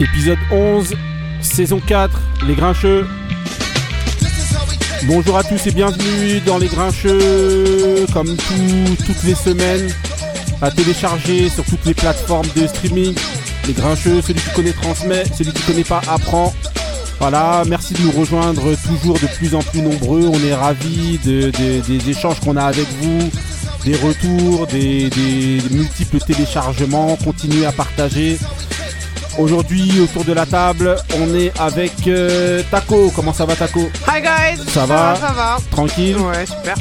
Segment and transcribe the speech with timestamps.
[0.00, 0.94] Épisode 11,
[1.40, 3.06] saison 4, Les Grincheux.
[5.04, 9.88] Bonjour à tous et bienvenue dans Les Grincheux, comme tout- toutes les semaines,
[10.62, 13.14] à télécharger sur toutes les plateformes de streaming.
[13.66, 16.54] Les Grincheux, celui qui connaît transmet, celui qui connaît pas apprend.
[17.20, 20.30] Voilà, merci de nous rejoindre toujours de plus en plus nombreux.
[20.32, 23.30] On est ravis de- de- des échanges qu'on a avec vous,
[23.84, 25.10] des retours, des
[25.72, 27.16] multiples téléchargements.
[27.24, 28.38] Continuez à partager.
[29.38, 33.12] Aujourd'hui, autour de la table, on est avec euh, Taco.
[33.14, 33.88] Comment ça va, Taco?
[34.08, 35.14] Hi guys Ça va?
[35.14, 36.16] Ça va Tranquille?
[36.16, 36.74] Ouais, super.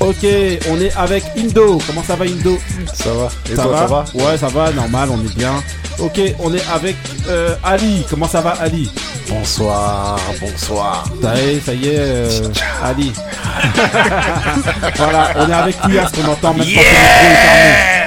[0.00, 0.26] Ok,
[0.68, 1.78] on est avec Indo.
[1.86, 2.58] Comment ça va, Indo?
[2.92, 3.28] Ça va.
[3.50, 4.04] Et toi, ça va?
[4.12, 5.62] Ouais, ça va, normal, on est bien.
[5.98, 6.96] Ok, on est avec
[7.28, 8.04] euh, Ali.
[8.10, 8.90] Comment ça va, Ali?
[9.28, 11.04] Bonsoir, bonsoir.
[11.22, 12.48] Ça y est, ça y est, euh,
[12.84, 13.12] Ali.
[14.96, 18.01] voilà, on est avec Kouyas qu'on entend même pas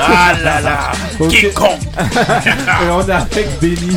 [0.00, 1.30] Ah là là Ok.
[1.30, 3.96] King Kong Et on est avec Benny.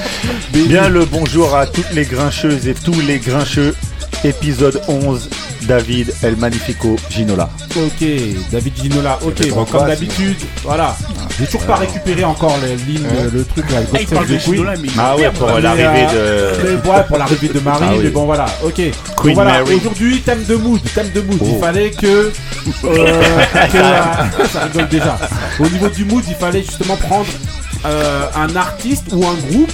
[0.53, 0.67] Benny.
[0.67, 3.75] Bien le bonjour à toutes les grincheuses et tous les grincheux.
[4.23, 5.29] Épisode 11,
[5.67, 7.49] David El Magnifico Ginola.
[7.75, 8.07] Ok,
[8.51, 9.17] David Ginola.
[9.21, 10.95] Ok, bon, trop comme quoi, d'habitude, voilà.
[11.39, 13.29] J'ai toujours pas récupéré encore les lignes, Ouais.
[13.33, 13.77] le truc là.
[13.93, 16.79] Ah, il parle de Ginola, mais Ah ouais, pour Mais, l'arrivée euh, de.
[16.83, 17.99] mais ouais, pour l'arrivée de Marie, Ah oui.
[18.03, 18.81] mais bon voilà, ok.
[19.21, 19.75] Queen voilà, Mary.
[19.75, 21.39] aujourd'hui thème de mood, thème de mood.
[21.41, 21.59] Il Oh.
[21.59, 22.31] fallait que, euh,
[23.71, 25.17] que, euh, ça rigole déjà.
[25.59, 27.25] Au niveau du mood, il fallait justement prendre
[27.85, 29.71] euh, un artiste ou un groupe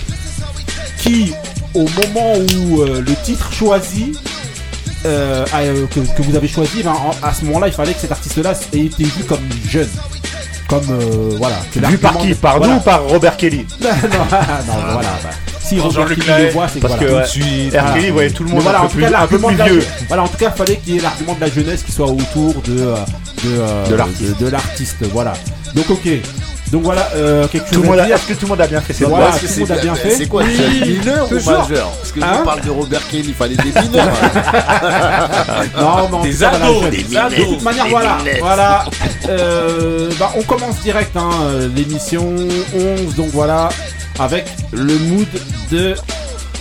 [0.98, 1.34] qui,
[1.74, 4.14] au moment où euh, le titre choisi.
[5.06, 8.00] Euh, euh, que, que vous avez choisi, ben, en- à ce moment-là, il fallait que
[8.02, 9.90] cet artiste-là ait été vu comme jeune,
[10.68, 11.58] comme euh, voilà.
[11.74, 12.74] que Vu par qui de- Par voilà.
[12.74, 14.26] nous ou par Robert Kelly non, non,
[14.94, 15.10] voilà.
[15.24, 15.30] Bah,
[15.60, 17.22] si Robert Kelly le voit, c'est que Parce voilà.
[17.24, 17.76] que suite.
[17.76, 17.94] R.
[17.94, 19.48] Kelly voyait tout le monde voilà, un en peu tout plus, cas, un peu l'argument
[19.48, 19.86] plus de la vieux.
[20.08, 22.54] voilà, en tout cas, fallait qu'il y ait l'argument de la jeunesse qui soit autour
[22.64, 22.96] de euh,
[23.44, 25.34] de, De de, de l'artiste, voilà.
[25.74, 26.08] Donc ok.
[26.72, 28.16] Donc voilà, euh, quelque chose Tout le monde à a- dire.
[28.16, 28.94] Est-ce que tout le monde a bien fait?
[28.94, 29.26] Ses Voilà.
[29.26, 30.10] devoirs tout le monde a bien fait.
[30.16, 31.90] C'est quoi Oui, C'est mineur ou majeur?
[31.92, 32.28] Parce que Hein?
[32.34, 34.08] nous on parle de Robert Kelly, il fallait des mineurs.
[35.78, 38.86] Non, mais en Des ados, des De ados, toute manière, voilà, voilà.
[39.30, 41.30] Euh, bah, on commence direct, hein,
[41.76, 42.34] l'émission
[42.74, 43.70] 11, donc voilà,
[44.20, 45.28] avec le mood
[45.72, 45.96] de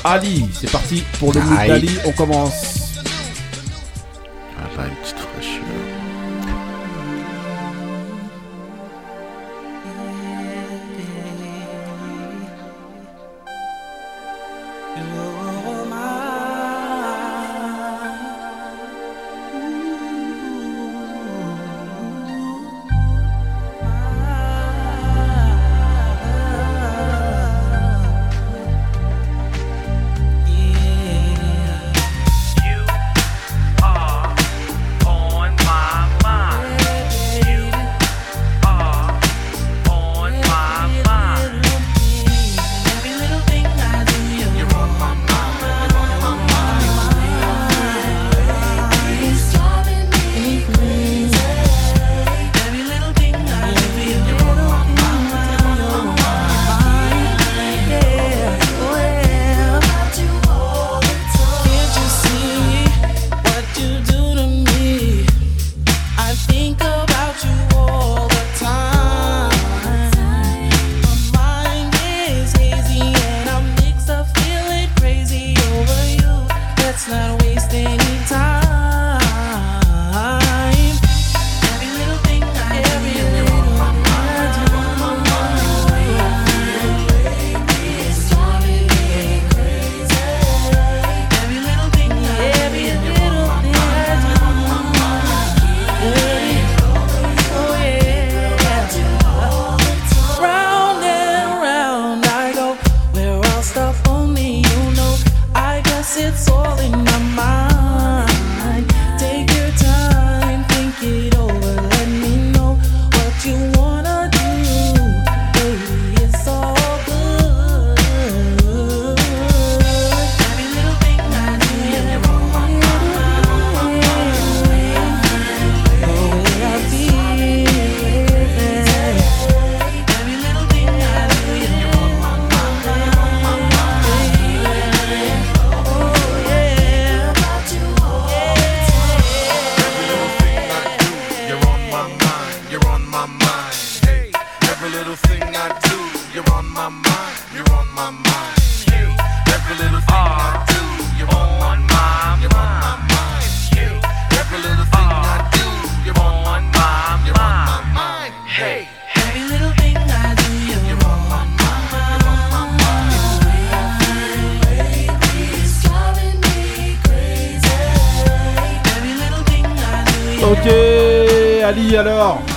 [0.05, 0.47] Ali.
[0.59, 1.91] C'est parti pour le mood d'Ali.
[2.05, 2.53] On commence.
[4.59, 5.17] Ah bah une petite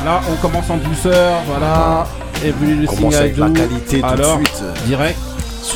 [0.06, 1.42] Là, on commence en douceur.
[1.48, 2.06] Voilà.
[2.46, 4.64] Et puis le On commence avec la qualité tout Alors, de suite.
[4.86, 5.18] direct.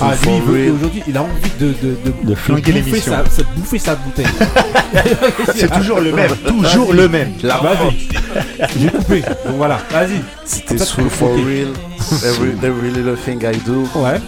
[0.02, 0.72] Ah, lui, for il veut- real.
[0.74, 3.12] aujourd'hui, il a envie de, de, de, De flinguer bouffer l'émission.
[3.14, 4.26] sa, sa- bouffer sa bouteille.
[5.56, 7.32] C'est toujours le même, toujours le même.
[7.42, 8.08] La Vas-y.
[8.78, 9.22] J'ai coupé.
[9.22, 10.22] Donc voilà, vas-y.
[10.44, 11.70] C'était Soul for real.
[12.26, 13.88] Every, every little thing I do.
[13.96, 14.20] Ouais.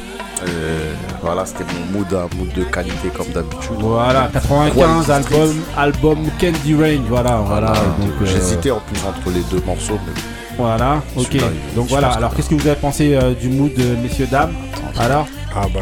[1.31, 3.76] Voilà, c'était mon mood, un mood de qualité comme d'habitude.
[3.78, 7.06] Voilà, 95 Quality album, album Candy Range.
[7.08, 7.68] Voilà, voilà.
[7.68, 10.14] Donc, euh, J'hésitais en plus entre les deux morceaux, mais
[10.58, 11.38] Voilà, ok.
[11.76, 14.54] Donc voilà, alors qu'est-ce que vous avez pensé euh, du mood, euh, messieurs, dames?
[15.00, 15.28] Alors?
[15.56, 15.81] Ah bah,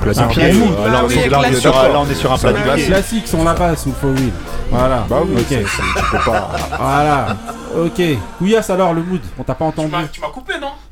[0.00, 0.42] Plat Un du pied.
[0.44, 0.62] classique.
[0.78, 2.52] Euh, Là, on est- là, on est sur un- là, on est sur un plat
[2.76, 2.84] pied.
[2.86, 4.30] classique, on la passe, ou for real.
[4.70, 5.04] Voilà.
[5.10, 5.44] bah oui, ok.
[5.48, 6.50] c'est- c'est- tu peux pas.
[6.78, 7.26] Voilà.
[7.76, 8.02] Ok.
[8.38, 9.90] Couillasse alors le mood, on t'a pas entendu.
[10.12, 10.20] tu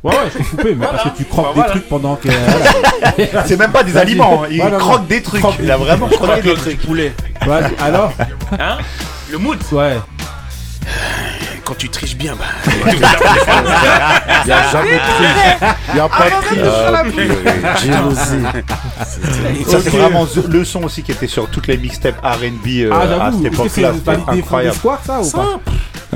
[0.06, 0.90] Ouais, ouais, je t'ai coupé, mais Voilà.
[0.98, 1.70] parce que tu croques Bah, des voilà.
[1.70, 2.28] trucs pendant que.
[2.28, 3.44] voilà.
[3.46, 4.48] C'est même pas des aliments, hein.
[4.50, 5.40] il Voilà, croque des trucs.
[5.40, 6.80] Croque Il a vraiment croqué des trucs.
[6.86, 7.12] poulet.
[7.46, 8.12] Vas-y, alors
[8.58, 8.78] Hein
[9.30, 9.96] Le mood Ouais.
[11.64, 12.44] Quand tu triches bien, bah.
[12.92, 15.70] il n'y a jamais de triche.
[15.88, 16.36] Il n'y a pas de
[17.74, 17.90] triche.
[17.90, 19.66] Jalousie.
[19.68, 23.26] Ça, c'est vraiment le son aussi qui était sur toutes les mixtapes RB euh, Ah,
[23.26, 23.92] à cette époque-là.
[23.94, 24.76] C'était incroyable.
[25.04, 25.60] Ça ou pas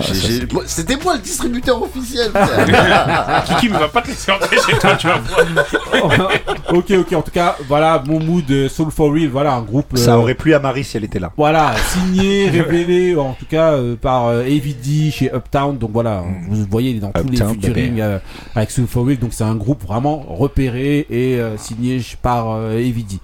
[0.01, 2.31] J'ai- j'ai- moi, C'était moi le distributeur officiel.
[3.47, 6.31] Kiki ne va pas te laisser entrer chez toi, tu vas voir.
[6.73, 9.97] Ok, ok, en tout cas, voilà, mon mood euh, Soul for Real, voilà, un groupe.
[9.97, 11.33] Ça euh, aurait plu à Marie si elle était là.
[11.37, 15.77] Voilà, signé, révélé, en tout cas euh, par euh, AVD chez Uptown.
[15.79, 18.19] Donc voilà, vous voyez, il est dans tous les featuring euh,
[18.55, 19.19] avec Soul for Real.
[19.19, 23.19] Donc c'est un groupe vraiment repéré et euh, signé par euh, AVD.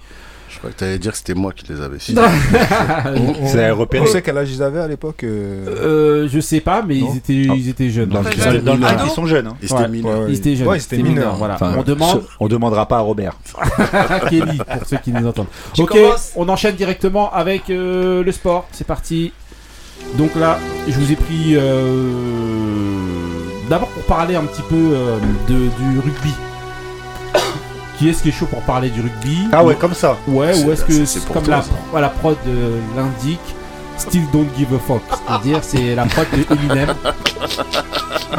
[0.57, 2.19] Je crois que tu allais dire que c'était moi qui les avais signés.
[3.41, 6.61] Vous avez On repéré sait quel âge ils avaient à l'époque euh, Euh, je sais
[6.61, 7.11] pas, mais Non.
[7.13, 7.53] ils étaient, Ah.
[7.55, 8.09] ils étaient jeunes.
[8.09, 8.95] Dans le Donc, Ils étaient dans le mineurs.
[8.97, 9.45] clip, ils sont jeunes.
[9.47, 9.55] hein.
[9.61, 9.87] Ils étaient Ouais.
[9.87, 10.19] mineurs.
[10.21, 10.67] ouais, Ils étaient jeunes.
[10.67, 11.35] Ouais, c'était c'était mineur.
[11.35, 11.53] Voilà.
[11.53, 13.33] Enfin, on demande ce- on demandera pas à Robert.
[13.93, 15.45] à Kelly pour ceux qui nous entendent.
[15.75, 18.67] Tu ok, commences on enchaîne directement avec euh, le sport.
[18.71, 19.33] C'est parti.
[20.17, 20.57] Donc là,
[20.87, 22.09] je vous ai pris euh,
[23.69, 25.17] d'abord pour parler un petit peu euh,
[25.49, 26.33] de, du rugby.
[27.97, 30.17] Qui est-ce qui est chaud pour parler du rugby Ah ouais, comme ça.
[30.27, 31.63] Ouais, ou est-ce que c'est- c'est c'est pour comme toi,
[31.95, 33.39] la, la prod euh, l'indique,
[33.97, 35.01] Still Don't Give a Fuck.
[35.27, 36.93] C'est-à-dire, c'est la prod de Eminem.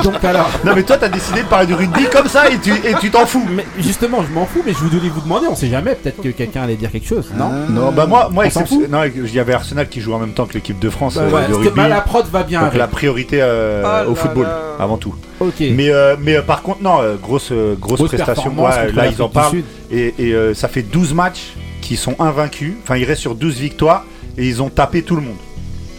[0.05, 2.71] Donc alors, Non mais toi t'as décidé de parler du rugby comme ça et tu
[2.73, 3.45] et tu t'en fous.
[3.51, 6.29] mais justement, je m'en fous, mais je voulais vous demander, on sait jamais, peut-être que
[6.29, 7.51] quelqu'un allait dire quelque chose, non?
[7.71, 10.79] Non bah moi moi il y avait Arsenal qui joue en même temps que l'équipe
[10.79, 11.71] de France Bah euh, ouais, de rugby.
[11.77, 14.61] bah, la prod va bien Donc la priorité euh, Ah au là football là.
[14.79, 15.15] avant tout.
[15.41, 15.55] Ok.
[15.61, 18.35] Mais euh, mais par contre non grosse grosse, Grosse prestation.
[18.51, 22.15] performance Ouais, là ils en parlent et, et, euh, ça fait 12 matchs qui sont
[22.21, 22.75] invaincus.
[22.83, 24.05] Enfin ils restent sur 12 victoires
[24.37, 25.37] et ils ont tapé tout le monde.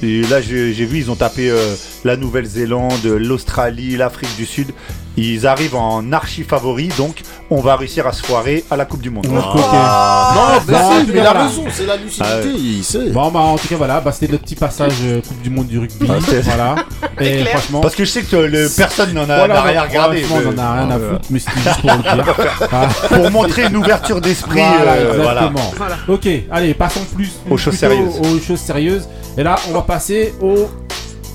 [0.01, 4.71] Et là j'ai vu ils ont tapé euh, la Nouvelle-Zélande, l'Australie, l'Afrique du Sud.
[5.17, 9.01] Ils arrivent en archi favori donc on va réussir à se foirer à la Coupe
[9.01, 9.25] du Monde.
[9.25, 9.63] De notre côté.
[9.65, 12.53] Non, mais non, mais il a raison, c'est la lucidité, Ah ouais.
[12.55, 13.09] il sait.
[13.09, 15.67] Bon bah en tout cas voilà, bah, c'était notre petit passage euh, Coupe du Monde
[15.67, 16.07] du rugby.
[16.09, 16.13] Ah,
[16.43, 16.75] voilà.
[17.19, 17.81] Et franchement.
[17.81, 20.21] Parce que je sais que le, personne n'en a, voilà, rien regardé.
[20.21, 22.35] franchement, on en a rien à Euh, foutre, mais c'était juste pour le dire.
[22.71, 24.61] Ah, Pour montrer une ouverture d'esprit.
[24.61, 25.51] voilà, euh, voilà.
[25.51, 25.87] exactement.
[26.07, 28.19] Ok, allez, passons plus Aux choses sérieuses.
[28.21, 29.09] Aux choses sérieuses.
[29.37, 30.69] Et là, on va passer au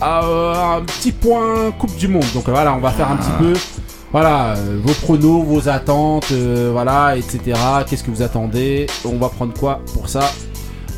[0.00, 2.24] à, euh, un petit point Coupe du Monde.
[2.34, 3.52] Donc voilà, on va faire un petit peu.
[4.12, 7.40] Voilà, euh, vos pronos, vos attentes, euh, voilà, etc.
[7.88, 8.86] Qu'est-ce que vous attendez?
[9.04, 10.30] On va prendre quoi pour ça?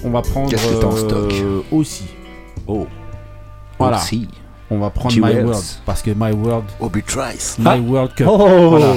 [0.05, 1.33] On va prendre Qu'est-ce que t'as en stock?
[1.33, 2.05] euh, aussi.
[2.67, 2.87] Oh.
[3.79, 3.97] Voilà.
[3.97, 4.29] Aussi.
[4.71, 5.15] On va prendre.
[5.15, 5.21] My.
[5.43, 7.57] World parce que My World, Obi Trice.
[7.59, 8.27] My World Cup.
[8.29, 8.95] Oh Voilà.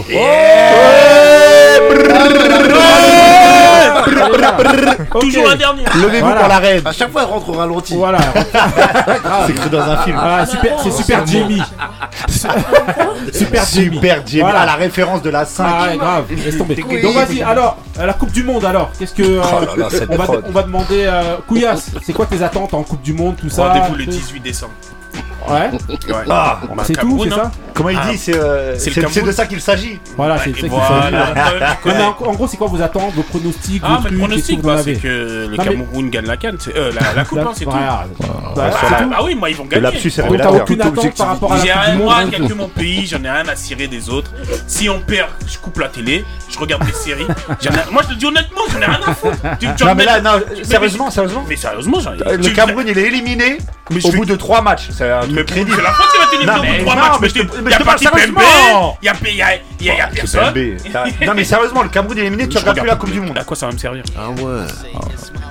[5.19, 5.83] Toujours un dernier.
[6.01, 6.81] Levez-vous pour la reine.
[6.85, 7.95] À chaque fois, elle rentre au ralenti.
[7.95, 8.19] Voilà.
[9.47, 10.17] C'est cru dans un film.
[10.19, 11.61] Ah, super, c'est Super Jimmy.
[13.31, 13.95] super Jimmy.
[13.95, 14.41] Super Jimmy.
[14.41, 14.61] Voilà.
[14.61, 15.65] Ah, la référence de la 5.
[15.67, 16.75] Ah grave, laisse tomber.
[16.75, 19.23] Donc vas-y, alors, euh, la Coupe du Monde alors, qu'est-ce que...
[19.23, 19.41] euh,
[20.09, 21.05] Oh va, on va demander...
[21.05, 23.67] Euh, Couillasse, c'est quoi tes attentes en Coupe du Monde, tout ça?
[23.67, 24.73] Rendez-vous le 18 décembre.
[25.47, 25.69] Ouais,
[26.29, 27.43] Ah, Bah, c'est tout, Cameroun, c'est hein.
[27.45, 28.07] ça comment il Ah.
[28.11, 29.99] dit C'est euh, de ça qu'il s'agit.
[30.17, 31.33] Voilà, c'est ça qu'il voilà.
[31.33, 32.01] s'agit.
[32.01, 34.77] En, en gros, c'est quoi vos attentes, vos pronostics, Ah, vos mais trucs, pronostic, bah,
[34.83, 37.51] c'est que le Non, mais- Cameroun gagne la canne, c'est- euh, la, la coupe, hein,
[37.55, 37.71] c'est tout.
[37.71, 38.05] Bah.
[39.15, 39.81] Ah oui, moi ils vont gagner.
[39.83, 41.95] lapsus Donc t'as aucune attente par rapport à la rien,
[42.55, 44.31] mon pays, j'en ai rien à cirer des autres.
[44.67, 47.27] Si on perd, je coupe la télé, je regarde des séries.
[47.91, 49.37] Moi je te dis honnêtement, j'en ai rien à foutre.
[49.85, 50.19] Non, mais là,
[50.63, 51.45] sérieusement, sérieusement.
[51.47, 52.37] Mais sérieusement, j'en ai.
[52.37, 53.57] Le Cameroun, il est éliminé
[54.03, 54.89] au bout de 3 matchs.
[54.91, 55.75] C'est un Mais truc crédible.
[55.77, 57.17] c'est la France qui va tenir Non, mais de trois non, matchs.
[57.21, 58.97] mais je je te- te- mais y je a te pas sérieusement.
[59.01, 60.53] y a y a- y a- y a personne.
[60.91, 63.21] T'as- Non, mais sérieusement, le Cameroun est éliminé, tu Je regardes plus la Coupe du
[63.21, 63.37] Monde.
[63.37, 64.03] À quoi ça va me servir?
[64.17, 64.65] Ah ouais.
[64.95, 64.99] Ah,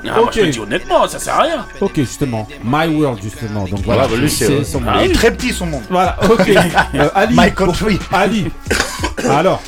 [0.04, 0.32] Moi je Ok.
[0.32, 1.66] te dis honnêtement, ça sert à rien.
[1.80, 2.47] Ok, justement.
[2.64, 3.64] My World, justement.
[3.64, 5.82] Donc voilà, Voilà, lui, c'est son il est très petit son monde.
[5.90, 6.49] Voilà, ok.
[6.94, 7.99] Euh, Ali, My country.
[8.12, 8.50] Ali.
[9.30, 9.61] Alors,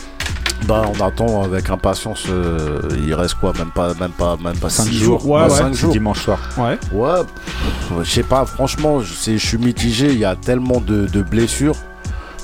[0.67, 2.25] Bah, on attend avec impatience.
[2.29, 5.21] euh, il reste quoi Même pas, même pas, même pas Cinq 6 jours.
[5.21, 5.31] jours.
[5.31, 5.51] Ouais, ouais.
[5.51, 5.93] cinq C'est jours.
[5.93, 6.39] dimanche soir.
[6.59, 6.79] Ouais.
[6.93, 10.09] Ouais, pff, je sais pas, franchement, je suis mitigé.
[10.13, 11.77] Il y a tellement de, de blessures.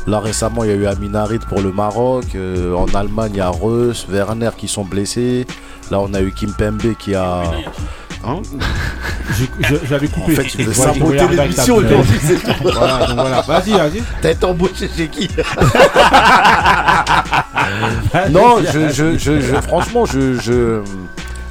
[0.06, 2.24] Là, récemment, il y a eu Aminarit pour le Maroc.
[2.36, 5.46] euh, en Allemagne, il y a Reus, Werner qui sont blessés.
[5.90, 7.42] Là, on a eu Kim Pembe qui a.
[8.26, 8.42] Hein
[9.88, 10.32] J'avais coupé.
[10.32, 12.52] En fait, tu veux saboter l'émission aujourd'hui, c'est tout.
[12.62, 13.40] Voilà, donc voilà.
[13.42, 14.28] Vas-y, vas-y.
[14.30, 15.28] Été embauché chez qui
[18.30, 20.80] Non, je, je, je, je- franchement, je, je,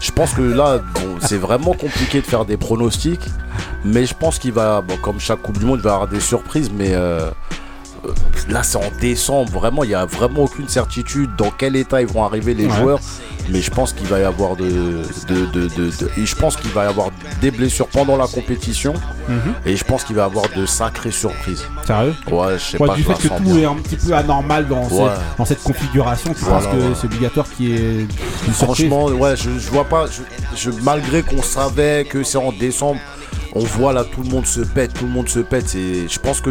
[0.02, 3.22] je pense que là, bon, c'est vraiment compliqué de faire des pronostics.
[3.84, 6.08] Mais je pense qu'il va, bon, comme chaque Coupe du Monde, il va y avoir
[6.10, 6.72] des surprises.
[6.76, 7.30] Mais euh,
[8.50, 9.52] là, c'est en décembre.
[9.52, 12.76] Vraiment, il n'y a vraiment aucune certitude dans quel état ils vont arriver les Ouais.
[12.78, 13.00] joueurs.
[13.50, 14.66] Mais je pense qu'il va y avoir de,
[15.28, 17.10] de, de, de- de- et je pense qu'il va y avoir
[17.42, 18.94] des blessures pendant la compétition.
[19.30, 19.54] Mhm.
[19.68, 21.64] Et je pense qu'il va y avoir de sacrées surprises.
[21.86, 22.96] Sérieux Ouais, je sais Ouais, pas.
[22.96, 23.56] du je fait que tout bien.
[23.58, 24.88] est un petit peu anormal dans, Ouais.
[24.90, 28.08] cette, dans cette configuration, tu Voilà, penses que c'est obligatoire une
[28.54, 30.06] surprise Franchement, ouais, je, je vois pas.
[30.08, 33.00] je- je- malgré qu'on savait que c'est en décembre,
[33.56, 35.74] on voit là tout le monde se pète, tout le monde se pète.
[35.76, 36.50] Et je pense que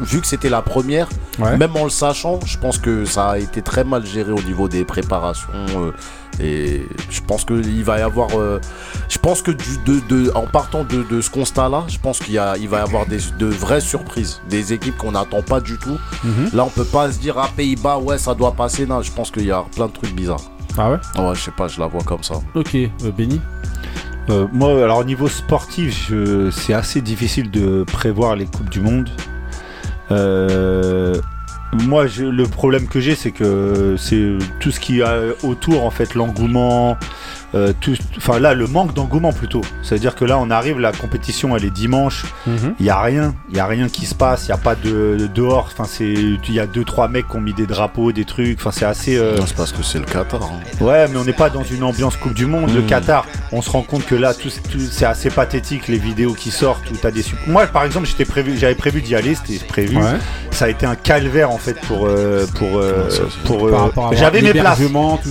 [0.00, 1.08] vu que c'était la première,
[1.38, 1.56] Ouais.
[1.56, 4.68] même en le sachant, je pense que ça a été très mal géré au niveau
[4.68, 5.48] des préparations.
[5.76, 5.90] euh,
[6.40, 8.28] et je pense qu'il va y avoir.
[8.36, 8.60] euh,
[9.08, 12.34] je pense que du, de, de- en partant de, de ce constat-là, je pense qu'il
[12.34, 15.60] y a, il va y avoir des, de vraies surprises, des équipes qu'on n'attend pas
[15.60, 15.96] du tout.
[16.24, 16.50] Mhm.
[16.52, 18.84] Là, on peut pas se dire à Pays-Bas, ouais, ça doit passer.
[18.84, 20.40] Non, je pense qu'il y a plein de trucs bizarres.
[20.76, 20.98] Ah ouais?
[21.18, 22.34] Ouais, je sais pas, je la vois comme ça.
[22.56, 23.40] Ok, euh, Benny?
[24.30, 26.10] Euh, moi, alors au niveau sportif,
[26.50, 29.10] c'est assez difficile de prévoir les coupes du monde.
[30.10, 31.14] Euh,
[31.72, 35.90] moi, je- le problème que j'ai, c'est que c'est tout ce qui a autour, en
[35.90, 36.96] fait, l'engouement.
[37.54, 39.60] Euh, tout- Enfin là, le manque d'engouement plutôt.
[39.82, 42.24] C'est-à-dire que là, on arrive, la compétition, elle est dimanche.
[42.46, 42.74] Mhm.
[42.80, 44.46] Il y a rien, il y a rien qui se passe.
[44.46, 45.68] Il y a pas de, de dehors.
[45.72, 48.58] Enfin, c'est, il y a deux trois mecs qui ont mis des drapeaux, des trucs.
[48.58, 49.16] Enfin, c'est assez.
[49.16, 50.42] euh, c'est parce que c'est le Qatar.
[50.42, 50.60] hein.
[50.84, 52.70] Ouais, mais on n'est pas dans une ambiance Coupe du Monde.
[52.74, 52.86] Le Mm.
[52.86, 56.50] Qatar, on se rend compte que là, tout, tout- c'est assez pathétique les vidéos qui
[56.50, 57.24] sortent où t'as des.
[57.46, 59.96] Moi, par exemple, j'étais prévu, j'avais prévu d'y aller, c'était prévu.
[59.96, 60.02] Ouais.
[60.50, 63.66] Ça a été un calvaire en fait pour euh, pour euh, Ouais, ça, c'est- pour.
[63.66, 63.70] Euh,
[64.12, 64.78] j'avais mes places.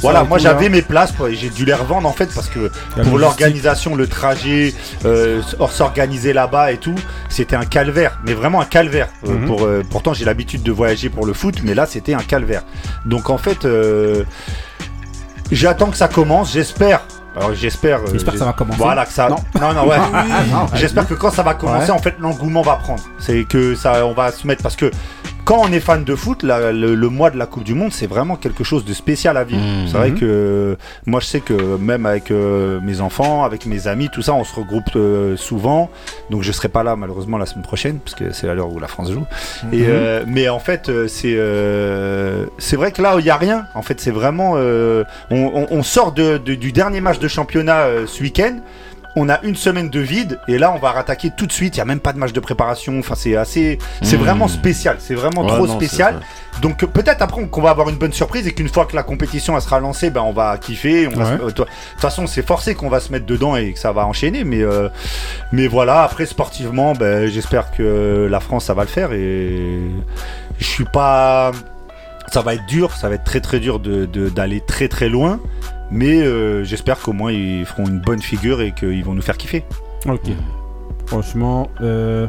[0.02, 2.70] Voilà, moi j'avais mes places, j'ai dû les revendre en fait parce que
[3.04, 4.74] pour l'organisation, le trajet,
[5.06, 6.94] euh, or- s'organiser là-bas et tout,
[7.28, 9.08] c'était un calvaire, mais vraiment un calvaire.
[9.28, 9.48] Euh, Mhm.
[9.48, 12.62] pour, euh, pourtant, j'ai l'habitude de voyager pour le foot, mais là, c'était un calvaire.
[13.06, 14.24] Donc, en fait, euh,
[15.52, 17.02] j'attends que ça commence, j'espère.
[17.36, 17.98] Alors, j'espère.
[18.02, 18.78] euh, J'espère que ça va commencer.
[18.78, 19.28] Voilà, que ça.
[19.28, 19.38] Non.
[19.60, 19.98] Non, non, ouais.
[20.76, 21.98] J'espère que quand ça va commencer, Ouais.
[21.98, 23.02] en fait, l'engouement va prendre.
[23.18, 24.92] C'est que ça, on va se mettre parce que
[25.46, 27.92] quand on est fan de foot, la- le, le mois de la Coupe du Monde,
[27.92, 29.62] c'est vraiment quelque chose de spécial à vivre.
[29.62, 29.88] Mhm.
[29.88, 34.10] C'est vrai que moi, je sais que même avec euh, mes enfants, avec mes amis,
[34.10, 35.90] tout ça, on se regroupe euh, souvent.
[36.30, 38.80] Donc, je serai pas là malheureusement la semaine prochaine parce que c'est à l'heure où
[38.80, 39.26] la France joue.
[39.72, 39.86] Et, Mhm.
[39.90, 41.38] euh, mais en fait, c'est
[42.58, 43.66] c'est vrai que là, il y a rien.
[43.76, 44.54] En fait, c'est vraiment.
[44.54, 48.58] on, on- on sort de- de- du dernier match de championnat ce week-end.
[49.16, 51.76] On a une semaine de vide et là on va rattaquer tout de suite.
[51.76, 52.98] Il y a même pas de match de préparation.
[52.98, 54.20] Enfin c'est assez, c'est Mmh.
[54.22, 54.96] vraiment spécial.
[55.00, 56.20] C'est vraiment Ouais, trop non, spécial.
[56.64, 59.56] Donc peut-être après qu'on va avoir une bonne surprise et qu'une fois que la compétition
[59.56, 61.08] elle sera lancée, ben on va kiffer.
[61.08, 61.38] On va Ouais.
[61.38, 61.68] se- euh, De toute
[61.98, 64.44] façon c'est forcé qu'on va se mettre dedans et que ça va enchaîner.
[64.44, 64.90] Mais euh,
[65.52, 66.02] mais voilà.
[66.04, 69.80] Après sportivement, ben j'espère que la France ça va le faire et
[70.58, 71.52] je suis pas.
[72.32, 75.08] Ça va être dur, ça va être très très dur de- de- d'aller très très
[75.08, 75.40] loin.
[75.94, 79.38] Mais euh, j'espère qu'au moins ils feront une bonne figure et qu'ils vont nous faire
[79.38, 79.64] kiffer.
[80.08, 80.32] Ok.
[81.06, 82.28] Franchement, euh...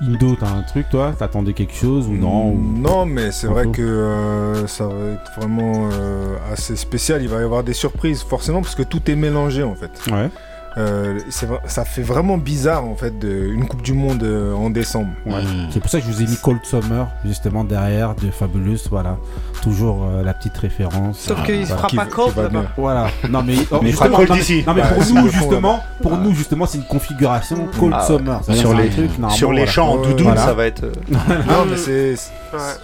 [0.00, 1.12] Indo, t'as un truc, toi?
[1.18, 2.50] T'attendais quelque chose ou non?
[2.50, 7.20] Ou- Non, mais c'est vrai que euh, ça va être vraiment euh, assez spécial.
[7.22, 9.90] Il va y avoir des surprises, forcément, parce que tout est mélangé en fait.
[10.12, 10.28] Ouais.
[10.78, 11.18] Euh,
[11.66, 15.08] ça fait vraiment bizarre en fait de, une Coupe du Monde euh, en décembre.
[15.26, 15.42] Ouais.
[15.42, 15.68] Mm.
[15.72, 19.16] C'est pour ça que je vous ai mis Cold Summer, justement derrière, de Fabulous, voilà.
[19.62, 21.18] Toujours euh, la petite référence.
[21.18, 21.88] Sauf qu'il se Voilà.
[21.88, 22.64] fera pas cold là-bas.
[22.76, 23.08] Voilà.
[23.28, 24.64] Non mais, oh, Mais il fera justement, cold non, mais- ici.
[24.66, 28.40] Non mais pour nous justement, pour nous justement, c'est une configuration Cold Ah, Summer.
[28.52, 29.72] Sur les, truc, normalement, sur les voilà.
[29.72, 30.42] champs en doudoune, voilà.
[30.42, 30.84] ça va être.
[31.10, 32.14] Non, mais c'est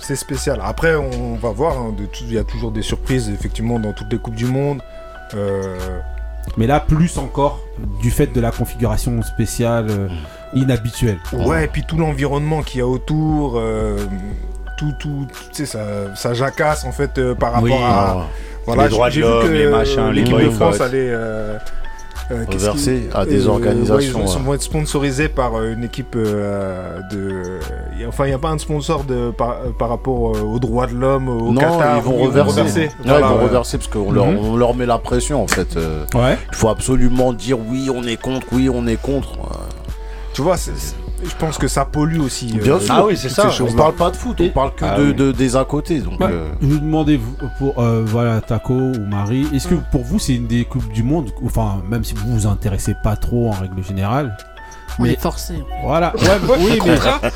[0.01, 0.61] c'est spécial.
[0.65, 1.79] Après, on va voir.
[1.79, 4.81] hein, Il y a toujours des surprises, effectivement, dans toutes les Coupes du Monde.
[5.35, 5.77] Euh,
[6.57, 7.61] Mais là, plus encore
[8.01, 10.09] du fait de la configuration spéciale euh,
[10.55, 11.19] inhabituelle.
[11.33, 13.99] Ouais, et puis tout l'environnement qu'il y a autour, euh,
[14.79, 17.73] tout, tout, tu sais, ça, ça jacasse en fait euh, par rapport Oui.
[17.83, 18.27] à.
[18.67, 20.51] Voilà, Les droits de j'ai vu l'homme, que, les machins, l'équipe de.
[20.51, 21.13] France allait.
[22.31, 25.85] Euh, euh, Reverser à des euh, organisations, ouais, ils, vont être sponsorisés par euh, une
[25.85, 27.59] équipe euh, de.
[28.09, 30.87] Enfin, il n'y a pas un sponsor de, par, euh, par rapport euh, aux droits
[30.87, 31.97] de l'homme, au non, Qatar.
[31.99, 32.61] ils vont reverser.
[32.81, 34.39] Ouais, Voilà, ils vont reverser parce qu'on leur, Mhm.
[34.39, 35.77] on leur met la pression en fait.
[35.77, 36.05] euh.
[36.15, 36.39] Ouais.
[36.51, 39.33] Il faut absolument dire oui, on est contre, oui, on est contre.
[39.41, 39.55] Euh,
[40.33, 42.47] Tu vois, c'est- Je pense que ça pollue aussi.
[42.53, 42.95] Bien sûr.
[42.97, 43.49] Ah oui, c'est ça.
[43.63, 45.15] On parle pas de foot, on parle que Ah de, oui.
[45.15, 46.01] de- des à côté.
[46.01, 47.19] Donc, euh, Je vous demandais
[47.59, 51.03] pour euh, voilà Taco ou Marie, est-ce que pour vous c'est une des coupes du
[51.03, 54.37] monde, enfin même si vous vous intéressez pas trop en règle générale,
[54.99, 55.55] On Mais- est forcé.
[55.85, 56.13] voilà.
[56.19, 56.55] Ouais, mais-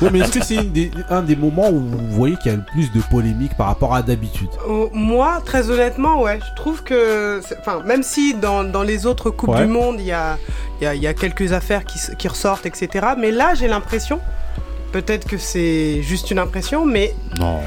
[0.01, 2.63] oui, mais, est-ce que c'est un des moments où vous voyez qu'il y a le
[2.63, 4.49] plus de polémiques par rapport à d'habitude?
[4.69, 9.29] Euh, Moi, très honnêtement, ouais, je trouve que, enfin, même si dans, dans les autres
[9.29, 9.61] coupes Ouais.
[9.61, 10.37] du monde, il y a,
[10.79, 13.07] il y, a, y a quelques affaires qui, qui ressortent, etc.
[13.17, 14.19] Mais là, j'ai l'impression,
[14.91, 17.59] peut-être que c'est juste une impression, mais non.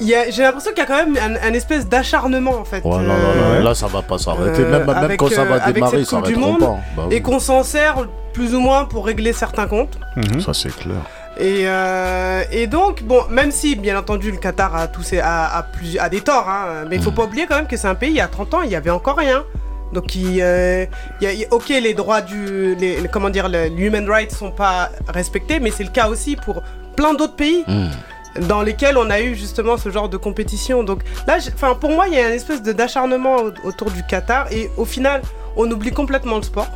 [0.00, 2.64] il y a- j'ai l'impression qu'il y a quand même un, un espèce d'acharnement en
[2.64, 2.84] fait.
[2.84, 4.62] Ouais, non, non, euh, non, là, ça va pas s'arrêter.
[4.62, 6.38] Euh, même, même avec, quand ça va euh, avec démarrer, cette ça va du être
[6.40, 6.78] Monde, pas.
[6.96, 7.14] Bah oui.
[7.14, 8.06] Et qu'on s'en sert
[8.38, 9.98] plus ou moins pour régler certains comptes.
[10.44, 10.94] Ça, c'est clair.
[11.40, 15.56] Et, euh, et donc, bon, même si, bien entendu, le Qatar a, tous ses, a,
[15.58, 17.16] a, plus, a des torts, hein, mais il faut Mhm.
[17.16, 18.76] pas oublier quand même que c'est un pays, il y a 30 ans, il y
[18.76, 19.44] avait encore rien.
[19.92, 20.84] Donc, il, euh,
[21.20, 22.74] il y a- ok, les droits du.
[22.76, 26.36] Les, les- comment dire, les human rights sont pas respectés, mais c'est le cas aussi
[26.36, 26.62] pour
[26.96, 27.88] plein d'autres pays Hmm.
[28.46, 30.84] dans lesquels on a eu justement ce genre de compétition.
[30.84, 34.46] Donc là, enfin pour moi, il y a une espèce d'acharnement au- autour du Qatar
[34.52, 35.22] et au final,
[35.56, 36.68] on oublie complètement le sport.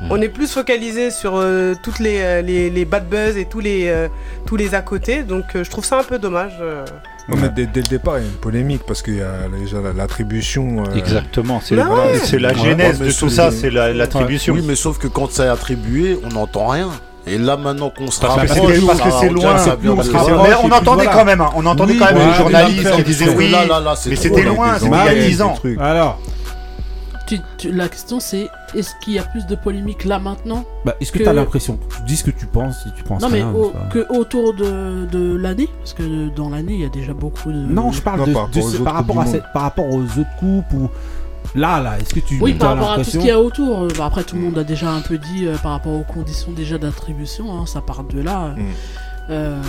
[0.00, 0.06] Mm.
[0.10, 3.60] On est plus focalisé sur euh, toutes les, euh, les, les bad buzz et tous
[3.60, 4.08] les, euh,
[4.46, 5.22] tous les à côté.
[5.22, 6.52] Donc euh, je trouve ça un peu dommage.
[6.60, 6.84] euh.
[7.28, 9.48] Non, mais dès, dès le départ, il y a une polémique parce qu'il y a
[9.58, 10.84] déjà la- l'attribution.
[10.84, 12.18] euh, Exactement, c'est Bah ouais.
[12.22, 14.54] c'est la genèse ouais, de tout ça, c'est la- l'attribution.
[14.54, 16.88] Oui, mais sauf que quand c'est attribué, on n'entend rien.
[17.26, 19.56] Et là, maintenant qu'on se Parce rapproche, c'est- parce que c'est loin,
[20.62, 23.80] on entendait quand même, on entendait quand même les journalistes qui disaient oui, là, là,
[23.80, 25.54] là, c'est mais c'était loin, c'était il y a Marie, 10 ans.
[25.80, 26.20] Alors,
[27.26, 30.94] Tu- tu- la question c'est est-ce qu'il y a plus de polémique là maintenant bah,
[31.00, 31.78] est-ce que, Que- tu as l'impression?
[31.90, 35.06] Tu dis ce que tu penses, si tu penses Non mais au- que autour de,
[35.06, 37.56] de l'année Parce que dans l'année il y a déjà beaucoup de.
[37.58, 39.26] Non, je parle Non, de, par de rapport aux ce- autres par, rapport coupes à
[39.26, 40.88] cette- par rapport aux autres coupes ou
[41.54, 43.82] là, là, est-ce que tu Oui, par rapport à tout ce qu'il y a autour.
[43.84, 46.02] euh, bah, après, tout le monde a déjà un peu dit euh, par rapport aux
[46.04, 47.58] conditions déjà d'attribution.
[47.58, 48.54] hein, ça part de là.
[48.56, 48.62] Mm.
[49.28, 49.60] Euh,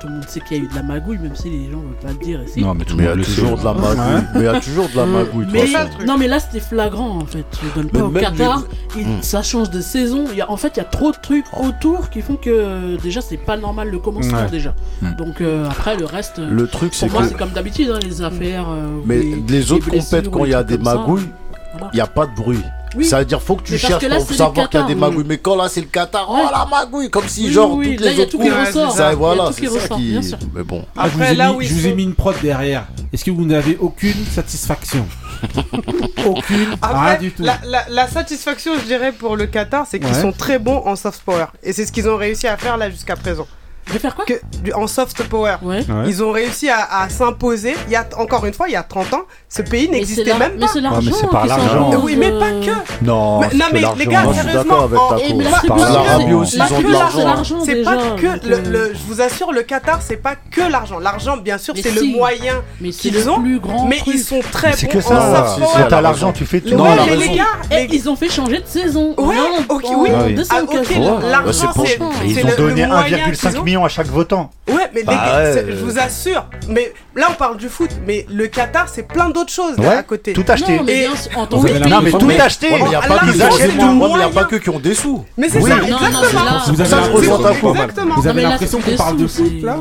[0.00, 1.78] tout le monde sait qu'il y a eu de la magouille, même si les gens
[1.78, 2.60] veulent pas le dire ici.
[2.60, 3.62] Non, mais tout Mais il y le a monde le toujours sait.
[3.62, 4.24] de la magouille.
[4.34, 5.46] Mais il y a toujours de la Euh, magouille.
[5.52, 7.44] mais, non mais là c'était flagrant en fait.
[7.62, 8.62] Je donne Mais pas au Qatar.
[8.96, 9.22] il- Hmm.
[9.22, 10.24] Ça change de saison.
[10.32, 12.96] Il y a, en fait il y a trop de trucs autour qui font que
[13.00, 14.50] déjà c'est pas normal le commencement Ouais.
[14.50, 14.74] déjà.
[15.00, 15.14] Hmm.
[15.16, 16.38] Donc euh, après le reste.
[16.40, 17.32] Le truc, c'est pour moi que.
[17.32, 18.66] c'est comme d'habitude hein, les affaires.
[18.68, 21.28] euh, Mais les- les autres compètes, quand il y a des magouilles,
[21.72, 21.90] Voilà.
[21.92, 22.62] il n'y a pas de bruit.
[22.96, 23.04] Oui.
[23.04, 24.86] Ça veut dire faut que tu Mais cherches que là, pour savoir qu'il y a
[24.86, 25.24] des magouilles.
[25.26, 26.40] Mais quand là c'est le Qatar, Ouais.
[26.44, 28.30] oh la magouille, comme si Oui, genre oui, toutes là, il les y a autres
[28.32, 28.92] tout qui ressort.
[28.92, 30.10] ça, voilà, c'est qui ça qui.
[30.12, 30.38] bien sûr.
[30.54, 30.84] Mais bon.
[30.96, 32.86] Ah, je vous, ai là mis, je vous ai mis une prod derrière.
[33.12, 35.06] Est-ce que vous n'avez aucune satisfaction?
[36.26, 37.42] Aucune, Après, rien du tout.
[37.44, 40.20] La, la- la satisfaction, je dirais, pour le Qatar, c'est qu'ils Ouais.
[40.20, 41.46] sont très bons en soft power.
[41.62, 43.46] Et c'est ce qu'ils ont réussi à faire là jusqu'à présent.
[43.88, 45.56] Je vais faire quoi Que, du- en soft power.
[45.62, 45.78] Ouais.
[45.78, 45.84] Ouais.
[46.06, 47.74] Ils ont réussi à, à s'imposer.
[47.86, 49.90] Il y a encore une fois, il y a 30 ans, ce pays Mais c'est
[50.00, 50.66] n'existait même Mais pas.
[50.72, 51.00] c'est l'argent.
[51.04, 51.90] mais c'est par qui l'argent.
[52.02, 53.04] Oui, mais pas euh, que.
[53.04, 53.98] Non, Mais- c'est non, que mais l'argent.
[53.98, 57.16] les gars, suis sérieusement, Par c'est pas l'Arabie que- que de l'argent.
[57.16, 57.72] c'est l'argent C'est
[58.20, 60.98] que le, euh, le- je vous assure, le Qatar, c'est pas que l'argent.
[60.98, 62.10] L'argent, bien sûr, c'est si.
[62.12, 63.38] le moyen Mais c'est qu'ils ont,
[63.88, 65.46] mais ils sont très C'est bons que en ça.
[65.56, 66.74] soft si, t'as l'argent, tu fais tout.
[66.76, 69.14] Non, mais les gars, Eh, ils ont fait changer de saison.
[69.16, 69.36] Ouais,
[69.68, 70.10] ok, oui.
[70.50, 70.58] Ah Ah,
[71.30, 73.80] l'argent, c'est c'est c'est ils ont le- donné le moyen 1,5 qu'ils ont.
[73.80, 74.50] million à chaque votant.
[74.68, 75.76] Ouais, mais les Bah gars, ouais, c'est- euh.
[75.78, 76.44] je vous assure.
[76.68, 79.98] Mais là, on parle du foot, mais le Qatar, c'est plein d'autres choses Ouais, là,
[79.98, 80.32] à côté.
[80.32, 80.76] Tout acheté.
[80.76, 81.80] Non, mais Et- en tant pays.
[81.80, 82.68] Non, mais tout Mais- acheté.
[82.70, 85.24] Il n'y a Là, pas que pas que qui ont des sous.
[85.36, 85.70] Mais c'est Oui.
[85.70, 86.10] ça, Non, exactement.
[86.66, 87.72] Vous avez l'impression-.
[87.74, 88.14] Exactement.
[88.16, 89.76] Vous avez l'impression c'est qu'on parle de foot c'est- là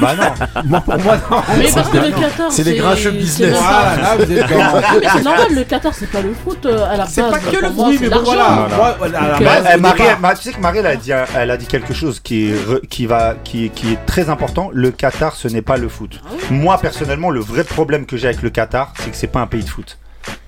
[0.00, 0.80] Bah non.
[0.80, 1.42] Pour moi, non.
[1.58, 3.56] Mais parce que le Qatar, C'est les grincheux business.
[3.58, 7.04] Voilà, là, vous êtes c'est normal, le Qatar, c'est pas le foot euh, à la
[7.04, 7.12] base.
[7.12, 8.68] C'est pas que le Oui, c'est mais voilà.
[8.70, 8.96] Bah,
[10.20, 13.29] bah, tu sais que Marie, elle a dit, elle a dit quelque chose qui va,
[13.44, 14.70] qui, est- qui est très important.
[14.72, 16.20] Le Qatar, ce n'est pas le foot.
[16.24, 16.28] Ah.
[16.50, 19.46] Moi, personnellement, le vrai problème que j'ai avec le Qatar, c'est que c'est pas un
[19.46, 19.98] pays de foot.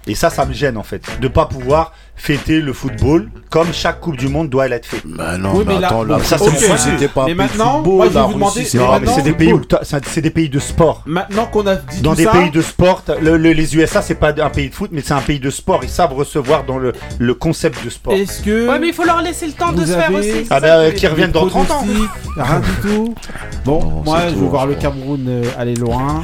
[0.07, 4.01] Et ça, ça me gêne en fait, de pas pouvoir fêter le football comme chaque
[4.01, 5.03] Coupe du Monde doit l'être fait.
[5.05, 6.45] Bah non, Oui, mais mais là- attends, là, ça, si
[6.79, 8.71] c'était pas un Mais pays de maintenant, football, moi, je vais la vous demander- Russie,
[8.71, 11.03] c'est Non, un mais des pays où t'as- ça- c'est des pays de sport.
[11.07, 14.01] Maintenant qu'on a dit Dans tout des ça, pays de sport, le- le- les USA,
[14.03, 15.81] c'est pas un pays de foot, mais c'est un pays de sport.
[15.83, 18.15] Ils savent recevoir dans le, le concept de sport.
[18.15, 20.47] est-ce que Ouais, mais il faut leur laisser le temps de se faire aussi.
[20.49, 21.85] Ah bah, que je qui veux reviennent dans 30 ans.
[22.37, 23.15] Rien du tout.
[23.65, 26.23] Bon, Non, moi, je veux voir le Cameroun euh, aller loin.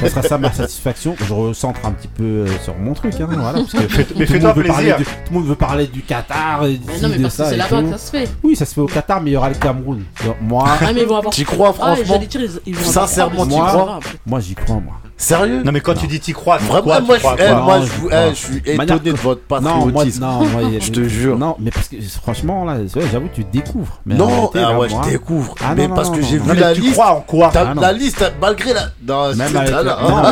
[0.00, 1.16] Ça sera ça ma satisfaction.
[1.26, 4.26] Je recentre un petit peu euh, sur mon truc, hein, voilà, parce que Fais- mais
[4.26, 4.96] fais-toi plaisir.
[5.30, 7.54] Le monde veut parler du Qatar, et Mais non, mais de parce que ça c'est
[7.54, 7.84] et là-bas tout.
[7.86, 8.30] que ça se fait.
[8.42, 10.04] Oui, ça se fait au Qatar, mais il y aura le Cameroun.
[10.42, 11.32] Moi, Ah, mais ils vont avoir.
[11.32, 14.40] T'y crois, franchement j'allais dire, ils- ils vont avoir- Sincèrement, Ah, mais c'est crois moi
[14.40, 14.94] j'y crois, moi.
[15.22, 17.62] Sérieux Non mais quand tu dis t'y crois, Vraiment, moi, je crois suis, quoi eh,
[17.62, 20.20] moi, Non, je je eh, je suis Manière étonné de votre Non, moi, patriotisme.
[20.22, 21.38] non, moi, a- Je te jure.
[21.38, 22.78] Non, mais parce que franchement, là,
[23.12, 24.00] j'avoue, tu découvres.
[24.06, 25.54] Mais Non, réalité, ah là, ouais, moi, je découvre.
[25.62, 26.42] Ah, mais non, parce non, que non, j'ai non.
[26.44, 26.92] vu Non mais la tu liste.
[26.94, 27.80] crois en quoi Ah, non.
[27.82, 28.80] la liste, malgré la.
[29.06, 30.22] Non, Même c'est- avec le- là, non,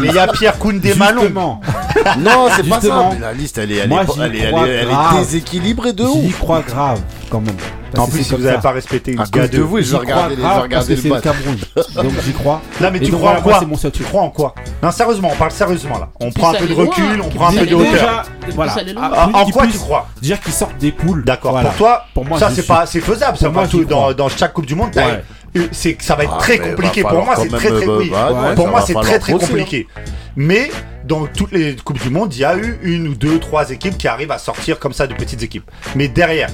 [0.00, 1.20] mais il y a Pierre- Koundé Malon.
[1.22, 1.60] Justement,
[2.20, 3.10] Non, c'est pas ça.
[3.20, 6.38] La liste, elle est, Moi, j'y déséquilibrée de j'y ouf.
[6.38, 7.56] crois grave, quand même.
[7.92, 10.36] Parce En plus, si vous n'avez pas respecté cause gars de vous, je vais regarder
[10.36, 11.22] les regarder le c'est le match.
[11.22, 11.56] Cameroun.
[11.94, 12.60] Donc j'y crois.
[12.80, 14.54] Non, mais tu crois en quoi c'est mon seul Tu crois en quoi?
[14.82, 16.10] Non, sérieusement, on parle sérieusement là.
[16.20, 17.92] On prend un peu de recul, on prend un peu de hauteur.
[17.92, 18.22] Déjà,
[18.54, 18.76] voilà.
[18.96, 20.08] Ah, En quoi tu crois?
[20.20, 21.24] Déjà qu'ils sortent des poules.
[21.24, 21.60] D'accord.
[21.60, 23.36] Pour toi, Pour moi, ça c'est pas, c'est faisable.
[23.36, 24.90] Ça Pour dans, chaque Coupe du Monde.
[25.72, 27.02] C'est que ça va être Ah, très compliqué.
[27.02, 28.10] Pour moi, c'est très très euh, oui.
[28.10, 29.88] bah, ouais, Pour ça moi, c'est très très compliqué.
[30.36, 30.70] Mais
[31.04, 33.96] dans toutes les coupes du monde, il y a eu une ou deux, trois équipes
[33.98, 35.68] qui arrivent à sortir comme ça de petites équipes.
[35.96, 36.50] Mais derrière,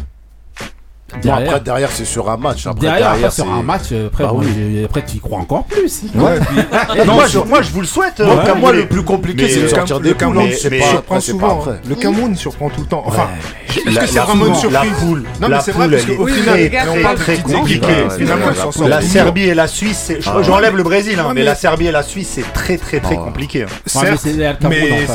[1.13, 2.67] Bon, Derrière, après, derrière, c'est sur un match.
[2.67, 3.51] Après, derrière, après, derrière, sur c'est.
[3.51, 4.85] un match, euh, après, Bah moi, oui.
[4.85, 6.03] après tu y crois encore plus.
[6.15, 8.15] Ouais, puis- Et moi, je, moi, je vous le souhaite.
[8.19, 10.53] Bon, euh, pour moi, mais- le plus compliqué, c'est de le sortir des le poules.
[10.55, 11.61] Se mais- surprend après, souvent.
[11.61, 11.81] après.
[11.87, 13.03] Le Cameroun surprend tout le temps.
[13.07, 13.29] Enfin,
[13.69, 16.27] est-ce que La- c'est vraiment une surprise poule, Non, mais la c'est vrai, parce qu'au
[16.27, 19.01] est final, on très, sortent La.
[19.03, 20.39] Serbie et la Suisse, c'est- Ah.
[20.43, 23.17] j'enlève le Brésil, hein, Ouais, mais la Serbie et la Suisse, c'est très très très
[23.21, 23.25] Ah.
[23.25, 23.65] compliqué.
[23.65, 24.01] hein.
[24.01, 24.33] Ouais, mais c'est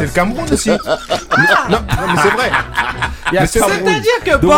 [0.02, 0.69] le Cameroun le aussi.
[0.69, 0.78] non,
[1.71, 1.78] non,
[2.13, 2.52] mais c'est vrai.
[3.32, 3.45] Le.
[3.45, 4.54] C'est-à-dire que bon.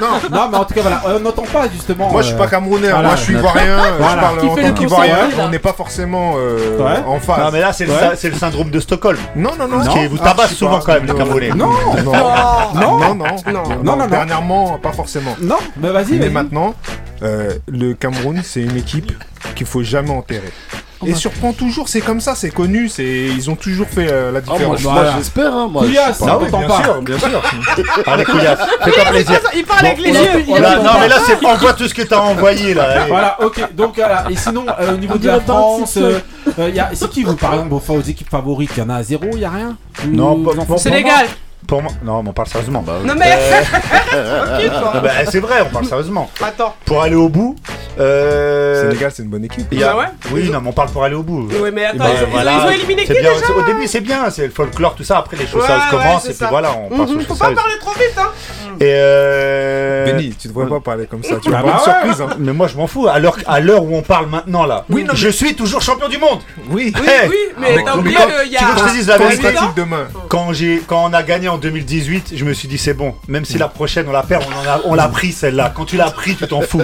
[0.00, 2.10] Non, Non, mais en tout cas, voilà, on n'entend pas justement.
[2.10, 2.92] moi je suis euh, pas camerounais, hein.
[2.92, 3.08] voilà.
[3.08, 4.14] moi je suis ivoirien, euh, Voilà.
[4.14, 7.02] je parle en tant qu'ivoirien, on n'est pas forcément euh, Ouais.
[7.06, 7.38] en phase.
[7.38, 8.38] Non, mais là, c'est le, Ouais.
[8.38, 9.18] syndrome de Stockholm.
[9.36, 9.82] Non, non, non.
[9.84, 11.50] Ce qui vous Ah, tabasse sais souvent quand même, les Non, Camerounais.
[11.50, 11.70] Non,
[12.04, 12.12] non,
[12.74, 13.62] non, non, non, Non.
[13.84, 14.06] Non, non.
[14.06, 15.34] Dernièrement, pas forcément.
[15.40, 16.74] Non, mais vas-y, Mais maintenant,
[17.22, 19.12] euh, le Cameroun, c'est une équipe
[19.54, 20.52] qu'il faut jamais enterrer.
[21.02, 21.16] Oh, Et bah.
[21.16, 24.42] surprend toujours, c'est comme ça, c'est connu, c'est ils ont toujours fait euh, la Ah,
[24.46, 24.78] moi, différence.
[24.78, 25.12] je- moi, Voilà.
[25.18, 25.82] j'espère, hein, moi.
[25.82, 26.26] Couillasse, pas.
[26.28, 26.82] Ah oui, bien pas.
[26.84, 27.42] sûr, bien sûr.
[28.06, 29.40] Allez, Couillasse, fais-toi plaisir.
[29.56, 30.44] il parle avec les yeux.
[30.48, 33.06] non, mais là, c'est envoie tout ce que t'as envoyé là.
[33.08, 33.74] Voilà, ok.
[33.74, 34.24] Donc voilà.
[34.30, 36.20] Et sinon, euh, au niveau de la pas France, euh,
[36.74, 38.70] y a- c'est qui vous, par exemple, vos, vos équipes favorites?
[38.76, 39.76] Il y en a zéro, il y a rien?
[40.06, 41.26] Non, pas- pas- Sénégal.
[41.66, 42.82] Pour moi, non, mais on parle sérieusement.
[42.86, 43.32] Bah, Non mais
[44.94, 46.30] Ah bah, c'est vrai, on parle sérieusement.
[46.44, 46.74] attends.
[46.84, 47.56] Pour aller au bout,
[47.98, 49.66] euh, Sénégal, c'est une bonne équipe.
[49.70, 51.48] il y a- Ah ouais Oui, non, mais on parle pour aller au bout.
[51.62, 53.52] Oui mais attends, Bah, ils, ont- ils ont- voilà, ils ont éliminé qui bien, déjà
[53.56, 55.18] Au début, c'est bien, c'est le folklore, tout ça.
[55.18, 56.48] Après, les choses Ouais, commencent et puis ça.
[56.48, 57.58] voilà, on passe aux Mhm, choses Faut pas sérieuses.
[57.62, 58.28] parler trop vite hein.
[58.80, 60.04] Et euh...
[60.06, 62.26] Benny, tu devrais pas parler comme ça, tu vas Ah avoir bah une surprise.
[62.32, 62.36] hein.
[62.40, 63.06] Mais moi, je m'en fous.
[63.08, 66.40] À l'heure, où on parle maintenant là, Oui, non, je suis toujours champion du monde.
[66.70, 67.28] Oui, Oui, Hey.
[67.28, 68.88] oui, mais mais t'as oublié qu'il y tu veux que je a.
[68.88, 70.06] te dise la vérité demain.
[70.28, 73.14] Quand j'ai, quand on a gagné en 2018, je me suis dit c'est bon.
[73.28, 75.72] Même si la prochaine on la perd, on en a, on l'a pris celle-là.
[75.74, 76.82] Quand tu l'as pris, tu t'en fous.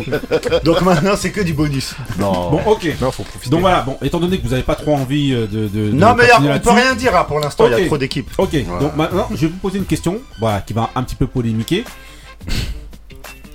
[0.65, 1.95] Donc maintenant, c'est que du bonus.
[2.19, 2.51] Non.
[2.51, 2.87] Bon, ok.
[3.01, 3.51] Non, faut profiter.
[3.51, 5.69] Donc voilà, bon, étant donné que vous avez pas trop envie euh, de.
[5.69, 7.67] de Non, de mais continuer on peut là-dessus, rien dire hein, pour l'instant.
[7.67, 7.81] Il Ok.
[7.81, 8.31] y a trop d'équipes.
[8.39, 11.27] Ok, donc maintenant, je vais vous poser une question, voilà, qui va un petit peu
[11.27, 11.85] polémiquer.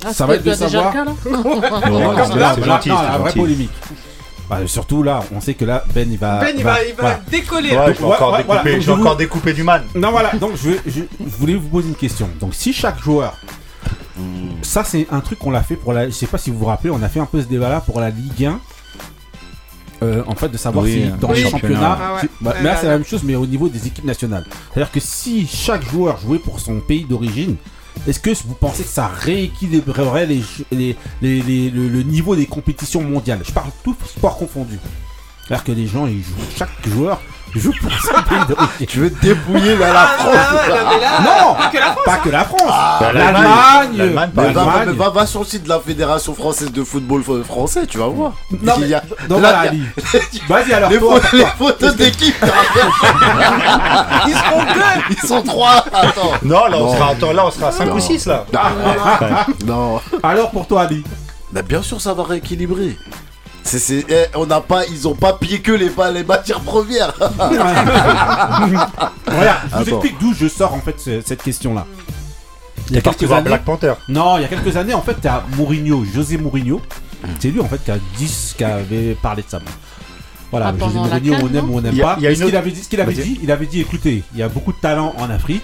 [0.06, 2.62] Ah, Ça va être de déjà savoir- le cas là Non, Là, c'est là, c'est
[2.62, 3.40] là, gentil, non, c'est la vraie gentil.
[3.40, 3.72] polémique.
[4.50, 6.40] Bah, surtout là, on sait que là, Ben il va.
[6.42, 7.20] Ben il va, il va voilà.
[7.32, 7.70] décoller.
[7.70, 7.94] Ouais, là.
[7.94, 9.64] je vais Ouais, encore ouais, découper, voilà, donc je je vais vous- encore découper du
[9.64, 9.84] man.
[9.96, 12.30] Non, voilà, donc je, vais- je, je voulais vous poser une question.
[12.40, 13.36] Donc, si chaque joueur.
[14.62, 16.06] Ça, c'est un truc qu'on l'a fait pour la.
[16.06, 18.00] Je sais pas si vous vous rappelez, on a fait un peu ce débat-là pour
[18.00, 18.60] la Ligue 1.
[20.04, 21.44] Euh, en fait, de savoir Oui, si dans oui.
[21.44, 21.98] les championnats.
[22.00, 24.46] Ah bah, mais là, c'est la même chose, mais au niveau des équipes nationales.
[24.74, 27.56] C'est-à-dire que si chaque joueur jouait pour son pays d'origine,
[28.08, 32.46] est-ce que vous pensez que ça rééquilibrerait les, les, les- les- le, le niveau des
[32.46, 33.42] compétitions mondiales?
[33.46, 34.80] Je parle tout sport confondu.
[35.48, 37.22] C'est-à-dire que les gens, ils jouent, chaque joueur
[37.60, 38.88] joue pour son pays d'origine.
[38.88, 40.36] Tu veux te dépouiller là, la Ah, France
[40.70, 42.06] non, non, Non pas que la France.
[42.06, 42.62] Pas que la France
[43.00, 47.86] Bah, L'Allemagne va, va, va, sur le site de la Fédération Française de Football Français,
[47.88, 48.34] tu vas voir.
[48.62, 49.72] Non, Il y a- Donc là, voilà.
[50.50, 52.36] Vas-y alors, les, toi, photos, les photos d'équipe,
[54.28, 55.16] Ils seront deux.
[55.22, 55.86] ils sont trois.
[55.94, 56.32] Attends.
[56.44, 56.94] Non, là on Non.
[56.96, 57.96] sera, attends, là on sera à 5 Non.
[57.96, 58.46] ou 6 là.
[59.66, 60.00] Non.
[60.22, 61.04] alors pour toi, Ali.
[61.52, 62.98] Bah, bien sûr, ça va rééquilibrer.
[64.10, 67.14] Eh, on n'a pas, ils ont pas piqué que les, les matières premières.
[67.20, 68.78] Regarde,
[69.28, 69.82] je vous Attends.
[69.84, 71.86] explique d'où je sors en fait ce- cette question-là.
[72.90, 73.44] Il y a quelques années.
[73.50, 73.94] Black Panther.
[74.10, 76.82] Non, il y a quelques années, en fait, t'as Mourinho, José Mourinho.
[77.40, 79.60] C'est lui, en fait, qui a dit, qui avait parlé de ça.
[80.52, 82.16] Voilà, Ah, José Mourinho, on aime ou on n'aime pas.
[82.20, 84.40] il y a une avait dit, ce qu'il avait dit, il avait dit, écoutez, il
[84.40, 85.64] y a beaucoup de talent en Afrique.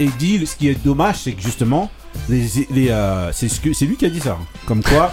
[0.00, 1.88] Et il dit, ce qui est dommage, c'est que justement,
[2.28, 4.36] les, les, euh, c'est lui qui a dit ça.
[4.66, 5.12] Comme quoi.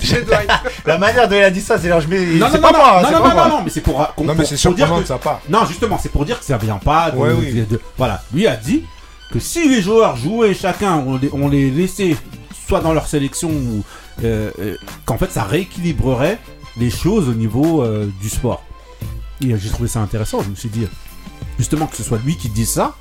[0.86, 2.18] La manière dont il a dit ça, c'est genre je mets.
[2.38, 3.48] non, c'est non, pas non, moi, non, non, pas non, moi.
[3.48, 5.40] non, mais c'est pour, pour- Non, mais c'est pour dire surprenant que que ça part.
[5.48, 7.52] Non, justement, c'est pour dire que ça vient pas de, Ouais, oui.
[7.52, 8.84] de- de- Voilà, lui a dit
[9.32, 12.16] que si les joueurs jouaient chacun, on les, on les laissait
[12.68, 13.82] soit dans leur sélection ou.
[14.24, 16.38] euh, euh, qu'en fait ça rééquilibrerait
[16.76, 18.62] les choses au niveau euh, du sport.
[19.40, 20.86] Et j'ai trouvé ça intéressant, je me suis dit,
[21.58, 22.94] justement, que ce soit lui qui dise ça,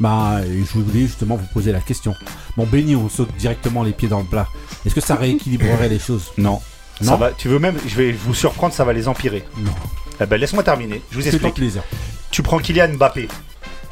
[0.00, 2.14] bah, je voulais justement vous poser la question.
[2.56, 4.46] Bon, Benny, on saute directement les pieds dans le plat.
[4.84, 6.32] Est-ce que ça rééquilibrerait les choses?
[6.38, 6.60] Non.
[7.00, 9.44] Ça Non va, tu veux même, je vais vous surprendre, ça va les empirer.
[9.58, 9.72] Non.
[10.20, 11.02] Eh ben, laisse-moi terminer.
[11.10, 11.54] Je vous explique.
[11.54, 11.82] plaisir.
[12.30, 13.28] Tu prends Kylian Mbappé.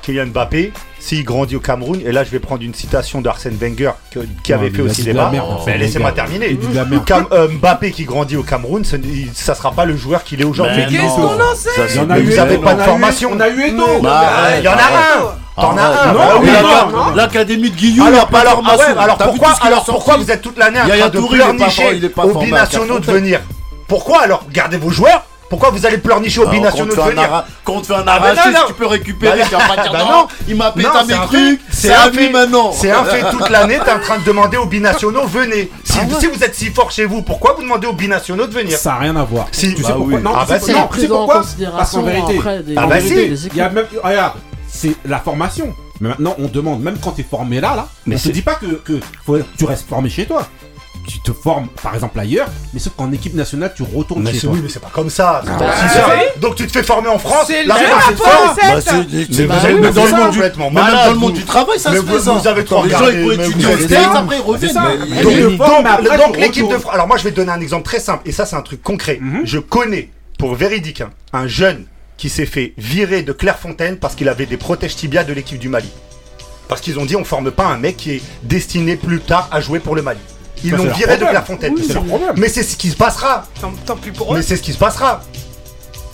[0.03, 3.91] Kylian Mbappé, s'il grandit au Cameroun, et là je vais prendre une citation d'Arsène Wenger
[4.11, 5.31] que- qui Non, avait fait aussi débat.
[5.31, 6.59] Arsène laissez-moi terminer.
[7.05, 8.97] Cam- euh, Mbappé qui grandit au Cameroun, ce
[9.35, 10.77] ça sera pas le joueur qu'il est aujourd'hui.
[10.77, 11.69] Mais Qu'est-ce qu'on en sait?
[11.77, 12.87] Ça, Il y en c'est- a Mais eu vous avez on pas de a eu-
[12.87, 13.31] formation.
[13.33, 13.77] On a eu.
[14.03, 15.35] Bah, il y en a un.
[15.61, 18.09] T'en ah, as un ah Non, L'académie de Guillaume.
[18.09, 22.01] Alors, alors, ah alors pourquoi, alors pourquoi vous êtes toute l'année en train de pleurnicher
[22.17, 23.41] aux binationaux de venir
[23.89, 27.81] Pourquoi alors Gardez vos joueurs pourquoi vous allez pleurnicher au binationaux de venir Quand on
[27.81, 30.55] te fait un bah arraché, tu peux récupérer, bah tu vas pas non, bah il
[30.55, 32.71] m'a pété mes trucs, c'est un fait maintenant.
[32.73, 35.69] C'est un fait toute l'année, t'es en train de demander aux binationaux, venez.
[35.83, 38.79] Si, si, vous êtes si fort chez vous, pourquoi vous demandez aux binationaux de venir
[38.79, 39.49] Ça n'a rien à voir.
[39.51, 39.75] Si.
[39.75, 40.15] Tu bah sais oui.
[40.15, 41.43] pourquoi Non, ah bah c'est pourquoi
[41.77, 43.87] Parce qu'en vérité, il y a même.
[44.05, 44.35] Regarde,
[44.71, 45.75] c'est la formation.
[46.01, 48.43] Mais maintenant, on demande, même quand tu es formé là, là, mais on te dit
[48.43, 49.01] pas que, que
[49.59, 50.49] tu restes formé chez toi
[51.07, 54.41] tu te formes par exemple ailleurs, mais sauf qu'en équipe nationale tu retournes mais chez
[54.41, 54.51] toi.
[54.53, 55.43] Oui, mais c'est pas comme ça.
[55.47, 57.47] Ah ah donc tu te fais former en France.
[57.47, 58.15] C'est la France.
[59.31, 60.71] C'est dans le monde complètement.
[60.71, 62.33] Bah, même dans le monde du travail, ça se fait ça.
[62.33, 65.59] Vous avez trop Les gens ils peuvent étudier aux States, après ils.
[66.19, 66.95] Donc l'équipe de France.
[66.95, 68.81] Alors moi je vais te donner un exemple très simple et ça c'est un truc
[68.81, 68.85] mhm.
[68.85, 69.21] concret.
[69.45, 71.85] Je connais pour véridique hein, un jeune
[72.21, 75.71] qui s'est fait virer de Clairefontaine parce qu'il avait des protèges tibias de l'équipe du
[75.71, 75.89] Mali.
[76.69, 79.63] Parce qu'ils ont dit on forme pas un mec qui est destiné plus tard à
[79.63, 80.21] jouer pour le Mali.
[80.63, 81.75] Ils l'ont viré de Clairefontaine.
[82.37, 83.47] Mais c'est ce qui se passera.
[84.35, 85.23] Mais c'est ce qui se passera.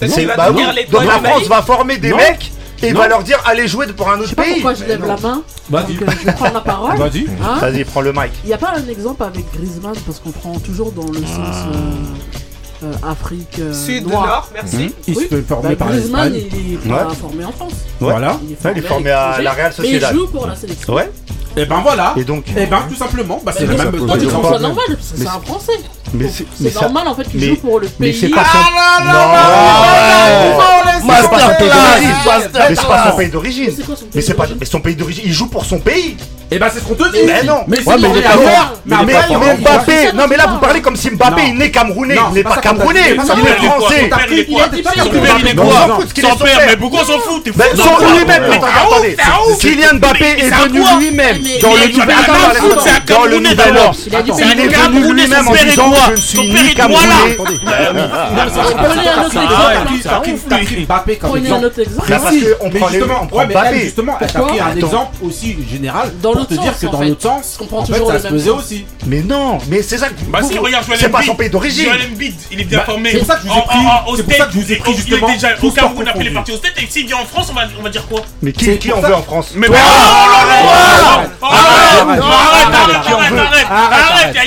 [0.01, 4.09] Donc bah la France va former des mecs et va leur dire allez jouer pour
[4.09, 4.55] un autre pays.
[4.55, 5.97] Pourquoi je lève la main Vas-y.
[5.97, 6.93] Euh, la parole.
[7.03, 7.85] Hein Vas-y.
[7.85, 8.31] Prends le mic.
[8.45, 11.57] Il n'y a pas un exemple avec Griezmann parce qu'on prend toujours dans le sens.
[11.75, 12.37] Euh,
[12.83, 14.07] euh, Afrique euh, Sud.
[14.07, 14.77] Nord, merci.
[14.77, 14.91] Mmh.
[15.09, 15.25] Il oui.
[15.25, 17.15] se fait former bah, par Griezmann, il est ouais.
[17.19, 17.73] formé en France.
[17.73, 18.11] Ouais.
[18.11, 18.39] Voilà.
[18.45, 20.11] Il est formé, il est formé à, à la Real Sociedad.
[20.13, 20.95] Mais il joue pour la sélection.
[20.95, 21.11] Ouais.
[21.57, 22.15] Et ben voilà.
[22.17, 22.45] Et donc.
[22.57, 23.91] Et ben tout simplement, bah, c'est le même.
[23.91, 25.73] Quand il normal parce que c'est un Français.
[26.19, 27.97] Mais c'est normal en fait qu'ils joue pour le pays.
[27.99, 28.45] Mais c'est pas
[33.11, 33.73] son pays d'origine.
[34.15, 35.25] Mais c'est pas son pays d'origine.
[35.27, 36.17] Il joue pour son pays.
[36.49, 37.25] Et bah c'est ce qu'on te dit.
[37.27, 37.65] Mais non.
[37.67, 37.99] Mais c'est
[38.87, 40.13] Mais Mbappé.
[40.15, 42.17] Non mais là vous parlez comme si Mbappé il n'est camerounais.
[42.31, 43.01] Il n'est pas camerounais.
[43.09, 44.11] Il est français.
[46.21, 46.61] Son père.
[46.67, 48.45] Mais pourquoi s'en fout Son lui-même.
[48.53, 49.17] Attendez.
[49.61, 52.17] Kylian Mbappé est venu lui-même dans le Nouvel
[53.09, 53.75] Dans le Nouvel
[54.39, 57.37] Il est venu lui-même en disant je ne suis ni Camerounais.
[61.21, 62.13] Prenez un autre exemple.
[62.61, 67.23] on prend justement, on justement, un exemple aussi général pour te dire que dans l'autre
[67.23, 68.87] sens, en fait, ça se faisait aussi.
[69.07, 71.89] Mais non, mais c'est ça que Bah si, regarde, C'est pas son pays d'origine.
[72.51, 73.11] il est bien formé.
[73.13, 75.29] C'est pour ça que je vous ai pris justement.
[75.63, 77.83] Au Cameroun, on a pris les partis au state et s'il vient en France, on
[77.83, 79.83] va dire quoi Mais qui en veut en France Mais Arrête,
[81.43, 84.47] arrête, arrête, arrête, arrête,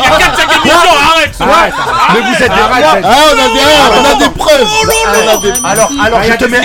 [1.00, 4.68] arrête ah, mais vous êtes des on a des, preuves.
[4.68, 6.60] Oh, ah, alors, alors, ah, je te mets,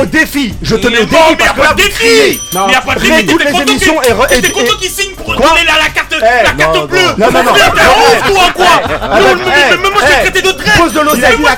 [0.00, 0.54] au défi.
[0.62, 1.18] Je te mets au défi.
[1.38, 2.40] Mais y a pas de défi.
[2.52, 3.26] Mais pas de défi.
[3.26, 7.00] Toutes les émissions et t'es content qu'il signe pour donner la carte, eh, bleue.
[7.16, 7.52] Non, non, non.
[7.54, 10.78] T'es toi, quoi eh, eh, mais moi, traité de traite.
[10.78, 11.36] Pose de l'oseille.
[11.38, 11.50] Moi,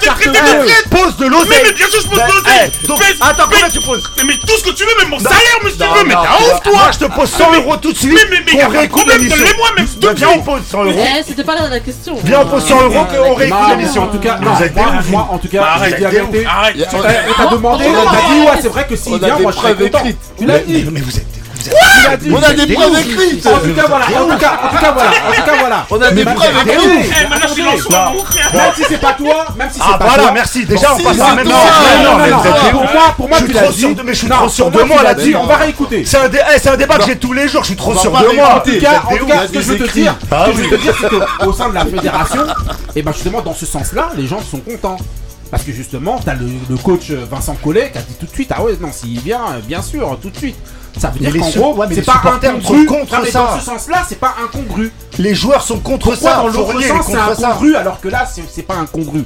[1.48, 3.00] Mais bien sûr, je pose de.
[3.20, 5.86] Attends, combien tu poses Mais tout ce que tu veux, même mon salaire, monsieur.
[6.06, 6.90] Mais t'as ouf, toi.
[6.92, 8.12] Je te pose 100 euros tout de suite.
[8.30, 8.64] Mais mais mais.
[8.64, 10.62] moi même bah, pose
[11.80, 12.16] question.
[12.24, 14.02] Viens, on pose 100 euros qu'on réécoute l'émission.
[14.04, 14.50] En tout cas, non,
[15.10, 16.46] moi, en tout cas, arrête, je dis arrêtez.
[16.46, 16.88] Arrête,
[17.36, 20.02] t'as demandé, t'as dit, ouais, c'est vrai que s'il vient, moi je serais content.
[20.38, 20.86] Tu l'as dit.
[20.90, 21.39] Mais vous êtes
[22.32, 23.46] on a des preuves écrites.
[23.46, 24.58] En tout cas, voilà En tout cas,
[24.92, 25.86] voilà En tout cas, voilà.
[25.90, 27.12] On a des preuves écrites.
[27.22, 30.08] Eh, même si c'est pas toi, même si ah, c'est pas toi.
[30.10, 30.64] Ah voilà, merci.
[30.64, 31.54] Déjà, on passe à maintenant
[32.04, 35.56] Non, non, Pour moi, pour moi, Je suis trop sûr de moi là-dessus On va
[35.56, 36.04] réécouter.
[36.04, 38.56] C'est un eh, débat que j'ai tous les jours, je suis trop sûr de moi.
[38.56, 39.02] En tout cas,
[39.46, 40.16] ce que je veux te dire,
[41.00, 41.08] c'est
[41.44, 42.46] qu'au sein de la fédération,
[42.96, 44.96] et ben justement, dans ce sens-là, les gens sont contents.
[45.50, 48.52] Parce que justement, t'as le, le coach Vincent Collet qui a dit tout de suite,
[48.54, 50.56] ah ouais, non, s'il vient, bien sûr, tout de suite.
[50.98, 52.86] Ça veut dire qu'en gros, c'est pas incongru.
[52.86, 53.38] Contre ça.
[53.40, 54.92] Dans ce sens-là, c'est pas incongru.
[55.18, 56.36] Les joueurs sont contre ça.
[56.36, 57.80] dans l'autre sens, c'est incongru, ça.
[57.80, 59.24] alors que là, c'est pas incongru.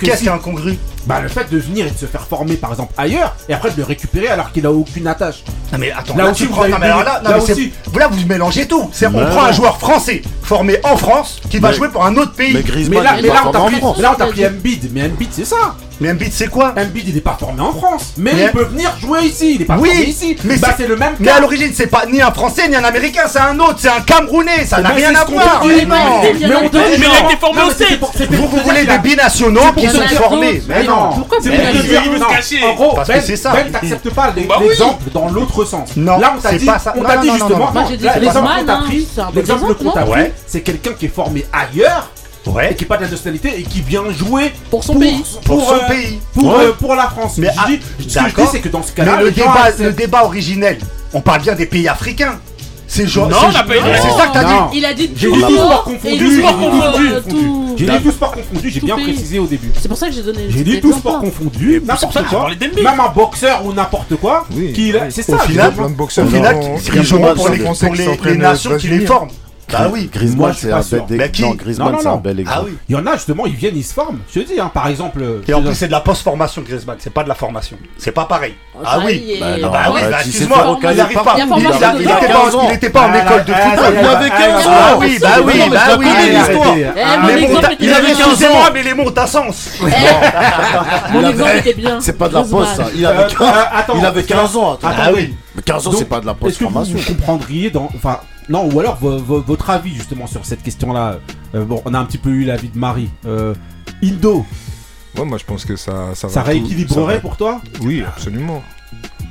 [0.00, 2.70] Qu'est-ce qui est incongru Bah, le fait de venir et de se faire former, par
[2.70, 5.44] exemple, ailleurs, et après de le récupérer alors qu'il a aucune attache.
[5.72, 6.66] Non, mais attends, là, tu prends.
[6.66, 7.72] Là, aussi.
[7.98, 8.90] là, vous mélangez tout.
[9.02, 12.54] On prend un joueur français formé en France qui va jouer pour un autre pays.
[12.88, 14.90] Mais là, on t'a pris Mbid.
[14.92, 15.74] Mais Embiid, c'est ça.
[16.00, 18.90] Mais Embiid, c'est quoi Embiid, il n'est pas formé en France, mais, il peut venir
[18.98, 19.56] jouer ici.
[19.56, 20.34] Il est pas formé ici.
[20.44, 21.10] Mais bah, c'est le même.
[21.10, 21.16] Cas.
[21.20, 23.90] Mais à l'origine, c'est pas ni un Français ni un Américain, c'est un autre, c'est
[23.90, 24.64] un Camerounais.
[24.64, 25.62] Ça eh n'a ben, rien à voir.
[25.66, 25.96] Mais non.
[26.40, 26.82] Mais on donne.
[26.98, 27.84] Mais il est formé aussi.
[28.30, 30.62] Vous vous voulez des binationaux qui sont formés.
[30.66, 31.10] Mais non.
[31.10, 33.52] Pourquoi vous se En gros, parce que ben, c'est ça.
[33.52, 35.90] Ben, t'acceptes pas l'exemple dans l'autre sens.
[35.96, 36.18] Non.
[36.18, 36.68] Là, on t'a dit.
[36.96, 37.72] On t'a dit justement.
[38.20, 42.10] L'exemple qu'on t'a pris, l'exemple qu'on t'a pris, c'est quelqu'un qui est formé ailleurs
[42.46, 42.74] et Ouais.
[42.74, 45.22] qui n'est pas de la nationalité et qui vient jouer Pour son pays.
[45.44, 46.18] Pour son euh, pays.
[46.34, 46.64] pour, Ouais.
[46.66, 47.34] euh, pour la France.
[47.38, 49.28] Mais je ah, dis, ce que je dis, c'est que dans ce Mais cas-là, le
[49.28, 49.80] les gens débat, acceptent.
[49.80, 50.78] le débat originel,
[51.12, 52.38] on parle bien des pays africains.
[52.86, 53.28] C'est genre.
[53.28, 54.78] Non, c'est- on n'a pas eu de C'est ça que t'as dit.
[54.78, 57.76] Il a dit J'ai tout dit tout sport sport confondu, j'ai dit tout sport confondu.
[57.76, 59.70] J'ai dit tout sport confondu, j'ai tout bien précisé au début.
[59.80, 60.46] C'est pour ça que j'ai donné.
[60.48, 62.48] J'ai dit tout sport confondu, n'importe quoi.
[62.82, 64.46] Même un boxeur ou n'importe quoi.
[65.10, 65.34] C'est ça.
[65.36, 66.24] Au final, pour c'est
[68.24, 69.30] les, nations qui les forment.
[69.72, 70.00] Bah oui.
[70.02, 71.30] Moi, Griezmann, c'est un bel exemple.
[71.32, 72.20] qui Non, Griezmann, Non, c'est non, un non.
[72.20, 72.70] bel Ah exemple.
[72.70, 72.76] oui.
[72.88, 74.18] Il y en a justement, ils viennent, ils se forment.
[74.32, 75.22] Je te dis, hein, par exemple.
[75.46, 76.96] Et en plus, c'est de la post-formation, Griezmann.
[76.98, 77.76] C'est pas de la formation.
[77.98, 78.54] C'est pas pareil.
[78.84, 79.36] Ah oui.
[79.40, 81.34] Bah non, Bah oui, bah, bah, tu sais excuse-moi, il recaler arrive par- pas.
[81.34, 82.70] Il y a Il formation il- de il temps.
[82.70, 83.84] était pas, en Ah, école de ah, football.
[83.86, 84.72] ah, Il avait ah, 15 ah, ans.
[84.72, 86.06] ah, oui, ah, bah ah, oui, ah, bah ah, oui.
[86.08, 86.42] ah, il ah,
[87.96, 88.16] avait bien.
[88.16, 89.70] 15 ans, mais les montes à sens.
[89.82, 91.98] Eh, Mon exemple était bien.
[92.00, 92.86] C'est pas de la poste, ça.
[92.94, 94.78] Il Euh, avait euh, 15 attends, il avait 15 ans.
[94.82, 95.34] Ah oui.
[95.54, 96.96] Mais 15 ans, c'est pas de la Est-ce que vous, post-formation.
[96.96, 97.88] vous comprendriez dans.
[97.94, 101.18] Enfin, non, ou alors vo- vo- votre avis justement sur cette question-là.
[101.54, 103.08] Euh, bon, on a un petit peu eu l'avis de Marie.
[103.26, 103.54] Euh,
[104.04, 104.44] Indo,
[105.16, 106.10] Ouais, moi je pense que ça.
[106.14, 107.60] Ça, ça va tout- rééquilibrerait ça va- pour toi?
[107.80, 108.62] Oui, absolument.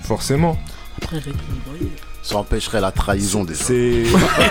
[0.03, 0.57] Forcément.
[1.01, 1.95] Après, rééquilibré.
[2.21, 4.03] Ça empêcherait la trahison des C'est.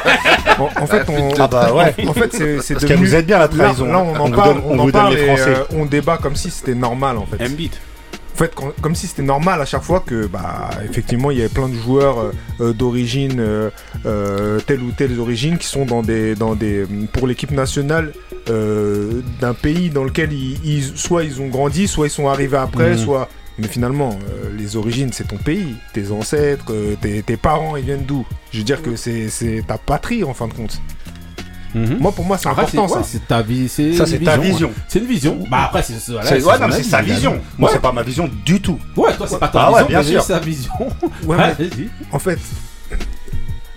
[0.59, 1.31] en, en fait, on.
[1.38, 1.94] Ah bah ouais.
[2.09, 3.85] En fait, c'est Parce vous aide bien la trahison.
[3.87, 5.50] là, on en parle, donne- on, on en vous donne parle les et Français.
[5.50, 7.37] euh, on débat comme si c'était normal en fait.
[8.38, 11.48] En fait, comme si c'était normal à chaque fois que, bah, effectivement, il y avait
[11.53, 13.68] plein de joueurs euh, euh, d'origine, euh,
[14.07, 18.12] euh, telle ou telle origine, qui sont dans des, dans des, pour l'équipe nationale
[18.48, 22.59] euh, d'un pays dans lequel ils, ils- soit ils ont grandi, soit ils sont arrivés
[22.59, 22.98] après, Mhm.
[22.98, 23.29] soit.
[23.59, 27.85] Mais finalement, euh, les origines, c'est ton pays, tes ancêtres, euh, tes, tes parents, ils
[27.85, 28.24] viennent d'où?
[28.53, 30.81] Je veux dire que c'est c'est ta patrie en fin de compte.
[31.74, 33.09] Moi, pour moi, c'est Après, important c'est ouais, ça.
[33.11, 34.70] c'est ta vie, c'est Ça, une c'est ta vision.
[34.88, 35.38] C'est une vision.
[35.50, 37.40] Bah après, c'est voilà, C'est- Ouais, non, sa vision.
[37.59, 37.74] Moi, Ouais.
[37.76, 38.78] c'est pas ma vision du tout.
[38.96, 40.22] Ouais, toi, c'est pas ta Ah ouais, vision, bien mais sûr.
[40.22, 40.72] c'est sa vision.
[41.24, 41.90] Ouais, Ouais, mais- vas-y.
[42.12, 42.38] En fait,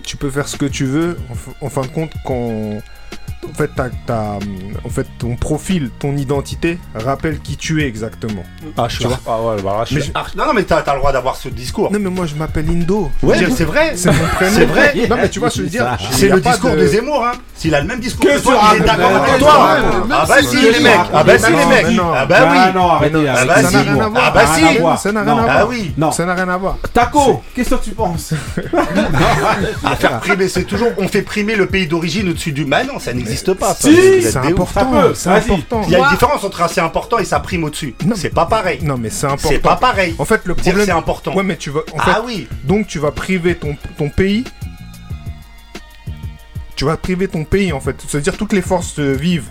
[0.02, 1.16] tu peux faire ce que tu veux.
[1.30, 2.50] En, f- en fin de compte, quand
[3.48, 4.38] en fait, hum,
[4.84, 8.44] en fait, ton profil, ton identité rappelle qui tu es exactement.
[8.78, 9.02] Ah, je suis.
[9.04, 10.92] Tu vois Ah ouais, bah, je Mais suis- je- Ah, Non, non, mais t'as t'as
[10.94, 11.90] le droit d'avoir ce discours.
[11.92, 13.10] Non, mais moi, je m'appelle Indo.
[13.22, 13.92] Ouais, c'est vrai.
[13.96, 14.52] c'est mon prénom.
[14.54, 14.94] C'est vrai.
[15.10, 17.32] Non, mais tu vois, je veux dire, C'est le discours de- de Zemmour, hein.
[17.54, 19.76] S'il a le même discours Que que toi, il est d'accord avec toi.
[20.12, 20.94] Ah bah si, si les mecs.
[21.14, 21.96] Ah bah si, les mais mecs.
[21.96, 22.12] non.
[22.14, 22.74] Ah bah Ah oui.
[22.74, 23.14] non, arrêtez.
[23.18, 23.62] non, ah bah si.
[23.64, 24.02] Ça n'a rien Zemmour.
[24.02, 24.22] à voir.
[24.26, 24.64] Ah bah Ça n'a si.
[24.64, 25.36] rien à voir.
[25.36, 25.42] Non.
[25.48, 25.92] à Ah oui.
[25.96, 26.10] Non.
[26.12, 26.78] Ça n'a rien à voir.
[26.92, 28.32] Taco, qu'est-ce que tu penses?
[29.84, 30.88] À faire primer, c'est toujours.
[30.98, 32.64] On fait primer le pays d'origine au-dessus du.
[32.64, 33.74] Bah non, ça n'existe pas.
[33.74, 35.14] Si, Vous êtes C'est important.
[35.14, 35.30] C'est.
[35.86, 37.94] Il y a une différence entre assez important et ça prime au-dessus.
[38.06, 38.14] Non.
[38.16, 38.78] C'est pas pareil.
[38.82, 39.48] Non, mais c'est important.
[39.50, 40.14] C'est pas pareil.
[40.18, 40.84] En fait, le problème.
[40.84, 41.34] c'est important.
[41.34, 41.80] Ouais, mais tu vas.
[41.94, 42.46] En fait, Ah oui.
[42.64, 44.44] Donc tu vas priver ton, ton pays.
[46.76, 47.96] Tu vas priver ton pays en fait.
[48.08, 49.44] C'est-à-dire toutes les forces euh, vives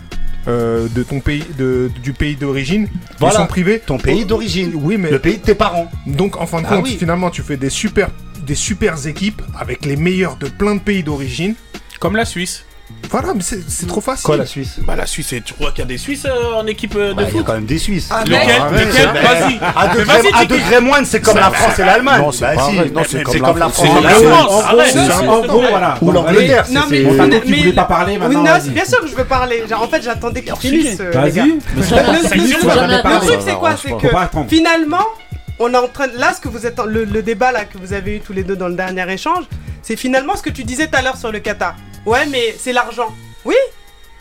[0.47, 2.87] euh, de ton pays, de, du pays d'origine,
[3.19, 3.35] Voilà.
[3.35, 3.79] ils sont privés.
[3.79, 4.71] Ton pays d'origine.
[4.75, 5.89] Oui, mais Le pays de tes parents.
[6.07, 6.97] donc en fin de Ah compte, oui.
[6.97, 8.09] finalement, tu fais des super,
[8.45, 11.53] des super équipes avec les meilleurs de plein de pays d'origine.
[11.99, 12.65] Comme la Suisse.
[13.09, 14.23] Voilà, mais c'est c'est trop facile.
[14.25, 16.65] Quoi la Suisse Bah la Suisse, tu crois qu'il y a des Suisses euh, en
[16.65, 18.09] équipe euh, de Bah, Il y a foot quand même des Suisses.
[18.09, 18.71] Arrête, Lequel arrête.
[19.21, 19.59] Vas-y.
[19.59, 22.21] À Mais degré, vas-y, à degré moindre, c'est comme la France et l'Allemagne.
[22.21, 22.75] Non, c'est Bah pas si.
[22.77, 22.85] vrai.
[22.85, 23.85] Non, Mais c'est c'est comme la France.
[23.85, 24.91] Et C'est la l'Allemagne.
[24.93, 25.97] C'est- en gros, voilà.
[26.01, 26.65] Ou l'Angleterre.
[26.71, 28.43] Non, mais- tu Mais- voulais pas parler maintenant.
[28.43, 29.63] bien sûr que je veux parler.
[29.69, 31.43] Genre, en fait, j'attendais qu'ils finissent, euh, les gars.
[31.43, 31.59] Vas-y.
[31.81, 33.69] Le truc, c'est quoi?
[33.71, 35.05] Arrange C'est que finalement,
[35.59, 36.07] on est en train.
[36.15, 36.79] Là, ce que vous êtes.
[36.85, 39.43] le débat là que vous avez eu tous les deux dans le dernier échange,
[39.81, 41.75] c'est finalement ce que tu disais tout à l'heure sur le Qatar.
[42.05, 43.13] Ouais, mais c'est l'argent.
[43.45, 43.55] Oui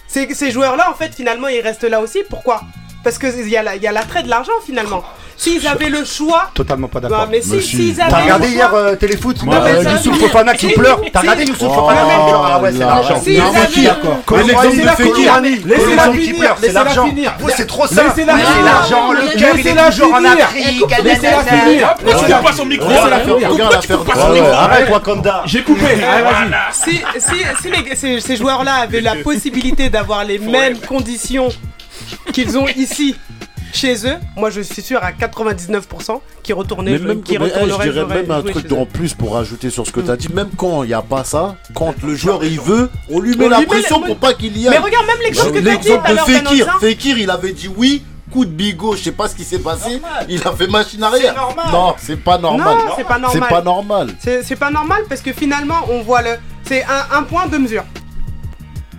[0.06, 2.20] Ces, joueurs-là, en fait, finalement, ils restent là aussi.
[2.28, 2.62] Pourquoi?
[3.02, 5.02] Parce qu'il y a la- l'attrait de l'argent, finalement.
[5.36, 6.50] S'ils avaient le choix.
[6.52, 7.26] Totalement pas d'accord.
[7.30, 7.98] mais si, si.
[7.98, 11.74] avaient T'as regardé hier euh, Téléfoot mais Euh, Youssouf Fofana qui pleure T'as regardé Youssouf
[11.74, 13.20] Fofana qui pleure Ah ouais, c'est l'argent.
[13.24, 15.16] Si, Non, mais d'accord Colombo, finir Colombo,
[15.64, 17.08] Laissez-la finir c'est l'argent.
[17.56, 17.84] c'est trop.
[17.84, 20.24] Laissez-la C'est l'argent, le cœur, il est toujours en.
[20.26, 20.94] Afrique.
[21.04, 23.48] Laissez-la finir Pourquoi tu coupes pas son micro Laissez-la finir.
[23.48, 25.42] Pourquoi tu coupes pas son micro Arrête Wakanda.
[25.46, 27.00] J'ai coupé vas-y
[27.96, 31.48] Si, ces joueurs-là avaient la possibilité d'avoir les mêmes conditions
[32.32, 33.16] qu'ils ont ici
[33.72, 37.90] chez eux, moi je suis sûr à 99% qu'ils retournaient, Mais même, mais, hey, je
[37.90, 40.28] dirais même un truc en plus pour rajouter sur ce que tu as dit.
[40.32, 43.48] Même quand il n'y a pas ça, quand le joueur il veut, on lui met
[43.48, 44.82] la pression pour pas qu'il y Mais aille.
[44.82, 46.78] regarde même l'exemple que tu as dit de Fekir.
[46.80, 48.02] Fekir, il avait dit oui.
[48.32, 50.00] Coup de bigot, je sais pas ce qui s'est passé.
[50.28, 51.34] Il a fait machine arrière.
[51.34, 51.66] normal.
[51.72, 52.76] Non, c'est pas normal.
[52.86, 53.48] Non, c'est pas C'est normal.
[53.48, 54.08] pas normal.
[54.20, 56.30] C'est c'est pas normal parce que finalement on voit le.
[56.64, 57.82] C'est un, un point de mesure.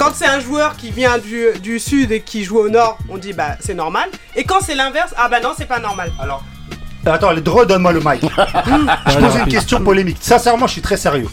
[0.01, 3.19] Quand c'est un joueur qui vient du, du sud et qui joue au nord, on
[3.19, 4.09] dit bah c'est normal.
[4.35, 6.11] Et quand c'est l'inverse, ah bah non c'est pas normal.
[6.19, 6.43] Alors,
[7.05, 8.21] attends, redonne-moi le mic.
[9.07, 10.17] je pose une question polémique.
[10.19, 11.27] Sincèrement, je suis très sérieux.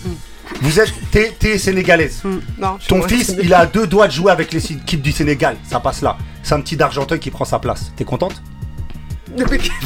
[0.60, 2.20] Vous êtes, t'es, t'es sénégalaise.
[2.22, 5.56] Hmm, Non, Ton fils, il a deux doigts de jouer avec les équipes du Sénégal.
[5.64, 6.18] Ça passe là.
[6.42, 7.90] C'est un petit d'Argenteuil qui prend sa place.
[7.96, 8.42] T'es contente?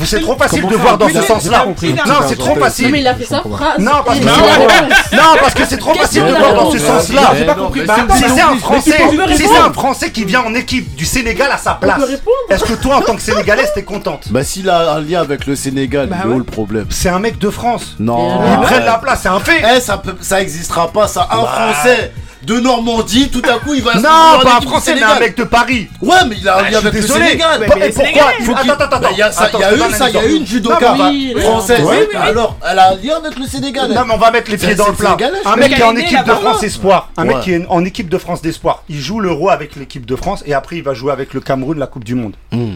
[0.05, 1.64] C'est trop facile de voir dans ce j'ai sens-là.
[2.07, 2.90] Non, c'est trop facile.
[2.90, 3.78] mais il a fait sa phrase.
[3.78, 5.12] Non, parce que c'est c'est- la réponse.
[5.12, 7.20] Non, parce que c'est trop facile de voir dans ce sens-là.
[7.47, 8.99] Bah, Si c'est un Français,
[9.34, 12.03] si c'est un Français qui vient en équipe du Sénégal à sa place,
[12.51, 15.47] est-ce que toi, en tant que Sénégalaise, t'es contente Bah s'il a un lien avec
[15.47, 16.86] le Sénégal, Bah il est où le problème?
[16.90, 17.97] C'est un mec de France.
[17.99, 18.40] Non.
[18.43, 18.61] Ah.
[18.62, 19.62] prennent la place, c'est un fait.
[19.76, 19.80] Eh,
[20.20, 21.28] ça existera pas, ça.
[21.30, 21.49] Un Bah.
[21.72, 22.12] Français
[22.45, 23.93] de Normandie, tout à coup, il va.
[23.93, 25.88] se Non, pas un Français, mais un mec de Paris.
[26.01, 27.24] Ouais, mais il a un Ah, lien je suis avec le désolé.
[27.26, 27.61] Sénégal.
[27.66, 29.09] Pourquoi Sénégalais, Faut qu'il- Attends, attends, Bah, attends.
[29.12, 30.18] il y a ça- Attends, il y a je te eu ça, un il y
[30.18, 31.80] a eu une judoka Non, Oui, française.
[31.84, 32.16] Oui, oui, oui.
[32.16, 33.90] Alors, elle a un lien avec le Sénégal.
[33.93, 35.16] Non, mais on va mettre les pieds C'est- dans le plat.
[35.45, 36.32] Un mec qui est en équipe de.
[36.32, 37.11] France espoir.
[37.16, 38.82] Un mec qui est en équipe de France d'espoir.
[38.88, 41.78] Il joue l'euro avec l'équipe de France et après il va jouer avec le Cameroun
[41.78, 42.34] la Coupe du Monde.
[42.51, 42.74] Hmm.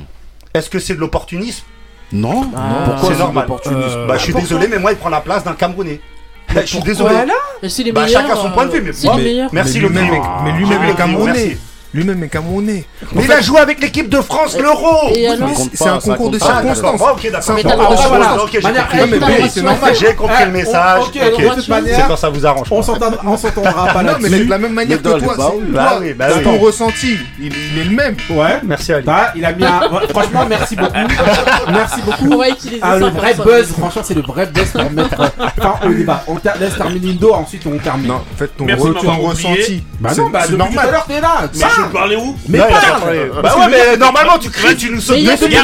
[0.55, 1.65] Est-ce que c'est de l'opportunisme?
[2.13, 2.43] Non.
[2.85, 4.07] Pourquoi c'est de normal l'opportunisme?
[4.07, 6.01] Bah je suis désolé, mais moi il prend la place d'un Camerounais.
[6.55, 7.11] Bah, je suis désolé.
[7.11, 7.35] Voilà.
[7.93, 9.51] Bah chacun son point de vue, mais moi, meilleur.
[9.53, 10.23] merci Mais le mec.
[10.45, 11.59] mais lui-même est camerounais.
[11.97, 12.85] Lui-même est camerounais.
[13.15, 15.09] Mais il a joué avec l'équipe de France l'euro.
[15.73, 16.39] C'est un concours de.
[16.43, 17.01] Ah, circonstances.
[17.01, 17.95] Ok, d'accord.
[17.97, 20.35] Ah, j'ai compris.
[20.45, 21.03] le c'est le message.
[21.97, 22.69] C'est quand ça vous arrange.
[22.71, 24.45] on s'entend- on s'entendra pas Non, mais là-dessus.
[24.45, 25.73] de la même manière que toi, bah c'est-.
[25.73, 26.43] Bah bah oui.
[26.43, 28.17] ton ressenti, il est le même.
[28.31, 28.61] Ouais.
[28.65, 29.07] Merci Ali.
[29.37, 29.81] Il a mis un.
[29.91, 30.93] ouais, Franchement, merci beaucoup.
[31.73, 32.43] Merci beaucoup.
[32.83, 36.25] Ah, le vrai buzz, franchement, c'est le vrai buzz pour mettre fin au débat.
[36.29, 38.09] On laisse terminer Indo, ensuite on termine.
[38.09, 40.91] Non, en fait, ton, ressenti, Bah c'est non, bah c'est depuis tout à normal.
[40.93, 41.49] l'heure t'es là.
[41.87, 43.31] Mais je parlais où Mais Non, il a parle.
[43.43, 45.63] Bah ouais, mais normalement tu cries, tu nous sautes Mais il y a dessus là.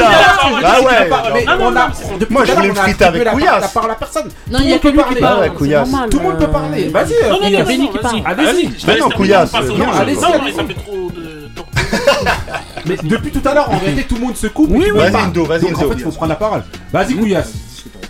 [0.62, 1.10] Bah ouais.
[1.34, 1.90] mais on a-
[2.30, 3.60] Moi, je voulais me a friter avec Couillasse.
[3.62, 4.28] La parole à personne.
[4.50, 6.08] Non, il y a que Tout le lui monde qui peut parle.
[6.10, 6.88] Tout le monde peut euh, parler.
[6.88, 7.60] Vas-y, Non, non, non, Couillasse.
[7.60, 8.22] non, Benny qui vas-y.
[8.22, 8.38] parle.
[8.40, 8.66] Allez-y.
[8.66, 9.58] Vas-y, je Non, Couillasse, Non,
[9.92, 10.16] allez-y.
[10.44, 11.66] mais ça fait trop de temps.
[12.86, 14.68] Mais depuis tout à l'heure, en réalité, tout le monde se coupe.
[14.70, 15.14] Oui, le vas-y.
[15.16, 15.88] Indo, vas-y, Donc en Indo.
[15.90, 16.62] fait, il faut prendre la parole.
[16.92, 17.52] Vas-y, Couillasse.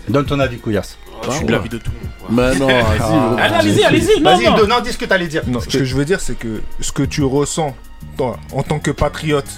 [0.09, 0.97] Donne ton avis, Couillasse.
[1.27, 2.09] Je suis de l'avis de tout le monde.
[2.29, 2.67] Mais non,
[3.37, 4.21] allez-y, allez-y.
[4.21, 4.53] Non, Vas-y, non.
[4.53, 5.43] Indo, non, dis ce que t'allais dire.
[5.47, 7.75] Non, ce que je veux dire, c'est que ce que tu ressens
[8.19, 9.49] en tant que patriote,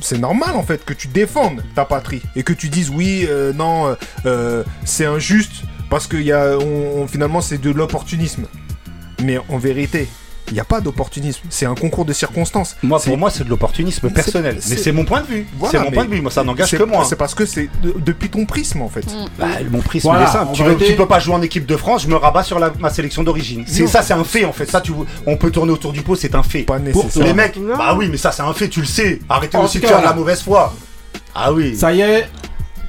[0.00, 3.52] c'est normal en fait que tu défendes ta patrie et que tu dises oui, euh,
[3.52, 3.94] non, euh,
[4.26, 6.56] euh, c'est injuste parce que y a,
[7.08, 8.46] finalement c'est de l'opportunisme.
[9.22, 10.08] Mais en vérité,
[10.50, 11.40] il n'y a pas d'opportunisme.
[11.50, 12.76] C'est un concours de circonstances.
[12.82, 14.58] Moi, pour moi, c'est de l'opportunisme personnel.
[14.68, 15.46] Mais c'est- mon point de vue.
[15.58, 16.20] Voilà, C'est mon point de vue.
[16.20, 17.04] Moi, ça n'engage c'est- que moi.
[17.08, 19.04] C'est parce que c'est de- depuis ton prisme en fait.
[19.38, 20.48] Bah, mon prisme, Voilà, il est simple.
[20.50, 22.42] en Tu, veux- vérité- tu peux pas jouer en équipe de France, je me rabats
[22.42, 23.64] sur la- ma sélection d'origine.
[23.66, 24.66] C'est ça, c'est un fait en fait.
[24.70, 24.92] Ça, tu,
[25.26, 26.62] on peut tourner autour du pot, c'est un fait.
[26.62, 27.24] Pas Pour nécessaire.
[27.24, 27.76] Les mecs, Non.
[27.76, 29.18] bah oui, mais ça, c'est un fait, tu le sais.
[29.28, 30.74] Arrêtez aussi de faire de la mauvaise foi.
[31.34, 31.76] Ah oui.
[31.76, 32.28] Ça y est,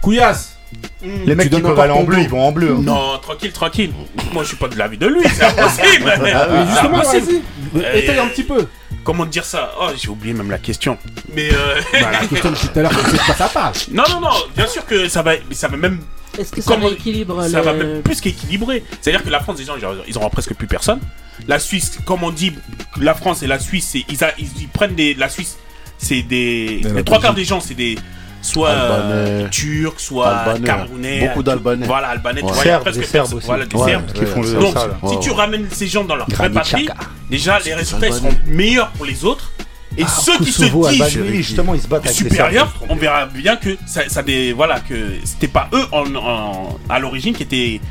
[0.01, 0.57] Couillasse.
[1.03, 2.71] Les mecs Tu qui donnes peuvent aller en bleu, ils vont en bleu.
[2.77, 2.81] hein.
[2.83, 3.91] Non, tranquille, tranquille.
[4.33, 6.13] Moi, je suis pas de l'avis de lui, c'est impossible.
[6.33, 7.25] Ah Mais justement, impossible.
[7.73, 7.83] vas-y.
[7.83, 8.67] Euh, Étaye un petit peu.
[9.03, 9.71] Comment dire ça?
[9.81, 10.97] Oh, j'ai oublié même la question.
[11.33, 11.81] Mais euh...
[12.01, 13.73] Bah, la question depuis tout à l'heure, c'est de quoi ça parle?
[13.91, 14.29] non, non, non.
[14.55, 15.99] Bien sûr que ça va, ça va même,
[16.37, 18.83] Est-ce que ça Comment- rééquilibre ça va même plus qu'équilibrer.
[19.01, 19.73] C'est-à-dire que la France, déjà,
[20.07, 20.99] ils auront presque plus personne.
[21.47, 22.53] La Suisse, comme on dit,
[22.99, 25.57] la France et la Suisse, c'est- ils, a- ils, prennent des, la Suisse,
[25.97, 27.97] c'est des, les trois quarts des gens, c'est des,
[28.41, 29.13] soit Albanais.
[29.13, 30.65] euh, turcs, soit Albanais.
[30.65, 31.85] camerounais, Beaucoup d'Albanais.
[31.85, 32.41] Voilà, albanais.
[32.41, 32.47] Ouais.
[32.49, 33.45] tu vois, il y a Serbes, presque des Serbes aussi.
[33.47, 33.89] Voilà, des Ouais.
[33.91, 34.11] Serbes.
[34.13, 35.19] Qui font le- Donc, ça, si Ouais.
[35.21, 36.87] tu ramènes ces gens dans leur vraie patrie,
[37.29, 39.51] déjà les résultats seront meilleurs pour les autres.
[39.97, 40.73] Et ceux qui se disent
[41.19, 44.53] oui, justement, ils se battent avec les supérieurs, on verra bien que ça, ça des,
[44.53, 47.81] voilà que c'était pas eux en, en- à l'origine qui étaient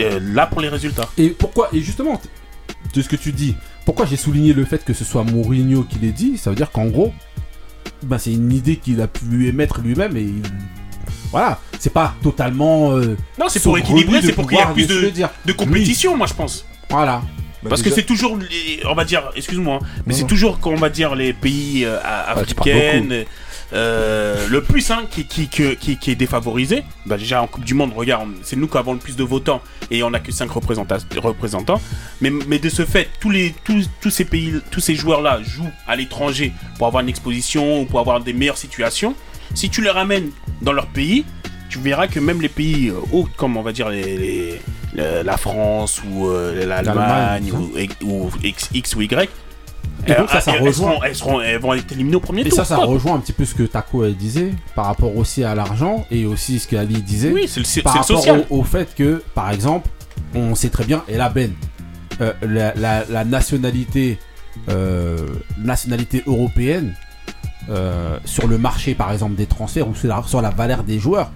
[0.00, 1.08] euh, là pour les résultats.
[1.16, 2.20] Et pourquoi Et justement,
[2.92, 5.98] de ce que tu dis, pourquoi j'ai souligné le fait que ce soit Mourinho qui
[6.00, 7.12] l'ait dit Ça veut dire qu'en gros,
[8.02, 10.42] bah, c'est une idée qu'il a pu émettre lui-même et il-
[11.30, 12.92] voilà, c'est pas totalement.
[12.92, 15.12] euh, Non, c'est pour équilibrer, c'est pour qu'il y ait plus de,
[15.44, 16.64] de compétition, moi je pense.
[16.90, 17.22] Voilà.
[17.62, 20.58] Bah, Parce que déjà- c'est toujours, les- on va dire, excuse-moi, mais Non, c'est toujours,
[20.64, 23.24] on va dire, les pays euh, a- Ouais, tu parles africains,
[23.72, 26.82] euh, le plus, hein, qui, qui, qui, qui, est défavorisé.
[27.06, 29.60] Bah, déjà, en Coupe du Monde, regarde, c'est nous qui avons le plus de votants
[29.90, 31.80] et on n'a que 5 représentants.
[32.20, 35.70] Mais, mais de ce fait, tous, les, tous, tous ces pays, tous ces joueurs-là jouent
[35.86, 39.14] à l'étranger pour avoir une exposition ou pour avoir des meilleures situations.
[39.54, 40.30] Si tu les ramènes
[40.62, 41.24] dans leur pays,
[41.68, 44.60] tu verras que même les pays euh, hauts, comme on va dire les, les-
[44.94, 49.28] le- la France ou euh, l'Allemagne L'Allemagne, ou, ou X, X ou Y,
[50.06, 50.90] Et donc, ça, ça elles, rejoint.
[50.92, 52.56] seront, elles, seront- elles vont être éliminées au premier Et tour.
[52.58, 52.88] ça, ça Stop.
[52.90, 56.24] rejoint un petit peu ce que Taco elle disait par rapport aussi à l'argent et
[56.24, 58.44] aussi ce qu'Ali disait Oui, c'est le, c'est- par le rapport social.
[58.50, 59.88] au, au fait que, par exemple,
[60.34, 61.52] on sait très bien, et la Ben,
[62.20, 64.18] euh, la, la- la nationalité,
[64.68, 65.18] euh,
[65.58, 66.94] nationalité européenne
[67.70, 70.98] euh, sur le marché, par exemple, des transferts ou sur la, sur la valeur des
[70.98, 71.30] joueurs,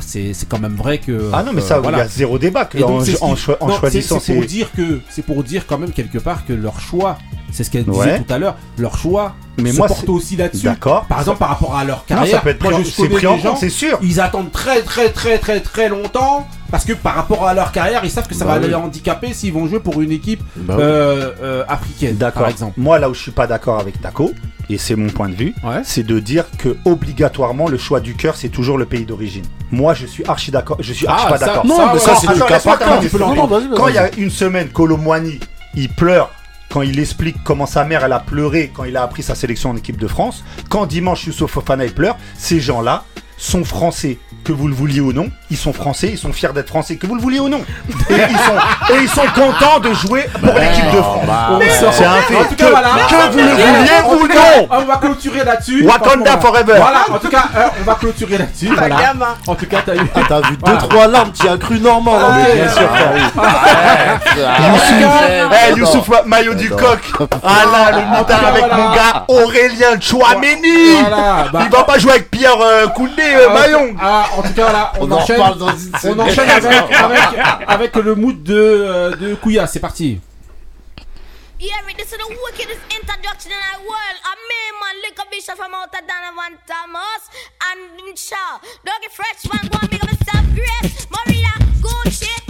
[0.00, 1.30] c'est quand même vrai que.
[1.32, 1.98] Ah non, mais euh, ça, il voilà.
[1.98, 3.26] y a zéro débat que donc, en,
[3.60, 6.52] en non, choisissant c'est pour dire que c'est pour dire quand même quelque part que
[6.52, 7.18] leur choix,
[7.52, 8.22] c'est ce qu'elle disait Ouais.
[8.22, 10.64] tout à l'heure, leur choix Mais se moi, porte aussi là-dessus.
[10.64, 11.04] D'accord.
[11.06, 13.14] Par exemple, par rapport à leur Non, carrière, ça peut être moi, pris en- je
[13.14, 13.98] pris compte, c'est sûr.
[14.02, 18.00] ils attendent très très très très très longtemps parce que par rapport à leur carrière,
[18.04, 18.68] ils savent que ça Bah va oui.
[18.68, 20.82] les handicaper s'ils vont jouer pour une équipe Bah oui.
[20.82, 22.74] euh, euh, africaine, par exemple.
[22.76, 24.32] Moi, là où je suis pas d'accord avec Taco,
[24.70, 25.80] et c'est mon point de vue, Ouais.
[25.84, 29.44] c'est de dire que obligatoirement le choix du cœur c'est toujours le pays d'origine.
[29.70, 31.66] Moi je suis archi d'accord, je suis archi Ah, pas ça- d'accord.
[31.66, 33.00] Non, ça, c'est cas par cas.
[33.76, 35.40] Quand il y a une semaine, Colomboigny,
[35.74, 36.30] il pleure
[36.70, 39.70] quand il explique comment sa mère elle a pleuré quand il a appris sa sélection
[39.70, 40.44] en équipe de France.
[40.68, 43.04] Quand dimanche Youssouf Fofana il pleure, ces gens-là
[43.38, 44.18] sont français.
[44.44, 47.06] Que vous le vouliez ou non, ils sont français, ils sont fiers d'être français, que
[47.06, 47.60] vous le vouliez ou non.
[48.08, 51.24] Et ils sont, et ils sont contents de jouer pour l'équipe de France.
[51.26, 52.34] bah, C'est un fait.
[52.36, 52.88] En tout cas, Que- voilà.
[53.10, 54.68] que vous le vouliez ou non.
[54.70, 55.84] On va clôturer là-dessus.
[55.86, 56.74] Wakanda forever.
[56.78, 58.68] Voilà, en tout cas, euh, on va clôturer là-dessus.
[58.68, 58.96] La Voilà.
[58.96, 59.24] gamme.
[59.46, 60.00] En tout cas, t'as eu.
[60.14, 60.78] Ah, T'as vu deux Voilà.
[60.80, 62.14] trois larmes, tu as cru normal.
[62.18, 62.88] hein, mais bien sûr,
[64.38, 67.00] Eh, Youssouf, maillot du coq.
[67.44, 71.02] Ah là, le cas, avec mon gars Aurélien Chouameni.
[71.10, 73.88] Bah- Il va pas jouer avec Pierre euh, Koundé, euh, Maillon.
[74.36, 75.36] En tout cas, voilà, on, On en enchaîne.
[75.36, 76.20] reparle dans une On semaine.
[76.20, 79.66] enchaîne avec, avec, avec le mood de, euh, de Kouya.
[79.66, 80.20] C'est parti.
[81.60, 84.16] Yeah, this is the wickedest introduction in our world.
[84.22, 87.26] A man, man, lick a bishop from out of Donovan Thomas
[87.72, 88.60] and Shaw.
[88.84, 91.50] Doggy Fresh, man, go and big up himself, Grace, Maria,
[91.82, 92.47] good shit.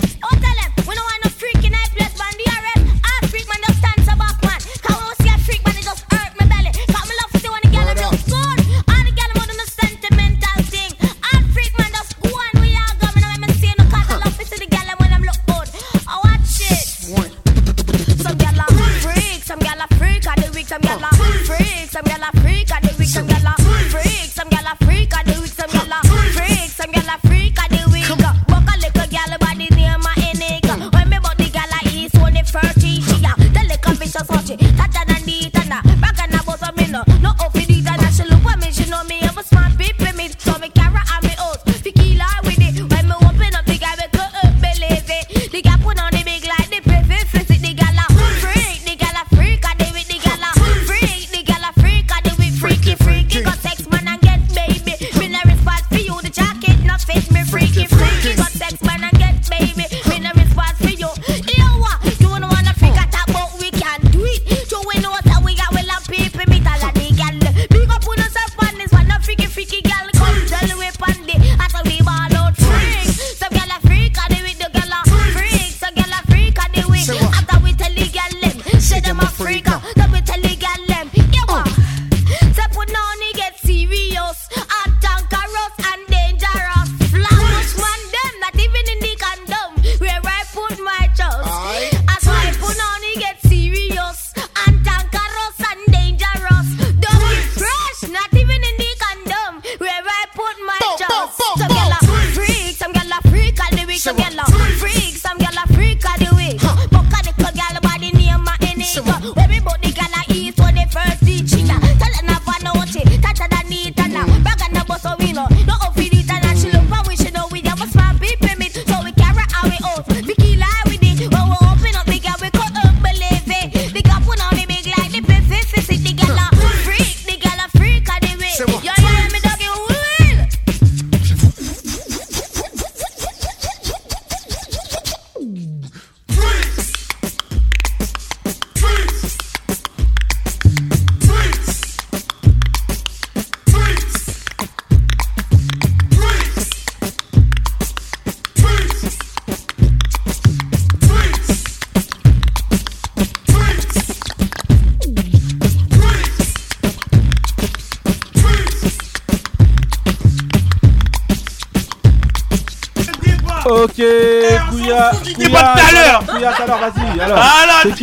[20.69, 21.17] Some gyal a
[21.47, 23.68] freak, some gyal a freak of the week, some gyal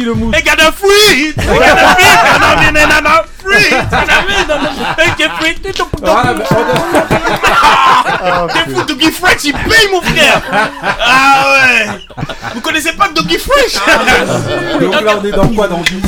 [0.05, 1.33] le mood Hey, got a free!
[1.35, 2.05] Hey, got a free!
[2.39, 3.69] Non, non, non, non, non, free!
[5.17, 5.55] Get free!
[5.55, 5.73] T'es
[8.73, 10.41] fou, Doggy Fresh, il paye, mon frère!
[11.01, 11.87] Ah ouais!
[12.53, 13.75] Vous connaissez pas Doggy Fresh?
[14.79, 15.67] Donc là, on est dans quoi?
[15.67, 15.99] Dans il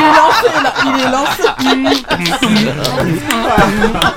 [0.00, 1.42] est lancé là, il est lancé.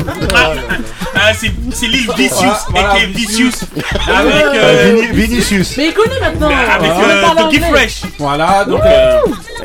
[1.42, 3.46] Ah, c'est c'est l'île Vicious, Voilà, aka Vicious.
[3.48, 3.66] Vicious,
[4.14, 5.78] avec, euh, Vini- Vinicius.
[5.78, 6.50] Mais il connaît maintenant.
[6.50, 7.10] avec On
[7.40, 7.60] euh, anglais.
[7.72, 8.02] Fresh.
[8.18, 9.20] Voilà, donc Euh,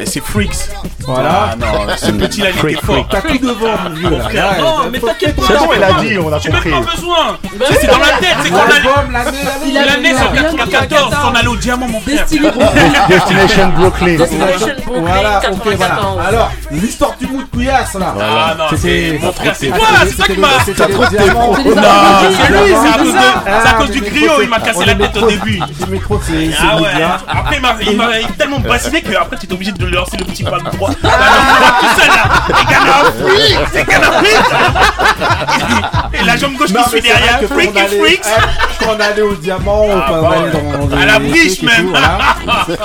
[0.06, 0.68] C'est Freaks.
[1.06, 1.50] voilà.
[1.52, 1.66] Ah non,
[1.96, 3.06] ce petit là, il était fort.
[3.10, 4.10] T'as tout devant, mon vieux.
[4.10, 4.24] là.
[4.24, 5.58] Frère, non, mais t'inquiète C'est pas.
[5.60, 6.70] bon, il a dit, on a J'ai même compris.
[6.70, 7.38] pas besoin.
[7.68, 8.62] C'est- C'est dans la tête, c'est qu'on a
[9.66, 12.20] Il a- l'année il a sur rien dit, 94, on allait au diamant, mon frère.
[12.20, 12.48] Destiny
[13.08, 14.16] Destination Brooklyn.
[14.86, 15.94] Voilà, ok, voilà.
[16.28, 18.14] Alors, l'histoire du mood couillasse là.
[18.20, 20.40] Ah non, c'est mon frère, c'est moi, c'est toi qui les-
[21.10, 21.54] les diamants.
[21.56, 22.26] C'est les Non, armes.
[22.30, 23.18] c'est lui, c'est à cause de,
[23.92, 25.60] Ah, du les griot, il m'a cassé les la tête au début.
[25.90, 27.16] Les c'est c'est Ah ouais, bien.
[27.28, 28.06] après il m'a il m'a
[28.38, 30.90] tellement bassiné que après tu étais obligé de le lancer le petit ballon droit.
[30.90, 32.24] Tout seul là.
[32.48, 34.50] Et Ghana Afrique, c'est Afrique.
[36.20, 37.38] Et la jambe gauche qui suit derrière.
[37.38, 38.20] allait- Freaks.
[38.80, 41.20] Quand on allait au diamant, Ah, on allait dans À les la et
[41.64, 41.92] même.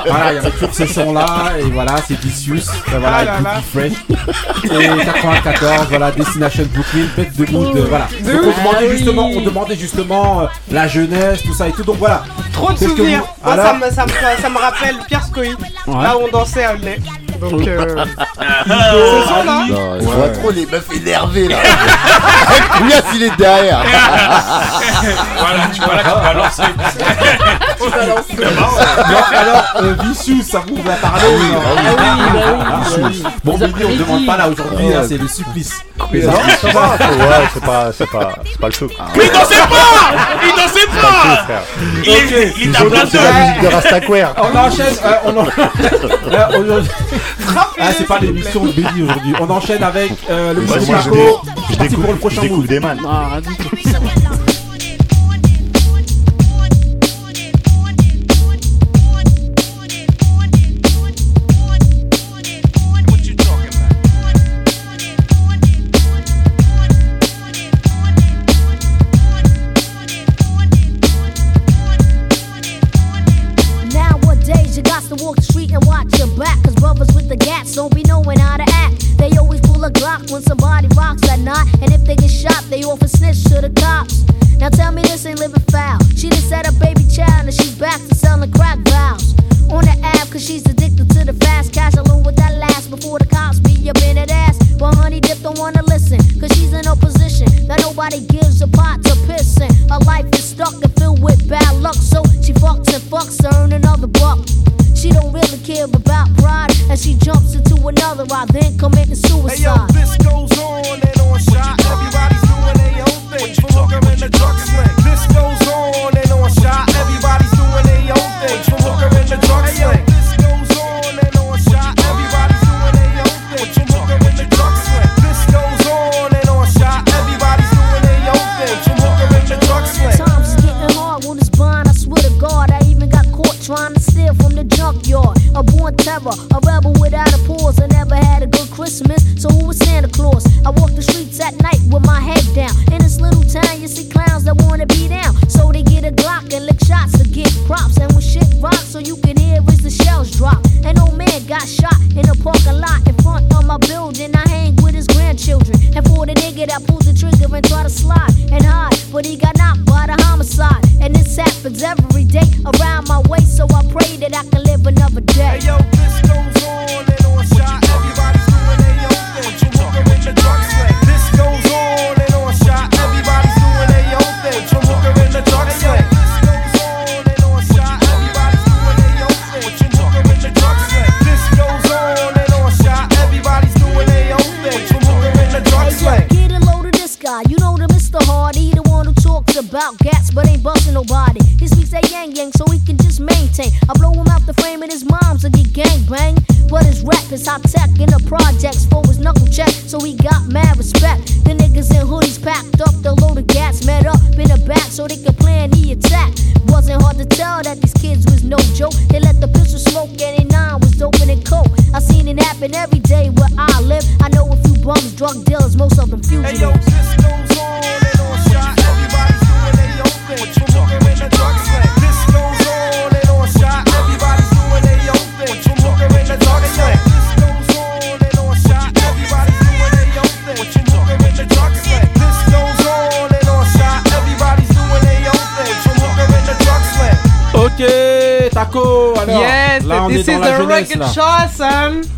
[0.05, 1.25] Voilà, il y avait toujours ce son là,
[1.59, 2.69] et voilà, c'est Vicious,
[2.99, 3.37] voilà,
[3.79, 3.95] Ah et là là.
[4.07, 4.99] Boogie Fresh.
[5.01, 8.07] Et 94, voilà, Destination Brooklyn, bête de mood, euh, voilà.
[8.21, 8.97] De Donc on demandait Ah oui.
[8.97, 11.83] justement, on demandait justement euh, la jeunesse, tout ça et tout.
[11.83, 12.23] Donc voilà.
[12.53, 13.19] Trop de Qu'est-ce que souvenirs.
[13.19, 15.55] vous- Moi, ça, Alors me, ça, me, ça me rappelle Pierre Scoï,
[15.87, 16.03] Ouais.
[16.03, 16.97] là où on dansait à Aulnay.
[17.39, 18.05] Donc, euh,
[18.39, 21.55] Ah, ce Non, je vois trop les meufs énervées là.
[22.77, 23.81] Couillasse, il est derrière.
[25.39, 26.63] Voilà, tu vois là, tu vas lancer.
[27.79, 31.83] Non, alors, euh, Vicious, ça vous a parlé ou non Ah oui,
[32.33, 33.23] bah oui, bah oui.
[33.43, 35.05] Bon, Les on ne demande pas là aujourd'hui, Ah ouais.
[35.07, 35.73] c'est le supplice.
[36.11, 39.05] Mais ça, ça va, ouais, c'est pas, c'est pas, c'est pas le quoi.
[39.15, 41.63] Mais il dansait pas Il dansait pas.
[42.03, 44.33] Il est, il est à plein C'est la musique de Rastaquaire.
[44.37, 45.43] On enchaîne, euh, on en...
[46.31, 46.89] Là, aujourd'hui-
[47.79, 49.33] Ah, c'est pas l'émission de Béni aujourd'hui.
[49.39, 51.41] On enchaîne avec euh, le Moi, petit moi, je, Marco.
[51.43, 52.67] dé- je C'est parti découvre, pour le je prochain découvre move.
[52.67, 52.99] des man.
[53.07, 53.27] Ah,
[105.69, 109.89] care about pride, and she jumps into another I then committing Hey yo, suicide.
[109.93, 110.88] this goes on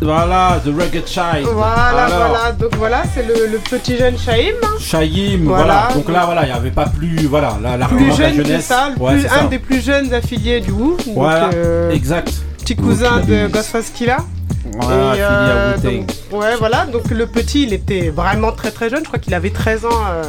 [0.02, 1.46] Voilà, The Rugged Child.
[1.52, 1.74] Voilà,
[2.04, 2.52] Alors, voilà.
[2.52, 4.66] Donc voilà, c'est le, le petit jeune hein.
[4.80, 5.64] Shaïm, Voilà.
[5.64, 5.88] voilà.
[5.94, 8.44] Donc là, voilà, il n'y avait pas plus, voilà, la, la Plus la jeune que
[8.44, 8.64] jeunesse.
[8.66, 9.44] ça, Ouais, plus- un ça.
[9.44, 10.70] des plus jeunes affiliés du.
[10.72, 12.32] Donc, Voilà, euh, exact.
[12.58, 14.18] petit cousin de Ghostface Killa.
[14.78, 16.86] Voilà, Et, euh, donc, ouais, voilà.
[16.86, 19.00] Donc le petit, il était vraiment très très jeune.
[19.00, 20.22] Je crois qu'il avait 13 ans euh,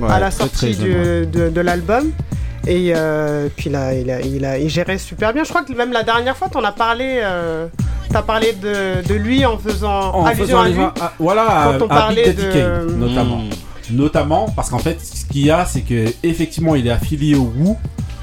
[0.00, 2.10] Ouais, à la sortie jeune, de, de l'album.
[2.66, 5.44] Et euh, puis là, il a, il, a, il gérait super bien.
[5.44, 7.20] Je crois que même la dernière fois, t'en as parlé.
[7.22, 7.66] Euh,
[8.14, 10.80] T'as parlé de, de lui en faisant En allusion faisant à lui.
[10.80, 13.38] à- voilà, Quand on à, à parlait Big Daddy de- Kane, notamment.
[13.38, 13.50] Mm.
[13.96, 17.52] Notamment parce qu'en fait, ce qu'il y a, c'est que effectivement, il est affilié au
[17.56, 17.74] Wu,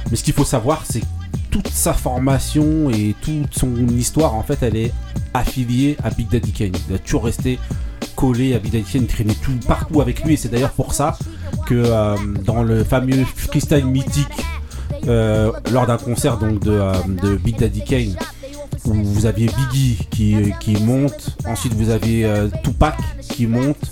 [0.09, 1.03] mais ce qu'il faut savoir, c'est
[1.51, 4.93] toute sa formation et toute son histoire, en fait, elle est
[5.33, 6.71] affiliée à Big Daddy Kane.
[6.89, 7.59] Il a toujours resté
[8.15, 10.93] collé à Big Daddy Kane, il traînait tout partout avec lui, et c'est d'ailleurs pour
[10.93, 11.17] ça
[11.67, 12.15] que euh,
[12.45, 14.27] dans le fameux freestyle mythique
[15.07, 18.15] euh, lors d'un concert donc de, euh, de Big Daddy Kane
[18.93, 23.91] vous aviez Biggie qui, qui monte, ensuite vous aviez euh, Tupac qui monte,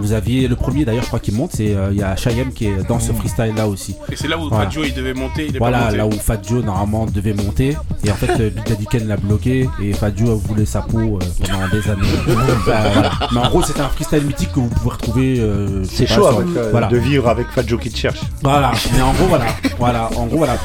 [0.00, 2.52] vous aviez le premier d'ailleurs je crois qui monte, c'est euh, il y a Cheyenne
[2.52, 3.94] qui est dans ce freestyle là aussi.
[4.12, 4.64] Et c'est là où Voilà.
[4.64, 5.96] Fat Joe il devait monter, il est Voilà, pas monté.
[5.98, 7.76] là où Fat Joe normalement devait monter.
[8.04, 9.68] Et en fait, euh, Big Daddy Kane l'a bloqué.
[9.82, 12.02] Et Fat Joe voulait sa peau euh, pendant des années.
[12.66, 13.10] Bah, voilà.
[13.32, 15.36] Mais en gros, c'était un freestyle mythique que vous pouvez retrouver.
[15.40, 16.86] euh, C'est chaud sur- avec, euh, voilà.
[16.88, 18.20] de vivre avec Fat Joe qui te cherche.
[18.42, 18.72] Voilà.
[18.94, 19.46] Mais en gros, voilà.
[19.78, 20.10] Voilà.
[20.16, 20.56] En gros, voilà.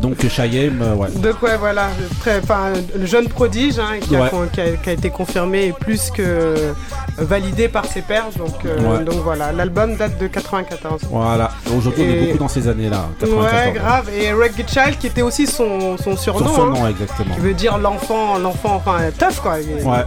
[0.00, 1.08] Donc, euh, ouais.
[1.16, 4.30] Donc ouais voilà, le, très- enfin, le jeune prodige hein, qui, a, Ouais.
[4.52, 6.72] qui a- qui a été confirmé et plus que euh,
[7.18, 8.26] validé par ses pairs.
[8.36, 9.04] Donc, euh, Ouais.
[9.04, 11.02] donc voilà, l'album date de 94.
[11.10, 11.50] Voilà.
[11.76, 13.08] Aujourd'hui, on est beaucoup dans ces années-là.
[13.20, 13.66] 94.
[13.66, 14.10] Ouais, grave.
[14.14, 16.40] Et Rugged Child qui était aussi son, son surnom.
[16.40, 17.34] Son hein, surnom, exactement.
[17.34, 19.54] qui veut dire l'enfant, l'enfant, enfin tough quoi.
[19.54, 20.04] Ouais.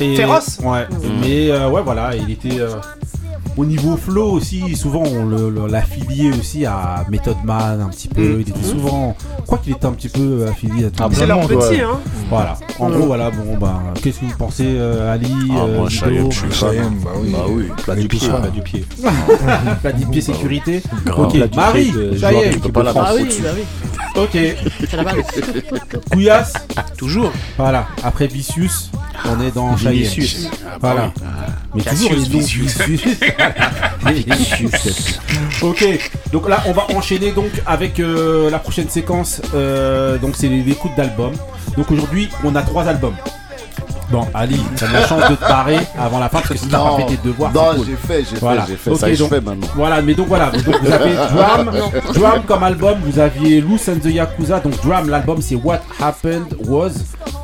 [0.00, 0.58] Et- Féroce.
[0.62, 0.86] Ouais.
[1.20, 2.60] Mais euh, ouais, voilà, il était.
[2.60, 2.74] euh,
[3.56, 8.22] au niveau flow aussi, souvent on l'affiliait aussi à Method Man un petit peu.
[8.22, 8.40] Mm.
[8.40, 9.16] Il était souvent.
[9.38, 11.48] Je crois qu'il était un petit peu affilié à tout Ah, le C'est leur monde,
[11.48, 11.80] petit, ouais.
[11.82, 11.98] hein.
[12.28, 12.58] Voilà.
[12.78, 15.96] En gros, voilà, bon, bah, qu'est-ce que vous pensez, euh, Ali Ah, euh, moi, je
[15.96, 17.30] suis bah oui.
[17.32, 17.64] Bah oui.
[17.82, 18.84] Plat du pied, plat du pied.
[19.80, 20.82] Plat du pied sécurité.
[21.16, 22.48] Ok, Marie, euh, est.
[22.48, 22.92] d'équipe peux pas la.
[22.94, 23.62] Ah oui, bah oui,
[24.16, 24.30] Ok,
[24.90, 25.16] c'est la base.
[26.10, 26.52] Couillasse.
[26.96, 27.30] Toujours.
[27.56, 28.90] Voilà, après Vicious,
[29.24, 29.74] on est dans.
[29.74, 30.48] Vinicius.
[30.80, 31.12] Voilà.
[31.74, 32.26] Mais toujours les
[35.62, 35.84] ok,
[36.32, 39.40] donc là on va enchaîner donc avec euh, la prochaine séquence.
[39.54, 41.34] euh, donc c'est l'écoute d'albums.
[41.76, 43.14] Donc aujourd'hui on a trois albums.
[44.08, 46.68] Bon, Ali, t'as de la chance de te barrer avant la fin parce que si
[46.68, 47.86] t'as pas fait tes devoirs, non, cool.
[47.86, 48.62] j'ai fait, j'ai Voilà.
[48.62, 48.90] fait, j'ai fait.
[48.90, 49.66] Ok, ça, je donc- fais maintenant.
[49.74, 51.72] Voilà, mais donc voilà, donc vous avez Drum,
[52.14, 56.54] Drum comme album, vous aviez Loose and the Yakuza, donc Drum, l'album c'est What Happened
[56.68, 56.92] Was,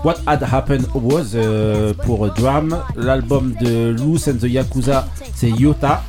[0.05, 6.03] What Had Happened Was euh, pour Drum, l'album de Loose and the Yakuza c'est Yota,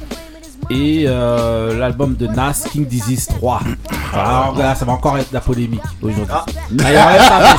[0.70, 3.59] et euh, l'album de Nas, King Disease 3.
[4.14, 6.26] Alors là, ça va encore être la polémique aujourd'hui.
[6.72, 6.97] Veste.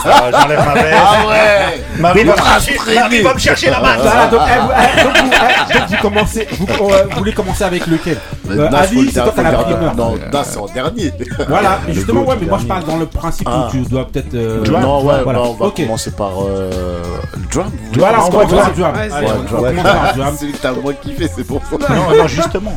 [0.07, 0.95] Ah, J'enlève ma veste.
[0.97, 3.97] Ah ouais Marie va me chercher- Marie va me chercher la main.
[4.01, 7.33] Voilà, donc, eh, vous, eh, donc, vous, eh, donc vous commencez, vous, euh, vous voulez
[7.33, 8.19] commencer avec lequel?
[8.51, 9.97] Euh, Nas, Ali, faut le c'est toi qui as la primeur.
[9.97, 11.13] Non, Nas, c'est en dernier.
[11.49, 13.67] Voilà, mais justement, ouais, mais moi je parle dans le principe Ah.
[13.69, 14.35] où tu dois peut-être.
[14.35, 15.39] euh, non, ouais, voilà.
[15.41, 17.03] bah, on va commencer par euh,
[17.51, 17.71] drum.
[17.97, 18.73] Voilà, on va Drum.
[18.77, 18.93] Drum.
[18.93, 20.35] va commencer par Drum.
[20.39, 21.77] C'est que t'as moins kiffé, c'est pour ça.
[21.95, 22.75] Non, non, justement.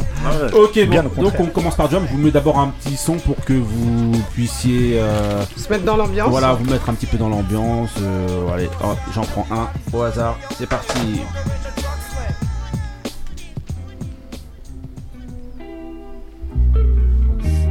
[0.54, 2.06] Ok, Bien bon, donc on commence par Drum.
[2.08, 5.96] Je vous mets d'abord un petit son pour que vous puissiez euh, Se mettre dans
[5.98, 6.30] l'ambiance.
[6.30, 7.92] voilà, vous mettre un petit peu dans l'ambiance.
[8.02, 10.38] euh, allez, oh, j'en prends un au hasard.
[10.58, 11.22] C'est parti.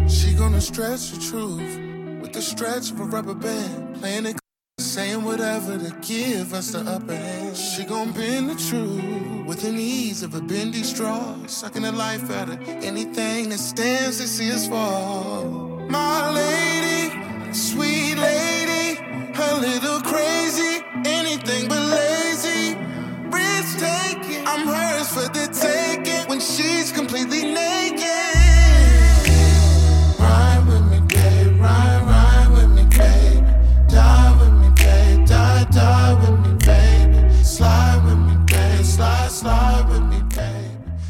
[0.09, 1.79] She gonna stretch the truth
[2.23, 4.37] with the stretch of a rubber band, playing it,
[4.79, 7.57] saying whatever to give us the upper hand.
[7.57, 12.31] She gonna bend the truth with an ease of a bendy straw, sucking the life
[12.31, 15.45] out of anything that stands to see us fall.
[15.89, 19.01] My lady, sweet lady,
[19.35, 22.77] a little crazy, anything but lazy.
[23.33, 28.36] Risk taking, I'm hers for the taking when she's completely naked.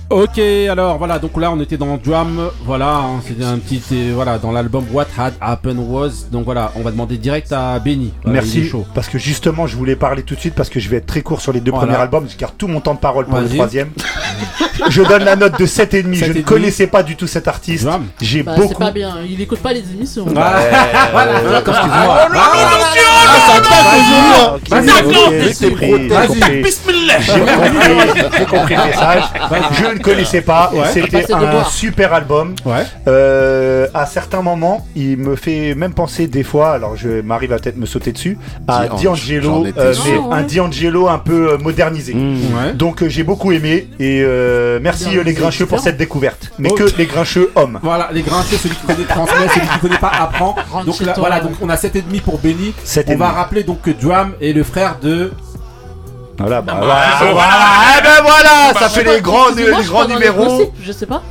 [0.09, 0.39] Ok,
[0.71, 4.39] alors voilà, donc là on était dans Drum, voilà, hein, c'était un petit, euh, voilà,
[4.39, 6.27] dans l'album What Had Happened Was.
[6.31, 8.13] Donc voilà, on va demander direct à Benny.
[8.23, 8.87] Voilà, il est Merci, chaud.
[8.95, 11.23] parce que justement, je voulais parler tout de suite parce que je vais être très
[11.23, 11.87] court sur les deux Voilà.
[11.89, 13.57] premiers albums, je garde tout mon temps de parole pour le Vas-y.
[13.57, 13.89] troisième.
[14.91, 16.15] je donne la note de 7,5.
[16.15, 16.43] Je ne 7,5.
[16.45, 17.85] connaissais pas du tout cet artiste.
[17.85, 18.07] Drum.
[18.21, 18.79] J'ai Bah, c'est beaucoup.
[18.79, 20.25] pas bien, il écoute pas les émissions.
[20.29, 20.59] Voilà.
[20.61, 22.27] Euh, Excuse-moi.
[24.71, 25.55] Vas-y,
[27.21, 29.23] J'ai compris, j'ai compris le message.
[29.73, 30.71] Je ne connaissais pas.
[30.75, 30.87] et Ouais.
[30.93, 32.55] C'était un super album.
[32.65, 32.85] Ouais.
[33.09, 37.59] Euh, à certains moments, il me fait même penser des fois, alors je Marie va
[37.59, 38.39] peut-être me sauter dessus,
[38.69, 40.35] à D'Ange, D'Angelo, euh, mais ouais.
[40.35, 42.15] un D'Angelo un peu euh, modernisé.
[42.15, 42.73] Ouais.
[42.75, 46.53] Donc euh, j'ai beaucoup aimé et euh, merci euh, les grincheux pour cette découverte.
[46.59, 46.75] Mais Oh.
[46.75, 47.79] que les grincheux hommes.
[47.83, 50.55] Voilà, les grincheux, celui qui connaît transmet, celui qui connaît pas apprend.
[50.85, 52.75] Donc là, voilà, donc on a 7,5 pour Benny.
[53.09, 55.33] On va rappeler donc que Drum est le frère de.
[56.39, 57.33] Voilà, bah, bah, voilà, c'est bon.
[57.33, 57.55] voilà.
[57.99, 60.73] Eh ben voilà, ça Je sais fait pas, les grands, excusez-moi, les je grands numéros.
[60.83, 61.23] Je sais pas.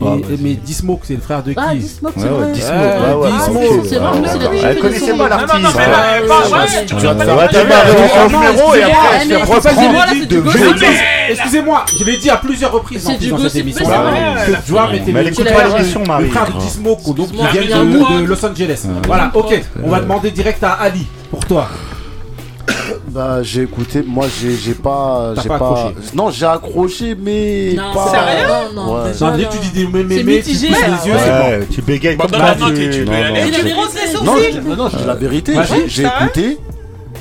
[0.00, 2.52] Et- Ah, mais Dismoke, c'est le frère de qui Ah, Dismoke, c'est vrai.
[2.52, 2.72] Dismo.
[3.32, 3.60] Dismo.
[3.70, 5.76] Ah, C'est vrai, Elle connaissait Non, non, l'artiste.
[5.76, 9.34] mais, tu tu vas Excusez-moi, numéro et après, elle se
[10.26, 10.42] de
[11.98, 13.86] je l'ai dit à plusieurs reprises dans cette émission.
[14.66, 15.64] Joao était Mais elle le, écoute Tu pas
[16.20, 17.52] le frère de Dismoke, donc qui Dismoke.
[17.52, 17.84] vient
[18.20, 18.86] de Los Angeles.
[19.06, 19.62] Voilà, ok.
[19.84, 21.68] On va demander direct à Ali pour toi.
[23.08, 25.94] Bah j'ai écouté, moi j'ai j'ai pas, j'ai pas pas, accroché.
[26.14, 28.10] non j'ai accroché mais Non, pas.
[28.10, 29.10] sérieux Non, non, Ouais.
[29.20, 29.48] Non, dès là.
[29.48, 31.48] que tu dis des mais mais mais, tu les yeux, c'est bon.
[31.48, 32.54] Ouais, tu bégayes Bah, comme ça.
[32.58, 32.74] Non, non.
[34.24, 36.58] Non, sourcils je- non, non, je dis la vérité, Ouais, j'ai- vrai écouté,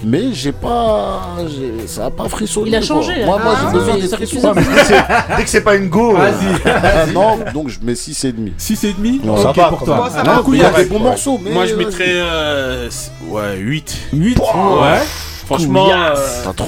[0.04, 2.68] mais j'ai pas, j'ai- ça a pas frissonné.
[2.70, 2.88] Il a quoi.
[2.88, 3.26] changé, là.
[3.26, 4.48] Moi, moi Ah, j'ai besoin oui, des frissons.
[4.48, 4.54] Ouais,
[5.38, 6.16] dès que c'est- pas une go.
[6.16, 7.14] euh, Vas-y.
[7.14, 8.54] Non, donc je mets 6 et demi.
[8.58, 10.10] 6 et demi Non, Ok ça va, pour toi.
[10.14, 10.40] ça D'un va.
[10.42, 11.52] coup, il y a des bons morceaux, mais.
[11.52, 12.90] Moi, je mettrais euh,
[13.30, 13.98] ouais, 8.
[14.14, 14.38] 8.
[14.40, 15.00] Ouais.
[15.48, 16.16] Franchement, euh,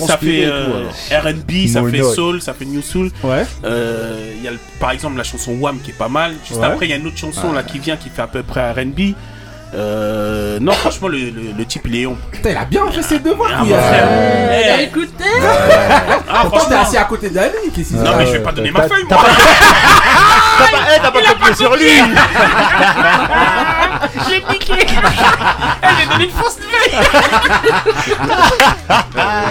[0.08, 0.86] ça fait euh.
[1.12, 3.12] R&B, ça fait soul, ça fait new soul.
[3.24, 3.46] Ouais.
[3.66, 6.34] Euh, Il y a le- par exemple la chanson Wham qui est pas mal.
[6.48, 6.66] Juste Ouais.
[6.68, 8.72] après, il y a une autre chanson là qui vient qui fait à peu près
[8.72, 9.14] R&B.
[9.76, 12.18] Euh, non, franchement, le, le- le type il est on.
[12.32, 13.52] Putain, il a bien fait ses devoirs.
[13.60, 14.08] Ah, lui, mon frère.
[14.52, 14.62] Eh.
[14.66, 15.24] il a écouté
[16.28, 17.52] Ah, Pourtant, t'es assis à côté d'Ali.
[17.76, 19.26] Qu'est-ce Non, mais je vais pas donner ma feuille, t'as moi.
[20.58, 21.86] T'as pas, eh, t'as pas copié sur lui.
[24.30, 24.74] J'ai piqué.
[25.82, 26.58] Elle j'ai donné une fausse.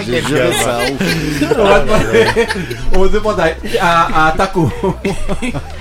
[0.05, 0.79] J'ai géré ça.
[0.91, 1.57] ouf.
[1.57, 2.47] On va demander-
[2.95, 3.47] On demande à,
[3.81, 4.71] à, à Taco.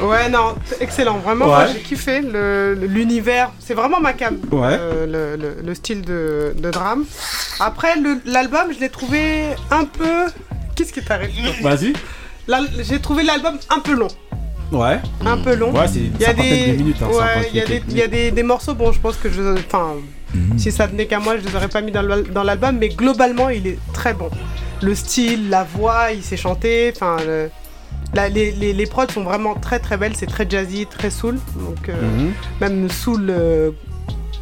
[0.01, 1.19] Ouais, non, excellent.
[1.19, 1.51] Vraiment, Ouais.
[1.51, 3.51] moi j'ai kiffé le- le- l'univers.
[3.59, 4.37] C'est vraiment ma cam.
[4.51, 4.77] Ouais.
[4.79, 7.05] euh, le, le- le style de, de drame.
[7.61, 10.27] Après, le- l'album, je l'ai trouvé un peu.
[10.75, 11.62] Qu'est-ce qui t'arrive?
[11.62, 11.93] Vas-y.
[12.47, 14.09] L'al- J'ai trouvé l'album un peu long.
[14.73, 15.01] Ouais.
[15.25, 15.73] Un peu long.
[15.73, 16.97] Ouais, c'est une Il y a des, de minutes.
[17.03, 18.11] Hein, ouais, il y a des, quelques il y a minutes.
[18.11, 18.75] des, des morceaux.
[18.75, 19.95] Bon, je pense que je, enfin,
[20.59, 22.77] si ça tenait qu'à moi, je les aurais pas mis dans l'al- dans l'album.
[22.79, 24.29] Mais globalement, il est très bon.
[24.83, 26.93] Le style, la voix, il sait chanter.
[26.95, 27.51] Enfin, le-
[28.35, 30.14] les, les, les prods sont vraiment très très belles.
[30.16, 31.39] C'est très jazzy, très soul.
[31.57, 32.33] Donc, euh, Mhm.
[32.61, 33.71] même soul euh,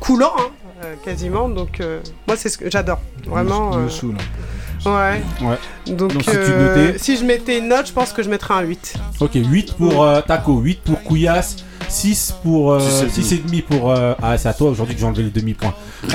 [0.00, 0.50] coulant, hein,
[1.04, 1.48] quasiment.
[1.48, 3.00] Donc, euh, moi, c'est ce que j'adore.
[3.26, 3.72] Vraiment.
[3.76, 3.88] euh,
[4.86, 5.22] ouais.
[5.46, 5.58] Ouais.
[5.94, 8.30] Donc, Donc, si tu euh, notais- si je mettais une note, je pense que je
[8.30, 8.94] mettrais un 8.
[9.20, 11.56] Ok, 8 pour euh, Taco, 8 pour Couillasse,
[11.88, 12.72] 6 pour.
[12.72, 13.90] Euh, Six et 6 et demi pour.
[13.90, 15.74] euh, ah, c'est à toi aujourd'hui que j'ai enlevé les demi-points.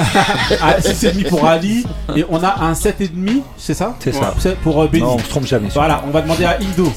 [0.61, 1.85] ah, 6 et demi pour Ali.
[2.15, 3.95] Et on a un 7 et demi, c'est ça?
[3.99, 4.33] C'est ça.
[4.63, 5.03] Pour euh, Benny.
[5.03, 5.69] Non, on se trompe jamais.
[5.73, 6.91] Voilà, on va demander à Indo.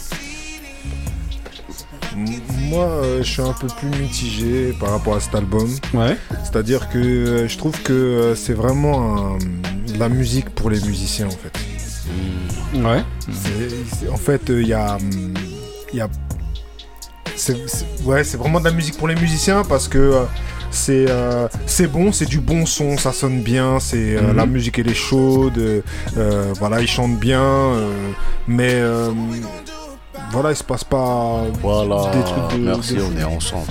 [2.65, 5.69] Moi, euh, je suis un peu plus mitigé par rapport à cet album.
[5.93, 6.17] Ouais.
[6.45, 9.37] C'est-à-dire que euh, je trouve que euh, c'est vraiment
[9.93, 11.59] de la musique pour les musiciens en fait.
[12.79, 13.03] Ouais.
[13.31, 14.99] C'est- c'est- en fait, il y a,
[15.93, 16.09] il y a
[17.37, 20.23] c'est, c'est- ouais, c'est vraiment de la musique pour les musiciens parce que euh,
[20.71, 24.37] c'est, euh, c'est bon, c'est du bon son, ça sonne bien, c'est euh, Mhm.
[24.37, 25.81] la musique elle est chaude, euh,
[26.17, 27.91] euh, voilà, ils chantent bien, euh,
[28.49, 29.11] mais euh,
[30.35, 32.11] voilà, il se passe pas Voilà.
[32.11, 32.65] des trucs de.
[32.67, 33.69] Merci, de- on est ensemble.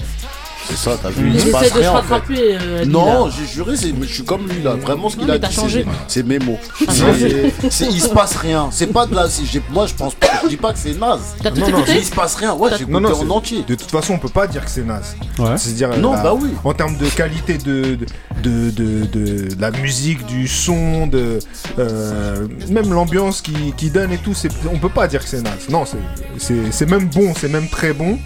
[0.69, 1.91] C'est ça, t'as vu Il se passe de se rien.
[1.91, 2.13] en fait.
[2.13, 2.57] rattraper.
[2.61, 4.75] euh, Non, j'ai juré, c'est- je suis comme lui là.
[4.75, 5.85] Vraiment, ce qu'il a dit, changé.
[6.07, 6.57] c'est- c'est mes mots.
[6.89, 8.69] C'est- c'est- Il se passe rien.
[8.71, 9.29] C'est pas de la.
[9.29, 10.27] c'est- j'ai- Moi, je pense pas.
[10.43, 11.35] Je dis pas que c'est naze.
[11.43, 11.51] Non,
[11.87, 12.53] il se passe rien.
[12.53, 13.63] Ouais, j'ai Non, écouté non, en c'est- entier.
[13.67, 15.15] De toute façon, on peut pas dire que c'est naze.
[15.39, 15.57] Ouais.
[15.57, 16.49] C'est-à-dire, Non, bah oui.
[16.63, 17.97] en termes de qualité de,
[18.41, 21.39] de, de, de- de la musique, du son, de,
[21.79, 25.41] euh, même l'ambiance qui, qui donne et tout, c'est- on peut pas dire que c'est
[25.41, 25.69] naze.
[25.69, 25.97] Non, c'est-
[26.37, 28.17] c'est c'est même bon, c'est même très bon.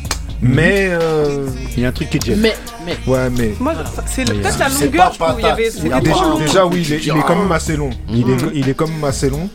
[0.42, 2.36] Mais, euh, Il y a un truc qui est jet.
[2.36, 2.98] Mais, mais.
[3.08, 3.54] ouais, mais.
[3.60, 3.74] Moi,
[4.06, 5.40] c'est peut-être la longueur, pas je trouve.
[5.40, 5.70] Il y avait,
[6.02, 7.90] Déjà, déjà, oui, il est, il est quand même assez long.
[8.10, 9.50] Il, est, il est quand même assez long.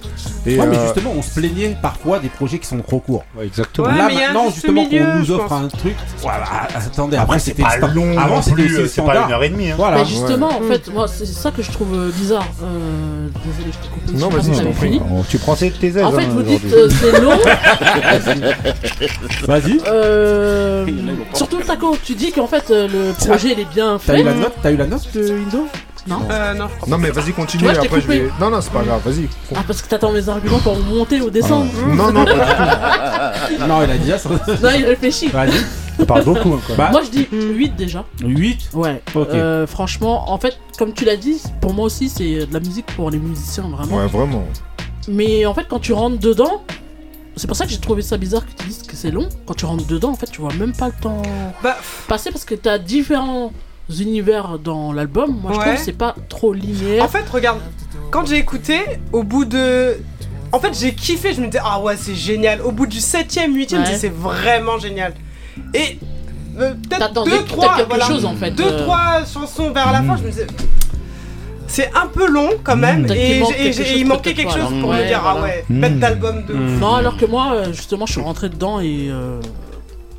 [0.45, 3.25] Et, Ouais, mais euh, justement, on se plaignait parfois des projets qui sont trop courts.
[3.37, 3.87] Ouais, exactement.
[3.89, 5.95] Ouais, Là, mais maintenant, juste justement, milieu, qu'on nous offre un truc.
[6.21, 9.49] Voilà, attendez, Après, après, c'est c'était pas long Avant, c'était C'est pas une heure et
[9.51, 9.71] demie.
[9.71, 9.75] hein.
[9.77, 9.99] Voilà.
[9.99, 12.47] Bah justement, en fait, moi, c'est ça que je trouve euh, bizarre.
[12.63, 14.19] Euh, désolé, je t'ai coupé.
[14.19, 15.01] Non, vas-y, je t'en prie.
[15.29, 16.03] Tu prends tes tes aises.
[16.03, 17.33] En fait, vous dites c'est long.
[19.47, 19.79] Vas-y.
[19.87, 20.72] Euh,
[21.35, 24.23] surtout Taco, tu dis qu'en fait euh, le projet il est bien T'as eu fait.
[24.25, 25.67] la note T'as eu la note de Indo?
[26.09, 26.19] Non.
[26.33, 27.65] Euh, non, Non, mais vas-y, continue.
[27.69, 28.19] Ouais, je t'ai après, je coupé.
[28.23, 28.31] vais.
[28.41, 29.29] Non, non, c'est pas grave, vas-y.
[29.55, 31.71] Ah parce que t'attends mes arguments pour monter ou descendre.
[31.87, 32.41] Non, non, pas du
[33.57, 33.65] tout.
[33.69, 34.29] Non, il a déjà ça.
[34.31, 35.29] Non, il réfléchit.
[35.29, 35.53] Vas-y.
[36.01, 36.55] Tu parles beaucoup.
[36.55, 36.75] hein, quoi.
[36.75, 38.05] Bah, Moi je dis 8 déjà.
[38.21, 38.71] 8.
[38.75, 39.01] Ouais.
[39.15, 39.29] Ok.
[39.33, 42.87] Euh, franchement, en fait, comme tu l'as dit, pour moi aussi c'est de la musique
[42.97, 43.99] pour les musiciens vraiment.
[43.99, 44.45] Ouais, vraiment.
[45.07, 46.63] Mais en fait, quand tu rentres dedans,
[47.37, 49.29] c'est pour ça que j'ai trouvé ça bizarre que tu dises que c'est long.
[49.47, 51.23] Quand tu rentres dedans, en fait, tu vois même pas le temps
[51.63, 51.77] Bah,
[52.09, 53.53] passer parce que t'as différents
[54.01, 55.39] univers dans l'album.
[55.43, 57.05] Moi, je trouve que c'est pas trop linéaire.
[57.05, 57.61] En fait, regarde,
[58.11, 58.81] quand j'ai écouté,
[59.13, 59.97] au bout de.
[60.53, 62.61] En fait, j'ai kiffé, je me disais, ah ouais, c'est génial.
[62.61, 63.97] Au bout du 7ème, 8ème, Ouais.
[63.97, 65.15] c'est vraiment génial.
[65.73, 65.99] Et
[66.59, 68.85] euh, peut-être deux, trois, quelque voilà, chose, en fait, deux, euh.
[68.85, 70.47] trois chansons vers la fin, je me disais.
[71.75, 73.55] C'est un peu long quand même, Peut-être et, manque
[73.97, 75.81] il manquait quelque chose pour me dire, ah ouais, Mm.
[75.81, 76.61] bête d'album de ouf.
[76.61, 76.79] Mm.
[76.81, 79.09] Non, alors que moi, euh, justement, je suis rentré dedans et.
[79.11, 79.41] euh,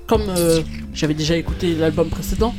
[0.07, 0.61] comme euh,
[0.93, 2.53] j'avais déjà écouté l'album précédent.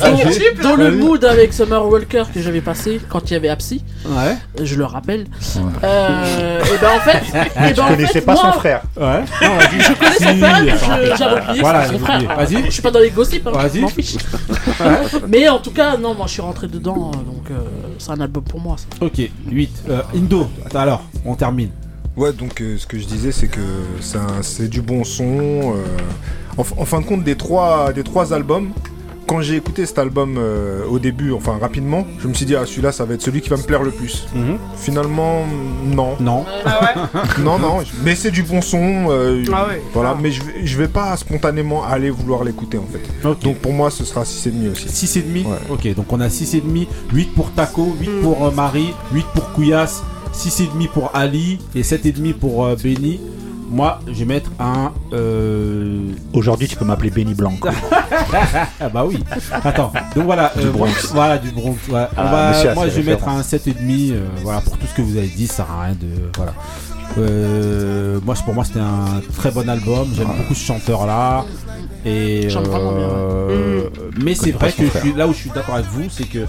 [0.00, 3.82] Dans, dans le mood avec Summer Walker que j'avais passé quand il y avait Apsy,
[4.06, 4.36] Ouais.
[4.62, 5.26] je le rappelle.
[5.84, 7.22] Euh, et ben en fait,
[7.70, 8.82] et ben en connaissais fait, pas moi, son frère.
[8.96, 9.20] Ouais.
[9.42, 9.58] Non.
[9.78, 12.36] Je connais son frère, j'avais oublié Voilà, son frère.
[12.36, 12.64] Vas-y.
[12.66, 13.76] Je suis pas dans les gossips, hein, Vas-y.
[13.76, 14.14] je m'en fiche.
[14.80, 15.20] Ouais.
[15.28, 17.54] Mais en tout cas, non, moi je suis rentré dedans, euh, donc euh,
[17.98, 18.76] c'est un album pour moi.
[18.78, 18.86] ça.
[19.04, 19.20] Ok,
[19.50, 19.70] 8.
[19.88, 21.70] Euh, Indo, attends, alors, on termine.
[22.16, 23.60] Ouais, donc euh, ce que je disais, c'est que
[24.00, 25.74] c'est un- c'est du bon son.
[26.58, 28.70] En, fin de compte, des trois, des trois albums,
[29.26, 32.66] quand j'ai écouté cet album euh, au début, enfin rapidement, je me suis dit, ah
[32.66, 34.26] celui-là, ça va être celui qui va me plaire le plus.
[34.34, 34.58] Mhm.
[34.76, 35.44] Finalement,
[35.86, 36.16] non.
[36.20, 36.44] Non.
[37.38, 39.06] non, non, mais c'est du bon son.
[39.08, 39.80] euh, Ah ouais.
[39.94, 40.18] Voilà, Ah.
[40.20, 43.00] mais je vais, je vais pas spontanément aller vouloir l'écouter en fait.
[43.42, 44.88] Donc pour moi, ce sera 6,5 aussi.
[44.88, 45.56] 6,5 Ouais.
[45.70, 50.02] Ok, donc on a 6,5, 8 pour Taco, 8 pour euh, Marie, 8 pour Kouyas,
[50.34, 53.20] 6,5 pour Ali et 7,5 pour euh, Benny.
[53.72, 54.92] Moi, je vais mettre un.
[55.14, 56.02] Euh...
[56.34, 57.54] Aujourd'hui, tu peux m'appeler Benny Blanc.
[58.80, 59.22] Ah bah oui.
[59.64, 60.52] Attends, donc voilà.
[60.56, 61.10] Du euh, Bronx.
[61.12, 61.76] voilà, du Bronx.
[61.88, 62.06] ouais.
[62.16, 63.66] Ah, va- monsieur a moi, je vais mettre un références.
[63.66, 64.12] 7,5.
[64.12, 66.08] euh, voilà, pour tout ce que vous avez dit, ça sert à rien de.
[66.36, 66.52] Voilà.
[67.18, 70.08] Euh, moi, pour moi, c'était un très bon album.
[70.14, 71.44] J'aime beaucoup ce chanteur-là.
[72.04, 73.88] Et Chante vraiment bien, euh,
[74.20, 75.02] mais c'est vrai que je frère.
[75.02, 76.40] suis, là où je suis d'accord avec vous, c'est que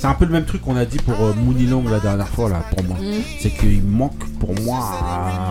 [0.00, 2.28] c'est un peu le même truc qu'on a dit pour euh, Mooney Long la dernière
[2.28, 2.96] fois là pour moi.
[3.00, 3.20] Mm.
[3.40, 4.78] C'est qu'il manque pour moi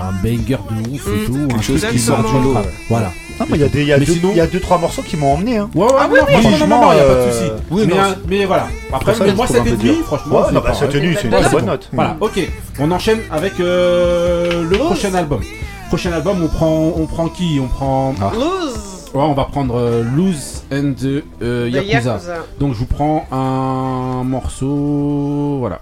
[0.09, 1.47] un banger de ouf et Mm.
[1.47, 2.55] tout, un chose truc qui sort du lot.
[2.89, 3.11] Voilà.
[3.39, 4.47] Non, mais il y a des, il y a Mais deux, sinon- il y a
[4.47, 5.57] deux, trois morceaux qui m'ont emmené.
[5.57, 5.69] Hein.
[5.75, 7.31] Ouais, ouais, Ah oui, non, oui, franchement, non, non, non, y a pas de euh,
[7.31, 7.51] souci.
[7.69, 8.67] oui, mais, non, un- mais voilà.
[8.91, 10.05] Après, mais je moi, trouve un peu 7,5, dur.
[10.05, 10.35] franchement.
[10.37, 11.71] Ouais, c'est non, bah, pas- 7,5, c'est une Ouais, très c'est bonne bon.
[11.71, 11.89] note.
[11.93, 12.49] Voilà, ok.
[12.79, 15.41] On enchaîne avec euh, le prochain album.
[15.89, 17.59] Prochain album, on prend, on prend qui?
[17.63, 18.15] On prend.
[18.33, 18.73] Lose
[19.13, 22.13] Ouais, on va prendre euh, Lose and the euh, Yakuza.
[22.13, 22.45] Yakuza.
[22.59, 25.81] Donc je vous prends un morceau, voilà,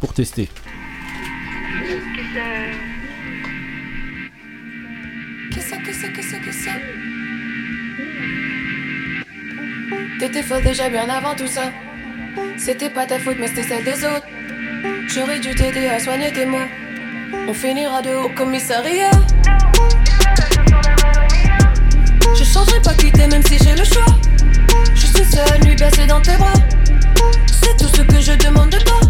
[0.00, 0.48] pour tester.
[10.18, 11.72] T'étais faux déjà bien avant tout ça.
[12.56, 14.26] C'était pas ta faute, mais c'était celle des autres.
[15.08, 16.68] J'aurais dû t'aider à soigner tes mots.
[17.48, 19.10] On finira de haut au commissariat.
[22.34, 24.06] Je changerai pas quitter même si j'ai le choix.
[24.94, 26.52] Juste une seule nuit baissée dans tes bras.
[27.46, 29.00] C'est tout ce que je demande de toi.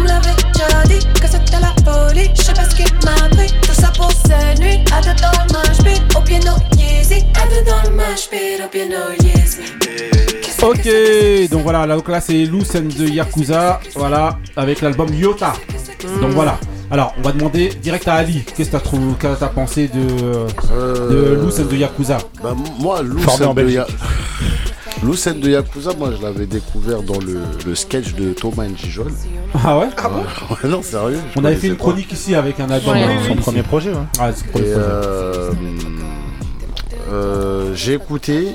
[0.00, 2.30] On me l'avait déjà dit que c'était la folie.
[2.34, 3.52] Je sais pas ce qui m'a pris.
[3.60, 4.78] Tout ça pour cette nuit.
[4.96, 7.26] À deux dans le mosh pit, au piano Yeezy.
[7.34, 9.60] À deux dans le mosh pit, au piano Yeezy.
[10.62, 15.54] Ok, donc voilà, là, donc là c'est and the Yakuza, voilà, avec l'album Yota.
[16.20, 16.58] Donc voilà.
[16.90, 19.88] Alors, on va demander direct à Ali, qu'est-ce que t'as trouvé, qu'est-ce que t'as pensé
[19.88, 22.18] de, de Euh, and the Yakuza?
[22.42, 23.80] Bah, moi, and de Belgique.
[25.02, 29.10] And de Yakuza, moi je l'avais découvert dans le, le sketch de Thomas Njijol.
[29.64, 31.18] Ah ouais Ouais, non, sérieux.
[31.36, 31.84] On avait fait une pas.
[31.84, 32.92] chronique ici avec un album.
[32.94, 33.04] Ouais.
[33.04, 33.40] euh, Son ici.
[33.42, 33.92] premier projet.
[33.92, 34.06] hein.
[34.18, 34.84] Ah, c'est le premier Et projet.
[34.86, 35.50] euh,
[37.10, 38.54] euh, j'ai écouté,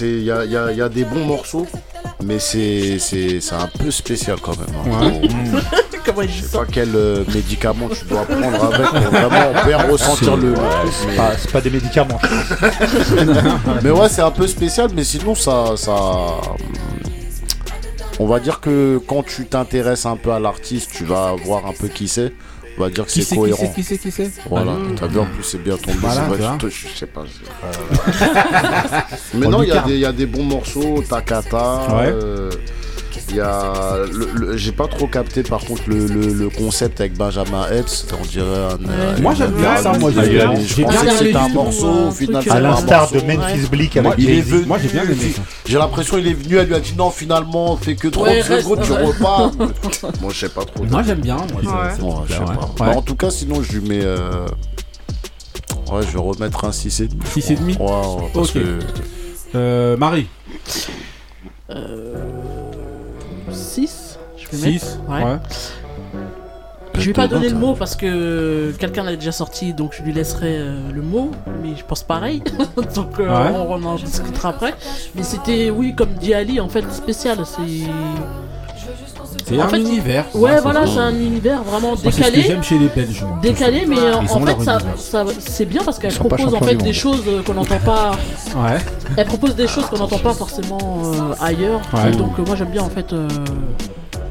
[0.00, 1.66] il y a, il y a- il y a des bons morceaux,
[2.22, 4.74] mais c'est c'est c'est un peu spécial quand même.
[4.74, 5.00] hein.
[5.06, 5.28] Ouais.
[5.52, 5.58] Faut-
[6.04, 9.78] Comment il Je sais pas quel euh, médicament tu dois prendre avec pour vraiment bien
[9.90, 10.50] ressentir le.
[10.52, 12.20] mais- Ah, c'est pas des médicaments.
[13.82, 15.94] Mais ouais, c'est un peu spécial, mais sinon, ça, ça.
[18.20, 21.72] On va dire que quand tu t'intéresses un peu à l'artiste, tu vas voir un
[21.72, 22.32] peu qui c'est.
[22.76, 23.72] On va dire que c'est cohérent.
[23.74, 24.94] qui c'est, qui c'est Voilà, Allez.
[24.96, 25.96] t'as vu en plus c'est bien tombé.
[26.00, 27.22] Voilà, c'est vrai, je, te- je sais pas.
[29.34, 29.88] Mais On non, lui il y, a carne.
[29.88, 31.86] des- il y a des bons morceaux, Takata.
[31.96, 32.06] Ouais.
[32.12, 32.50] euh,
[33.30, 33.96] Il y a.
[34.54, 38.06] J'ai pas trop capté par contre le, le- le concept avec Benjamin Epps.
[38.20, 39.16] On dirait un.
[39.16, 42.42] un- Moi, j'aime bien ça, moi, j'ai bien- que aimé c'était un morceau, au final
[42.44, 43.20] c'est À l'instar de.
[43.20, 44.46] Memphis Bleak avec il est Jay-Z.
[44.50, 45.42] venu- Moi, j'ai bien aimé ça.
[45.66, 48.40] J'ai l'impression qu'il est venu, elle lui a dit non, finalement, fais que 30 Ouais,
[48.42, 49.52] reste, secondes, tu repars.
[50.20, 50.84] moi, je sais pas trop.
[50.84, 51.36] Moi, j'aime bien.
[51.36, 52.70] Moi, c'est- je sais pas.
[52.78, 54.04] Bah, en tout cas, sinon, je lui mets.
[54.04, 54.46] euh,
[55.90, 57.10] Ouais, je vais remettre un 6,5.
[57.34, 58.54] 6,5 Ouais, ouais, parce Ok.
[58.54, 58.78] que.
[59.54, 60.26] Euh, Marie,
[61.70, 62.14] Euh,
[63.54, 64.98] 6 Je vais 6.
[65.08, 65.24] mettre.
[65.24, 65.38] Ouais.
[66.96, 70.12] Je vais pas donner le mot parce que quelqu'un l'a déjà sorti, donc je lui
[70.12, 71.32] laisserai euh, le mot,
[71.62, 72.40] mais je pense pareil.
[72.94, 73.50] donc euh, Ouais.
[73.52, 74.74] on, on en discutera après.
[75.16, 77.38] Mais c'était, oui, comme dit Ali, en fait, spécial.
[77.44, 77.62] C'est.
[79.46, 80.24] C'est un fait, univers.
[80.34, 82.42] Ouais, voilà, c'est un univers vraiment Moi, c'est ce que décalé.
[82.42, 83.22] j'aime chez les Belges.
[83.22, 83.38] moi.
[83.42, 84.60] Décalé, mais euh, Ils en fait,
[84.96, 88.12] ça, c'est bien parce qu'elle propose en fait des choses euh, qu'on n'entend pas.
[88.56, 88.78] Ouais.
[89.16, 91.80] Elle propose des choses qu'on n'entend pas forcément euh, ailleurs.
[91.92, 92.10] Ouais.
[92.12, 93.12] Donc moi j'aime bien en fait.
[93.12, 93.28] euh,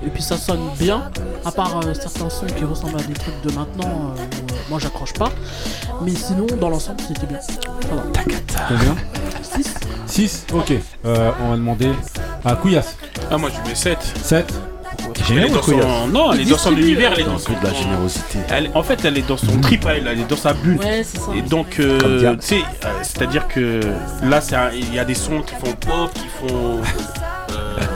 [0.05, 1.09] Et puis ça sonne bien,
[1.45, 3.85] à part euh, certains sons qui ressemblent à des trucs de maintenant.
[3.85, 5.29] euh, où, euh, moi j'accroche pas.
[6.01, 7.39] Mais sinon, dans l'ensemble, c'était bien.
[7.89, 8.03] Voilà.
[8.67, 8.95] Combien
[9.41, 9.73] 6
[10.07, 10.73] 6 Ok.
[11.05, 11.91] Euh, on va demander
[12.43, 12.95] à Couillasse.
[13.31, 13.97] Ah, moi je mets 7.
[14.21, 14.51] 7
[15.27, 15.85] Généreux, Elle est dans Couillasse.
[15.85, 16.07] son...
[16.07, 17.51] Non, elle est dans son univers, elle est dans son...
[17.53, 18.39] de la générosité.
[18.49, 20.77] Elle- En fait, elle est dans son trip, à elle, elle est dans sa bulle.
[20.79, 21.31] Ouais, c'est ça.
[21.35, 22.37] Et donc, euh, Diams.
[22.39, 23.79] tu sais, euh, c'est-à-dire que
[24.23, 26.79] là, c'est un- il y a des sons qui font pop, qui font.
[26.79, 26.81] euh,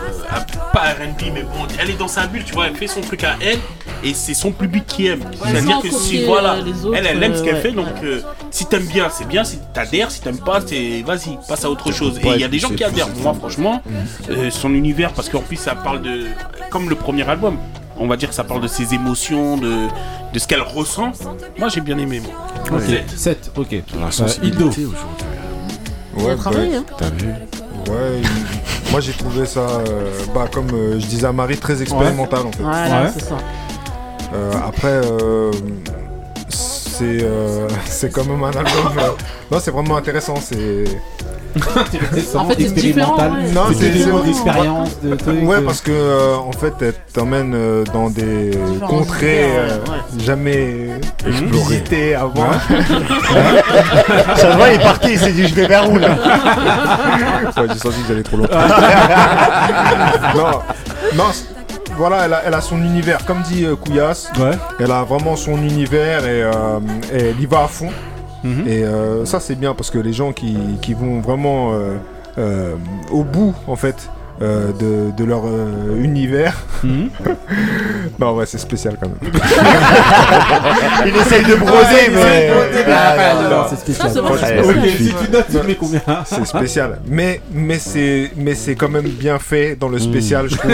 [0.73, 3.23] pas RB, mais bon, elle est dans sa bulle, tu vois, elle fait son truc
[3.23, 3.59] à elle,
[4.03, 5.23] et c'est son public qui aime.
[5.43, 8.07] c'est-à-dire que si, voilà, autres, elle, elle aime ce qu'elle euh, fait, ouais, donc ouais.
[8.07, 8.21] euh,
[8.51, 11.91] si t'aimes bien, c'est bien, si t'adhères, si t'aimes pas, c'est vas-y, passe à autre
[11.91, 12.19] chose.
[12.21, 13.82] Et Ouais, il y a des gens qui adhèrent, moi, franchement,
[14.30, 16.25] euh, son univers, parce qu'en plus, ça parle de.
[16.69, 17.57] Comme le premier album.
[17.99, 19.88] On va dire que ça parle de ses émotions, de,
[20.32, 21.13] de ce qu'elle ressent.
[21.57, 22.80] Moi, j'ai bien aimé, moi.
[22.80, 23.75] Ok, 7, ok.
[23.99, 25.25] La sensibilité aujourd'hui.
[26.15, 26.86] On a travaillé, hein.
[26.95, 27.34] T'as vu
[27.89, 31.81] Ouais, il- moi j'ai trouvé ça, euh, bah, comme euh, je disais à Marie, très
[31.81, 32.63] expérimental en fait.
[32.63, 33.09] Voilà, Ouais.
[33.13, 33.38] c'est ça.
[34.33, 35.51] Euh, après, euh,
[36.49, 38.97] c'est euh, c'est quand même un album.
[38.99, 39.09] euh,
[39.51, 40.35] non, c'est vraiment intéressant.
[40.41, 40.97] C'est Intéressant,
[42.36, 43.51] En fait, c'est différent, ouais.
[43.53, 45.43] Non, C'est des d'expérience, de trucs.
[45.43, 48.51] ouais euh, parce que euh, en fait, elle t'emmène euh, dans des
[48.88, 49.78] contrées euh,
[50.20, 50.89] jamais
[51.26, 52.51] visitées avant.
[54.36, 56.10] Ça va, il est parti, il s'est dit je vais vers où là
[57.58, 58.47] Ouais, j'ai senti que j'allais trop loin.
[60.36, 60.62] non,
[61.16, 61.24] non.
[61.97, 64.51] Voilà, elle a, elle a son univers, comme dit euh, Couillasse, Ouais.
[64.80, 66.80] elle a vraiment son univers et, euh,
[67.12, 67.89] et elle y va à fond.
[68.47, 68.67] Mhm.
[68.67, 71.95] Et euh, ça c'est bien parce que les gens qui, qui vont vraiment euh,
[72.37, 72.75] euh,
[73.11, 77.09] au bout en fait euh, de, de leur euh, univers, Mhm.
[78.19, 79.17] non ouais c'est spécial quand même.
[81.07, 82.51] Il essaye de broser, mais.
[82.87, 84.11] Ah, c'est spécial.
[84.13, 84.21] Ça,
[86.25, 86.99] c'est spécial.
[87.07, 90.71] mais mais c'est mais c'est quand même bien fait dans le spécial je trouve.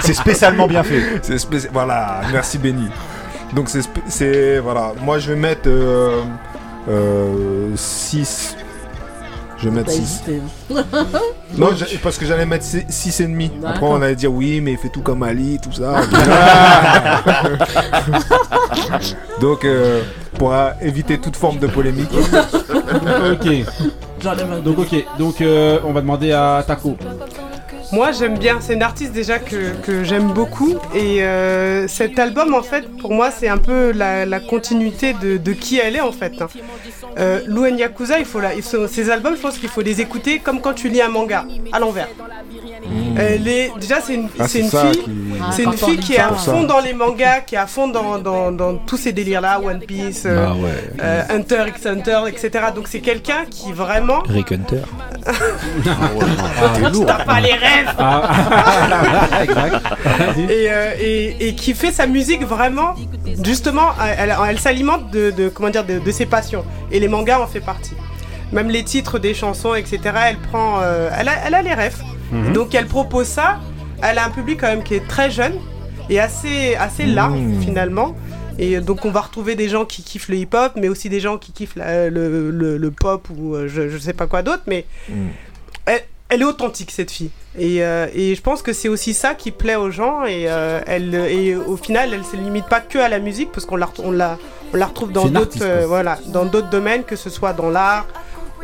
[0.00, 1.02] C'est spécialement bien fait.
[1.72, 2.88] Voilà, merci Benny.
[3.54, 5.68] Donc c'est spé- c'est voilà, moi je vais mettre
[7.76, 8.56] 6
[9.58, 10.02] je vais mettre T'as 6.
[10.02, 10.40] hésité.
[11.56, 11.70] Non,
[12.02, 13.50] parce que j'allais mettre 6 et demi.
[13.60, 13.90] Après D'accord.
[13.90, 16.02] on allait dire oui, mais il fait tout comme Ali, tout ça.
[19.40, 20.02] Donc euh,
[20.38, 22.10] pour euh, éviter toute forme de polémique.
[22.12, 23.48] Ok,
[24.64, 26.96] donc ok, donc euh, on va demander à Taco.
[27.92, 32.62] Moi j'aime bien, c'est une artiste déjà que, j'aime beaucoup et euh, cet album en
[32.62, 36.40] fait pour moi c'est un peu la, continuité de, qui elle est en fait.
[36.40, 36.48] hein.
[37.18, 38.50] Euh, Luen Yakuza, il faut la,
[38.88, 41.78] ces albums je pense qu'il faut les écouter comme quand tu lis un manga à
[41.78, 42.08] l'envers.
[43.18, 45.10] Elle est, déjà c'est une, Ah, c'est une fille, qui.
[45.40, 47.66] Ah, c'est une on fille qui est à fond dans les mangas, qui est à
[47.66, 50.90] fond dans, dans, dans tous ces délires là, One Piece, euh, Ah ouais.
[51.02, 52.66] euh, Hunter x Hunter, etc.
[52.74, 54.82] Donc c'est quelqu'un qui vraiment Rick Hunter.
[57.06, 58.22] t'as pas les rêves Ah,
[59.32, 59.42] ah,
[60.38, 62.94] et, euh, et, et qui fait sa musique vraiment
[63.44, 67.40] justement elle, elle s'alimente de, de- comment dire de, de ses passions et les mangas
[67.40, 67.94] en fait partie
[68.52, 69.98] même les titres des chansons etc
[70.28, 71.96] elle prend euh, elle, a, elle a les rêves
[72.32, 72.52] Mhm.
[72.52, 73.58] donc elle propose ça
[74.02, 75.54] elle a un public quand même qui est très jeune
[76.10, 77.60] et assez assez large Mhm.
[77.62, 78.14] finalement
[78.58, 81.36] et donc on va retrouver des gens qui kiffent le hip-hop, mais aussi des gens
[81.36, 84.62] qui kiffent la- le, le- le pop ou euh, je, je sais pas quoi d'autre.
[84.66, 85.26] Mais Mm.
[85.84, 86.00] elle,
[86.30, 87.28] elle est authentique cette fille.
[87.58, 90.24] Et, euh, et je pense que c'est aussi ça qui plaît aux gens.
[90.24, 93.66] Et, euh, elle, et au final, elle se limite pas que à la musique, parce
[93.66, 94.38] qu'on la, on la,
[94.72, 98.06] on la retrouve dans d'autres euh, voilà, dans d'autres domaines, que ce soit dans l'art,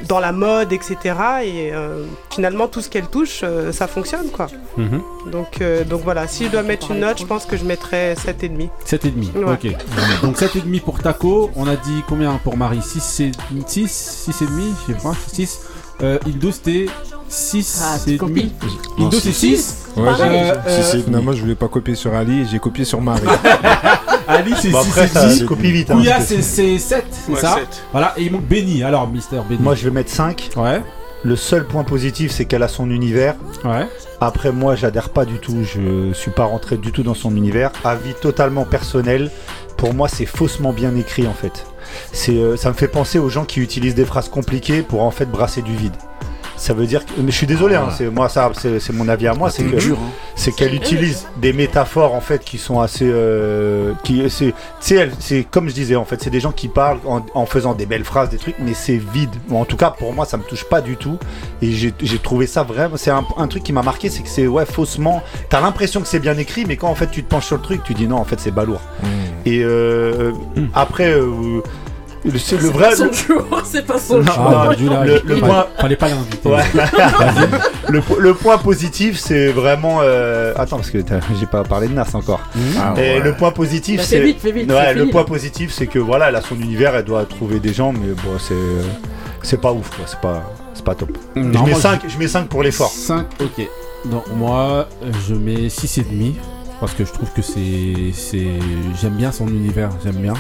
[0.09, 0.97] dans la mode, etc.
[1.45, 4.31] Et euh, finalement, tout ce qu'elle touche, euh, ça fonctionne.
[4.31, 4.49] quoi.
[4.77, 5.03] Mhm.
[5.31, 8.15] Donc, euh, donc voilà, si je dois mettre une note, je pense que je mettrais
[8.15, 8.71] 7,5.
[8.85, 9.37] 7,5.
[9.37, 9.53] Ouais.
[9.53, 10.23] Ok.
[10.23, 11.51] Donc 7,5 pour Taco.
[11.57, 12.83] On a dit combien pour Marie?
[12.83, 13.33] 6 et
[13.67, 13.89] 6
[14.27, 15.61] 6 et demi, je sais pas, 6.
[16.03, 16.87] Euh, Ildo c'était
[17.33, 18.53] 6 Ah, et demi.
[19.11, 19.79] C'est 6.
[19.97, 23.23] Ouais, Euh, euh, finalement, je voulais pas copier sur Ali et j'ai copié sur Marie.
[24.29, 25.39] Ali c'est Bon, 6 après, et ça demi.
[25.39, 25.91] se copie vite.
[25.91, 27.59] hein, c'est c'est 7, c'est Ouais, ça.
[27.91, 28.83] Voilà, et il manque Benny.
[28.83, 29.61] Alors, Mister Benny.
[29.63, 30.51] Moi, je vais mettre 5.
[30.57, 30.83] Ouais,
[31.25, 33.35] Le seul point positif, c'est qu'elle a son univers.
[33.65, 33.87] ouais.
[34.21, 35.65] Après, moi, j'adhère pas du tout.
[35.65, 37.73] Je suis pas rentré du tout dans son univers.
[37.83, 39.31] Avis totalement personnel.
[39.77, 41.67] Pour moi, c'est faussement bien écrit en fait.
[42.13, 45.11] C'est, euh, ça me fait penser aux gens qui utilisent des phrases compliquées pour en
[45.11, 45.95] fait brasser du vide.
[46.63, 49.09] Ça veut dire que, mais je suis désolé, hein, c'est moi ça, c'est, c'est mon
[49.09, 50.11] avis à moi, c'est que dur, hein.
[50.37, 55.69] c'est qu'elle utilise des métaphores en fait qui sont assez, euh, qui, c'est, c'est comme
[55.69, 58.31] je disais en fait, c'est des gens qui parlent en, en faisant des belles phrases,
[58.31, 59.35] des trucs, mais c'est vide.
[59.51, 61.19] En tout cas, pour moi, ça me touche pas du tout.
[61.63, 61.93] Et j'ai,
[62.23, 65.21] trouvé ça vraiment, c'est un, un truc qui m'a marqué, c'est que c'est ouais faussement.
[65.49, 67.63] T'as l'impression que c'est bien écrit, mais quand en fait tu te penches sur le
[67.63, 68.83] truc, tu dis non, en fait c'est balourd.
[69.47, 70.31] Et euh,
[70.75, 71.61] après, euh,
[72.39, 72.95] c'est le vrai.
[72.97, 74.35] Son jour, c'est pas son Non, jour.
[74.49, 76.49] Ah, non, du là, le- le point- Fallait pas l'inviter.
[76.49, 76.63] Ouais.
[77.89, 79.99] le, le point positif, c'est vraiment.
[80.03, 82.41] euh, Attends, parce que t'as- j'ai pas parlé de Nas encore.
[82.79, 83.21] Ah, Et ouais.
[83.21, 84.19] le point positif, Bah, c'est.
[84.19, 84.71] fais vite, fais vite.
[84.71, 85.13] Ouais, c'est le fini.
[85.13, 88.13] point positif, c'est que voilà, elle a son univers, elle doit trouver des gens, mais
[88.25, 88.55] bon, c'est
[89.43, 90.05] c'est pas ouf, quoi.
[90.07, 90.43] C'est pas,
[90.75, 91.11] c'est pas top.
[91.37, 92.91] Non, je, mets moi, 5, je mets 5 pour l'effort.
[92.91, 93.67] 5, ok.
[94.05, 94.89] Donc moi,
[95.29, 96.35] je mets 6,5.
[96.81, 98.47] parce que je trouve que c'est, c'est,
[99.01, 100.35] j'aime bien son univers, j'aime bien.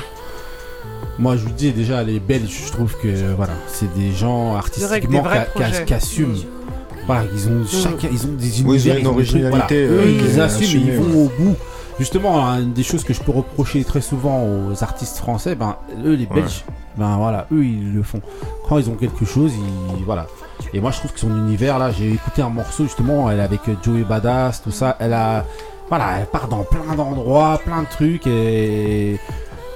[1.18, 5.24] Moi, je vous dis déjà, les Belges, je trouve que voilà, c'est des gens artistiquement
[5.86, 6.36] qui, assument.
[7.06, 10.02] Voilà, ils ont chacun, ils ont des Oui, ils ont univers, une originalité, voilà.
[10.02, 11.56] euh, ils assument, ils vont au bout.
[11.98, 15.76] Justement, hein, une des choses que je peux reprocher très souvent aux artistes français, ben
[16.05, 16.64] eux, les Belges,
[16.97, 18.20] ben voilà, eux, ils le font.
[18.68, 19.52] Quand ils ont quelque chose,
[19.98, 20.26] ils voilà.
[20.72, 23.43] Et moi, je trouve que son univers, là, j'ai écouté un morceau justement, elle est
[23.43, 24.97] avec euh, Joey Badass, tout ça.
[24.98, 25.44] Elle a,
[25.89, 29.18] voilà, elle part dans plein d'endroits, plein de trucs et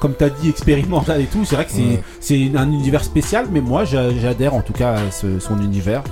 [0.01, 1.45] comme tu as dit, expérimental et tout.
[1.45, 2.03] C'est vrai que c'est Ouais.
[2.21, 5.59] c'est une- un univers spécial, mais moi, j'a- j'adhère en tout cas à ce- son
[5.61, 6.03] univers.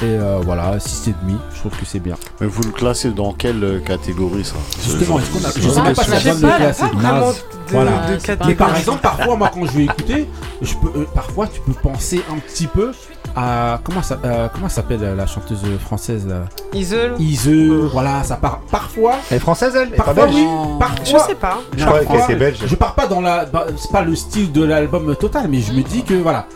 [0.00, 2.16] Et euh, voilà, 6,5, je trouve que c'est bien.
[2.40, 4.56] Mais vous le classez dans quelle euh, catégorie ça?
[4.82, 6.82] Justement, est-ce qu'on a- Je je sais pas même pas si pas, classer.
[6.82, 7.36] pas vraiment Naze.
[7.36, 7.90] de, Voilà.
[8.10, 8.48] de catégorie.
[8.48, 10.28] Mais par exemple, parfois, moi, quand je vais écouter,
[10.62, 12.90] je peux, euh, parfois, tu peux penser un petit peu
[13.36, 17.50] à comment ça, euh, comment s'appelle euh, la chanteuse française là Isle Ise,
[17.92, 18.60] voilà, ça part.
[18.70, 19.88] Parfois, Elle est française, elle?
[19.92, 21.18] Est parfois belge oui, Je parfois.
[21.20, 21.58] sais pas.
[21.76, 22.58] Je croyais qu'elle était belge.
[22.64, 25.72] Je pars pas dans la, bah, c'est pas le style de l'album total, mais je
[25.72, 26.46] me dis que voilà,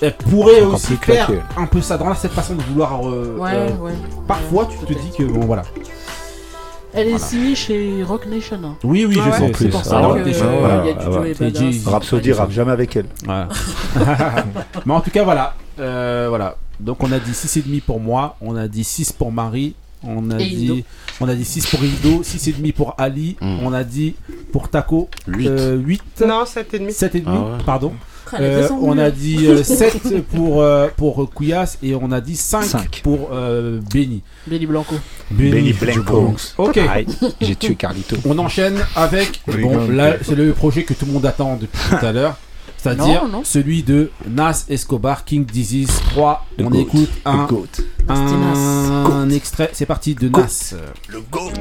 [0.00, 3.00] elle pourrait aussi faire un peu ça dans la- cette façon de vouloir.
[3.08, 3.92] euh, Ouais, euh, ouais.
[4.28, 5.62] Parfois, tu te dis que bon, voilà.
[6.94, 8.58] Elle est signée chez Rock Nation.
[8.64, 8.74] hein.
[8.82, 9.48] Oui, oui, Ah je ouais.
[9.48, 9.54] sais.
[9.58, 10.20] C'est pour ah ça ouais.
[10.22, 11.34] que Ouais, euh, ouais, il y a du ouais, Joey ouais.
[11.38, 11.60] Badass.
[11.60, 11.86] Jay-Z.
[11.88, 13.06] Rhapsody rappe jamais avec elle.
[13.24, 13.48] Voilà.
[14.86, 15.54] Mais en tout cas, voilà.
[15.78, 16.56] Euh, voilà.
[16.80, 19.74] Donc on a dit 6,5 pour moi, on a dit 6 pour Marie,
[20.04, 20.84] on a Et dit
[21.20, 23.58] on a dit 6 pour Indo, 6,5 pour Ali, Mm.
[23.64, 24.14] on a dit
[24.52, 26.00] pour Taco euh, 8.
[26.18, 26.90] 8 Non, 7,5.
[26.92, 27.64] 7,5 Ah ouais.
[27.66, 27.92] pardon.
[28.30, 32.36] Ah, Euh, on a dit euh, 7 pour euh, pour Kouyas et on a dit
[32.36, 33.00] 5, Cinq.
[33.02, 34.22] pour euh, Benny.
[34.46, 34.94] Benny Blanco.
[35.30, 36.34] Benny Blanco.
[36.58, 36.76] OK.
[36.76, 37.06] Aïe,
[37.40, 38.16] J'ai tué Carlito.
[38.26, 42.04] On enchaîne avec bon là c'est le projet que tout le monde attend depuis tout
[42.06, 42.36] à l'heure.
[42.96, 46.46] C'est-à-dire celui de Nas Escobar King Disease 3.
[46.58, 46.78] Le on goat.
[46.80, 47.66] écoute un, Goat.
[48.08, 49.70] un extrait.
[49.72, 50.74] C'est parti de Nas.
[51.08, 51.52] Le GOAT.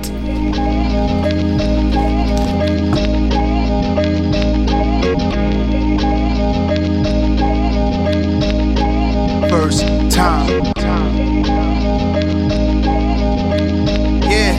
[9.49, 10.47] First time.
[14.29, 14.53] Yeah.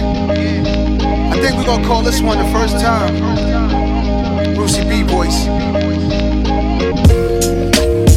[1.32, 3.14] I think we're gonna call this one the first time.
[4.54, 5.46] Brucey B voice.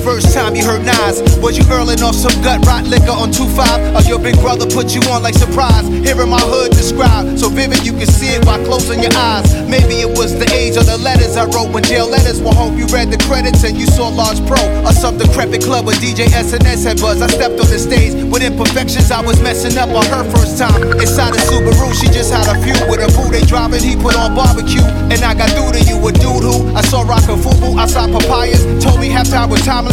[0.01, 3.93] First time you heard Nas, was you earling off some gut rot liquor on 2-5?
[3.93, 5.85] Or your big brother put you on like surprise?
[6.01, 9.45] Hearing my hood described, so vivid you can see it by closing your eyes.
[9.69, 12.73] Maybe it was the age of the letters I wrote when jail letters will hope
[12.81, 16.25] you read the credits and you saw Large Pro or some decrepit club where DJ
[16.33, 17.21] SNS had buzz.
[17.21, 20.81] I stepped on the stage with imperfections, I was messing up on her first time.
[20.97, 23.29] Inside a Subaru, she just had a few with a boo.
[23.29, 24.81] They driving, he put on barbecue,
[25.13, 28.65] and I got through to you, a dude who I saw rockin' fubu outside papayas.
[28.83, 29.33] Told me tires.
[29.33, 29.90] I was Columbia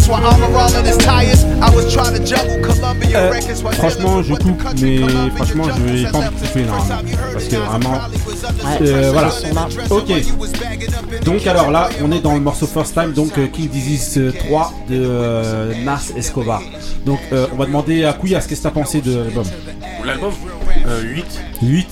[3.15, 3.33] Euh,
[3.73, 4.99] franchement, je coupe, mais
[5.37, 7.03] franchement, je vais pas me couper normalement.
[7.33, 7.95] Parce que vraiment.
[8.81, 9.31] euh, voilà.
[9.91, 10.13] Ok.
[11.25, 14.33] Donc, alors là, on est dans le morceau First Time, donc euh, King Disease euh,
[14.33, 16.63] 3 de euh, Nas Escobar.
[17.05, 19.45] Donc, euh, on va demander à Kouyas, qu'est-ce que t'as pensé de l'album?
[20.05, 20.33] L'album?
[20.87, 21.25] Euh, 8.
[21.63, 21.89] 8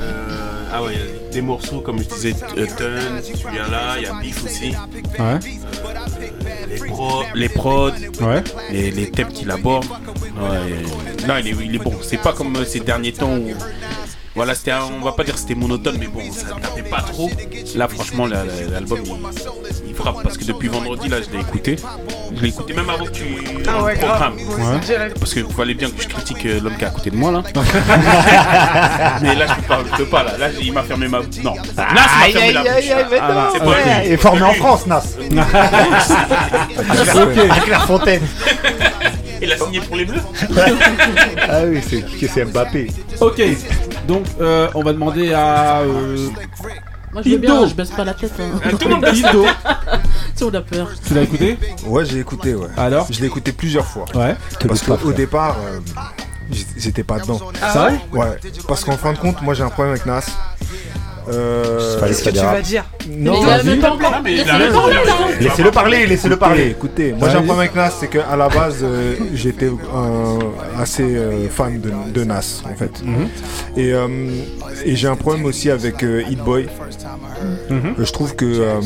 [0.00, 4.02] Euh, ah ouais, il y a des morceaux comme je disais, euh, Turn, celui-là, il
[4.04, 4.72] y a Beef aussi.
[5.18, 5.38] Ouais.
[6.68, 7.90] Les, pro, les prods,
[8.20, 8.42] Ouais.
[8.70, 9.84] les, les thèmes qu'il aborde.
[9.86, 11.92] Ouais, là, il est, il est bon.
[12.02, 13.50] C'est pas comme euh, ces derniers temps où.
[14.36, 17.30] Voilà, c'était, un- on va pas dire c'était monotone, mais bon, ça tapait pas trop.
[17.76, 19.12] Là, franchement, la- la- l'album, il,
[19.96, 21.76] il frappe parce que depuis vendredi, là, je l'ai écouté.
[22.36, 23.24] Je l'ai écouté même avant que tu
[23.68, 24.34] Ah ouais, programme.
[24.84, 25.18] direct.
[25.18, 27.30] Parce qu'il fallait bien que je critique euh, l'homme qui est à côté de moi,
[27.32, 27.42] là.
[29.22, 30.36] mais là, je peux pas, je peux pas, là.
[30.38, 31.20] Là, il m'a fermé ma.
[31.42, 31.54] Non.
[31.76, 32.70] Nas m'a fermé la bouche.
[33.20, 33.64] Ah, C'est ok.
[33.64, 34.06] pas lui.
[34.06, 34.52] Il est formé en.
[34.54, 35.04] France, Nas.
[37.14, 37.64] Ok.
[37.64, 38.22] Clairefontaine.
[39.42, 40.20] Il a signé pour les Bleus
[41.48, 42.90] Ah oui, c'est c'est Mbappé.
[43.20, 43.42] Ok.
[44.08, 45.80] Donc, euh, on va demander à.
[45.80, 46.28] euh,
[47.14, 47.46] Moi je veux Indo.
[47.46, 48.32] bien, je baisse pas la tête.
[48.40, 48.70] Hein.
[48.78, 49.44] Tout le monde baisse la Indo.
[50.34, 50.88] Si on a peur.
[51.06, 52.66] Tu l'as écouté Ouais, j'ai écouté, ouais.
[52.76, 54.04] Alors Je l'ai écouté plusieurs fois.
[54.14, 54.34] Ouais.
[54.66, 55.78] Parce qu'au départ, euh,
[56.76, 57.38] j'étais- pas dedans.
[57.54, 58.38] C'est vrai Ouais.
[58.66, 60.24] Parce qu'en fin de compte, moi j'ai un problème avec Nas.
[61.28, 63.80] Euh, Qu'est-ce que tu vas dire Mais non, Laissez-le raison,
[65.72, 66.06] parler.
[66.06, 69.66] Laissez-le parler, Écoutez, moi j'ai un problème avec Nas, c'est qu'à la base, euh, j'étais
[69.68, 70.38] euh,
[70.78, 73.02] assez euh, fan de, de Nas en fait.
[73.02, 73.28] Mhm.
[73.76, 74.06] Et, euh,
[74.84, 76.66] et j'ai un problème aussi avec euh, Hit Boy.
[77.70, 77.94] Mhm.
[77.98, 78.80] Je trouve que euh,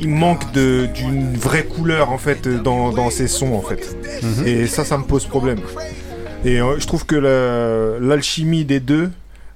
[0.00, 3.96] il manque de- d'une vraie couleur en fait dans, dans ses sons en fait.
[4.22, 4.46] Mhm.
[4.46, 5.58] Et ça, ça me pose problème.
[6.44, 9.10] Et euh, je trouve que la- l'alchimie des deux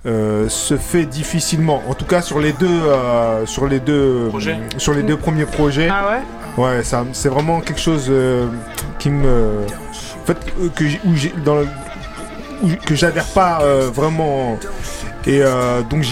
[0.06, 1.82] euh, se fait difficilement.
[1.88, 4.56] En tout cas sur les deux, euh, sur les deux, Projets.
[4.78, 5.88] sur les deux premiers projets.
[5.90, 6.22] Ah ouais
[6.62, 8.46] Ouais, ça, c'est vraiment quelque chose euh,
[8.98, 9.64] qui me,
[10.22, 11.68] en fait, euh, que où j'ai, dans le-
[12.62, 14.58] où- que j'adhère pas euh, vraiment,
[15.28, 16.04] Et euh, donc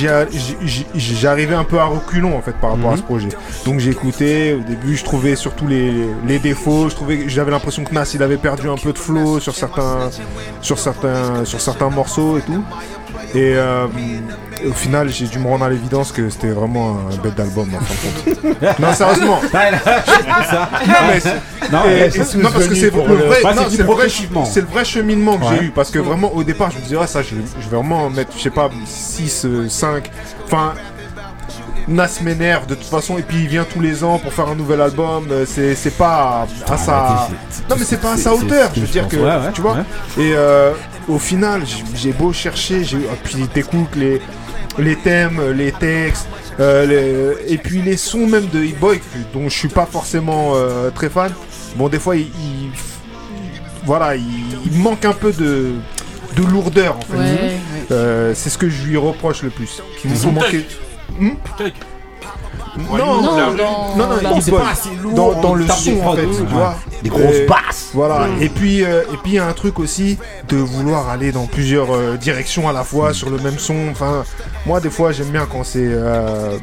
[0.96, 2.98] j'arrivais un peu à reculons en fait par rapport à Mhm.
[2.98, 3.28] ce projet.
[3.64, 5.92] Donc j'ai écouté, au début je trouvais surtout les,
[6.26, 9.38] les défauts, je trouvais j'avais l'impression que Nas il avait perdu un peu de flow
[9.38, 10.10] sur certains
[10.60, 12.64] sur certains sur certains morceaux et tout.
[13.34, 13.86] Et euh,
[14.68, 17.80] au final j'ai dû me rendre à l'évidence que c'était vraiment un bête d'album en
[17.80, 17.94] fin
[18.30, 18.78] de compte.
[18.80, 19.40] non sérieusement.
[21.72, 22.08] Non, mais
[22.42, 23.38] Non, parce que c'est le vrai,
[23.68, 23.76] c'est du
[24.62, 25.70] le vrai, cheminement que j'ai eu.
[25.70, 27.30] Parce que vraiment, au départ, je me disais, ouais, ça, je,
[27.60, 30.10] je vais vraiment mettre, je sais pas, 6, 5.
[30.46, 30.74] Enfin,
[31.88, 34.54] Nas m'énerve de toute façon, et puis il vient tous les ans pour faire un
[34.54, 35.26] nouvel album.
[35.30, 37.28] euh, C'est c'est pas à sa.
[37.68, 38.70] Non, mais c'est pas à sa hauteur.
[38.74, 39.16] Je veux dire que.
[39.52, 39.76] Tu vois.
[40.18, 40.72] Et euh,
[41.08, 41.62] au final,
[41.94, 44.20] j'ai- beau chercher, j'ai ah, puis t'écoutes les,
[44.78, 46.26] les thèmes, les textes,
[46.60, 49.00] euh, les- et puis les sons même de Hit Boy,
[49.32, 51.32] dont je suis pas forcément euh, très fan.
[51.76, 52.70] Bon, des fois, il, il-
[53.84, 54.24] voilà, il,
[54.64, 55.72] il manque un peu de,
[56.36, 57.16] de lourdeur en fait.
[57.16, 57.52] Ouais, ouais.
[57.92, 59.82] Euh, c'est ce que je lui reproche le plus.
[60.50, 60.64] Tech.
[61.20, 61.72] Hmm Tech.
[62.76, 66.14] Non, Non, non, non, non, dans- Hit c'est pas assez lourd dans, le son en
[66.14, 66.74] fait, tu vois.
[67.02, 67.90] Des grosses basses.
[67.94, 68.26] Voilà.
[68.40, 70.18] Et puis euh, et puis il y a un truc aussi
[70.48, 73.88] de vouloir aller dans plusieurs euh, directions à la fois sur le même son.
[73.90, 74.24] Enfin,
[74.66, 76.56] moi des fois j'aime bien quand c'est euh,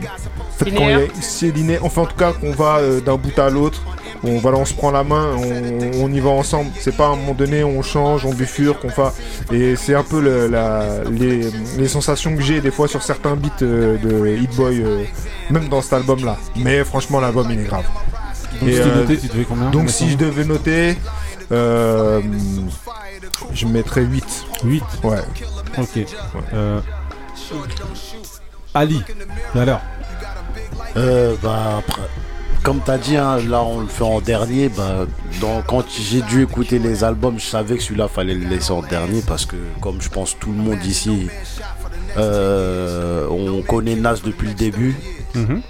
[0.59, 1.81] quand il y a- c'est linéaire.
[1.85, 3.81] Enfin en tout cas qu'on va euh, d'un bout à l'autre.
[4.23, 6.69] On, voilà, on se prend la main, on, on y va ensemble.
[6.79, 9.55] C'est pas à un moment donné on change, on bifurque, on fait.
[9.55, 13.35] Et c'est un peu le- la- les, les sensations que j'ai des fois sur certains
[13.35, 15.03] beats euh, de Hit Boy, euh,
[15.49, 16.37] même dans cet album-là.
[16.55, 17.85] Mais franchement l'album il est grave.
[18.59, 20.95] Donc, Et, si tu euh, notais, tu devais combien Donc si je devais noter,
[21.51, 22.21] euh,
[23.53, 24.23] je mettrais 8.
[24.63, 25.17] 8 Ouais.
[25.79, 26.05] Ok.
[26.53, 26.79] Euh,
[28.73, 29.01] Ali,
[29.55, 29.81] alors
[30.95, 32.01] Euh, bah, après,
[32.63, 34.69] comme t'as dit, hein, là on le fait en dernier.
[34.69, 35.05] Bah,
[35.39, 38.81] dans, quand j'ai dû écouter les albums, je savais que celui-là fallait le laisser en
[38.81, 41.29] dernier parce que, comme je pense tout le monde ici,
[42.17, 44.95] euh, on connaît Nas depuis le début.
[45.35, 45.61] Mhm.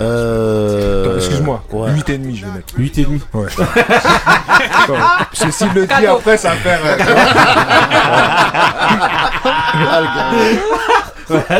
[0.00, 1.90] Euh, Excuse-moi, ouais.
[1.92, 2.74] 8 et demi je vais mettre.
[2.78, 3.20] 8 et demi.
[3.34, 3.48] Ouais.
[3.58, 6.80] Attends, Parce que s'il le dit après, ça va faire.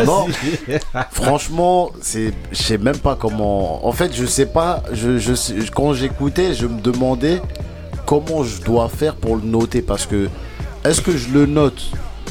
[0.05, 0.27] Non,
[1.11, 3.85] franchement, c'est, je sais même pas comment.
[3.85, 4.83] En fait, je sais pas.
[4.91, 7.41] Je, je sais- quand j'écoutais, je me demandais
[8.05, 10.29] comment je dois faire pour le noter parce que
[10.83, 11.81] est-ce que je le note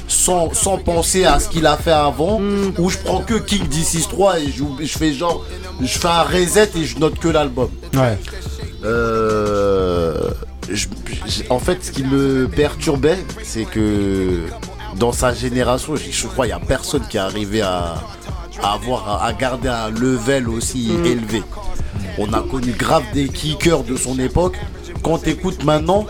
[0.09, 2.40] sans, sans penser à ce qu'il a fait avant
[2.78, 5.43] ou je prends que King D63 et je, je fais genre
[5.81, 7.70] je fais un reset et je note que l'album.
[7.94, 8.19] Ouais.
[8.85, 10.31] Euh,
[10.70, 10.86] je-
[11.27, 14.40] je- en fait, ce qui me perturbait, c'est que
[14.97, 17.94] dans sa génération, je, je crois qu'il n'y a personne qui est arrivé à,
[18.62, 21.43] à avoir à garder un level aussi élevé.
[22.19, 24.56] On a connu grave des kickers de son époque.
[25.02, 26.06] Quand t'écoutes maintenant,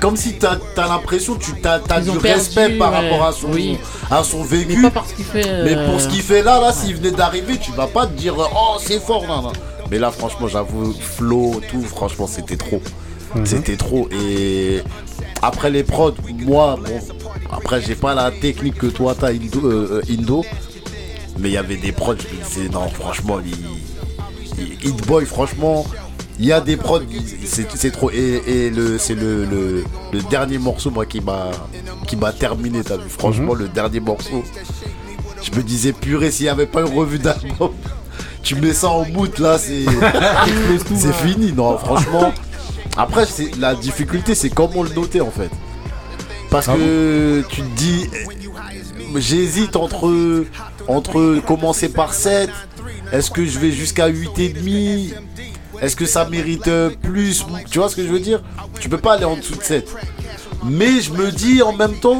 [0.00, 3.10] comme si t'as as, l'impression que tu as, Ils du respect perdu, par ouais.
[3.10, 3.78] rapport à son, Oui.
[4.10, 4.82] à son Mais vécu.
[4.82, 5.44] pas parce qu'il fait.
[5.64, 8.12] Mais euh, pour ce qu'il fait là, là, s'il venait d'arriver, tu vas pas te
[8.12, 9.52] dire oh c'est fort, non, non.
[9.90, 12.80] Mais là, franchement, j'avoue, flow, tout, franchement, c'était trop.
[13.44, 14.08] C'était trop.
[14.10, 14.82] Et
[15.42, 17.00] après les prods, moi, bon,
[17.52, 20.44] après, j'ai pas la technique que toi, t'as, Indo, euh, euh, Indo.
[21.38, 23.54] Mais il y avait des prods, je me disais, non, franchement, il,
[24.86, 25.86] Hit Boy, franchement,
[26.38, 27.00] il y a des prods,
[27.44, 28.10] c'est trop.
[28.10, 31.50] Et, et le, c'est le, le, le dernier morceau, moi, qui m'a
[32.06, 33.08] qui m'a terminé, t'as vu.
[33.08, 34.42] Franchement, le dernier morceau,
[35.42, 37.72] je me disais, purée, s'il n'y avait pas une revue d'album,
[38.42, 39.84] tu mets ça en mood, là, c'est
[40.94, 41.52] c'est fini.
[41.52, 42.32] Non, franchement.
[42.96, 45.50] Après, c'est la difficulté, c'est comment le noter, en fait.
[46.52, 50.44] Parce que tu te dis, euh, j'hésite entre,
[50.86, 52.50] entre commencer par 7,
[53.10, 55.14] est-ce que je vais jusqu'à 8,5
[55.80, 57.46] Est-ce que ça mérite euh, plus?
[57.70, 58.42] Tu vois ce que je veux dire?
[58.78, 59.88] Tu peux pas aller en dessous de 7.
[60.64, 62.18] Mais je me dis en même temps,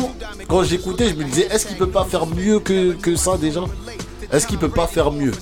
[0.48, 3.60] quand j'écoutais, je me disais, est-ce qu'il peut pas faire mieux que, que ça déjà?
[4.32, 5.32] Est-ce qu'il peut pas faire mieux?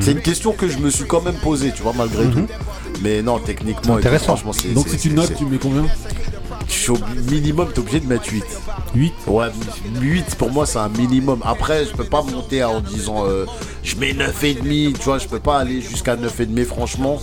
[0.00, 2.48] C'est une question que je me suis quand même posée, tu vois, malgré tout.
[3.02, 4.36] Mais non, techniquement, tout, Intéressant.
[4.36, 4.74] franchement, c'est.
[4.74, 5.86] Donc si tu notes, tu mets combien?
[6.68, 6.98] Je suis au
[7.30, 8.44] minimum, t'es obligé de mettre 8.
[8.94, 9.46] 8 Ouais,
[10.00, 11.40] 8 pour moi c'est un minimum.
[11.44, 13.46] Après, je peux pas monter en disant euh,
[13.82, 17.18] je mets 9,5, tu vois, je peux pas aller jusqu'à 9,5 franchement.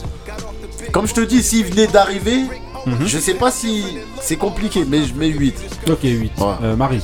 [0.92, 2.44] Comme je te dis, s'il venait d'arriver,
[2.86, 3.06] Mhm.
[3.06, 3.84] je sais pas si
[4.20, 5.56] c'est compliqué, mais je mets 8.
[5.90, 6.32] Ok, 8.
[6.40, 6.46] Ouais.
[6.64, 7.02] Euh, Marie.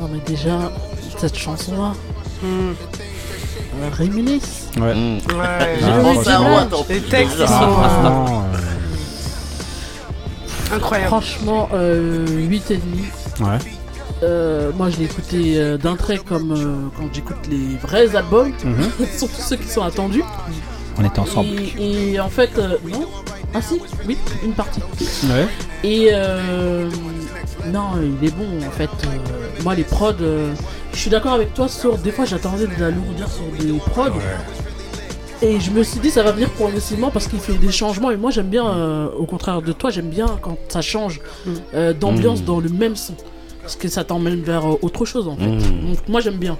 [0.00, 0.72] Non, mais déjà,
[1.18, 1.92] cette chanson-là.
[2.44, 2.72] euh,
[3.92, 4.68] Rémunisse.
[4.78, 4.94] Ouais.
[4.94, 5.16] Mm.
[5.16, 5.78] Ouais.
[5.80, 7.44] J'ai Ah, les Les textes, déjà.
[7.44, 8.42] ils sont
[10.66, 11.08] Franchement, incroyables.
[11.08, 13.04] Franchement, euh, 8 et demi.
[13.40, 13.58] euh, ouais.
[14.22, 18.52] Euh, moi, je l'ai écouté euh, d'un trait comme euh, quand j'écoute les vrais albums,
[18.64, 19.06] Mhm.
[19.18, 20.22] surtout ceux qui sont attendus.
[20.98, 21.48] On était ensemble.
[21.78, 23.06] Et, et en fait, euh, non.
[23.54, 24.80] Ah si, oui, une partie.
[25.24, 25.46] Ouais.
[25.84, 26.88] Et euh,
[27.72, 27.90] Non,
[28.20, 28.88] il est bon en fait.
[29.04, 30.52] euh, moi, les prods, euh,
[30.92, 31.96] je suis d'accord avec toi sur.
[31.98, 34.10] Des fois, j'attendais de la lourdeur sur des prods.
[35.42, 38.10] Et je me suis dit, ça va venir progressivement parce qu'il fait des changements.
[38.10, 41.20] Et moi, j'aime bien, euh, au contraire de toi, j'aime bien quand ça change
[41.74, 42.44] euh, d'ambiance Mm.
[42.44, 43.14] dans le même son.
[43.60, 45.46] Parce que ça t'emmène vers euh, autre chose en fait.
[45.46, 45.88] Mm.
[45.90, 46.56] Donc, moi, j'aime bien.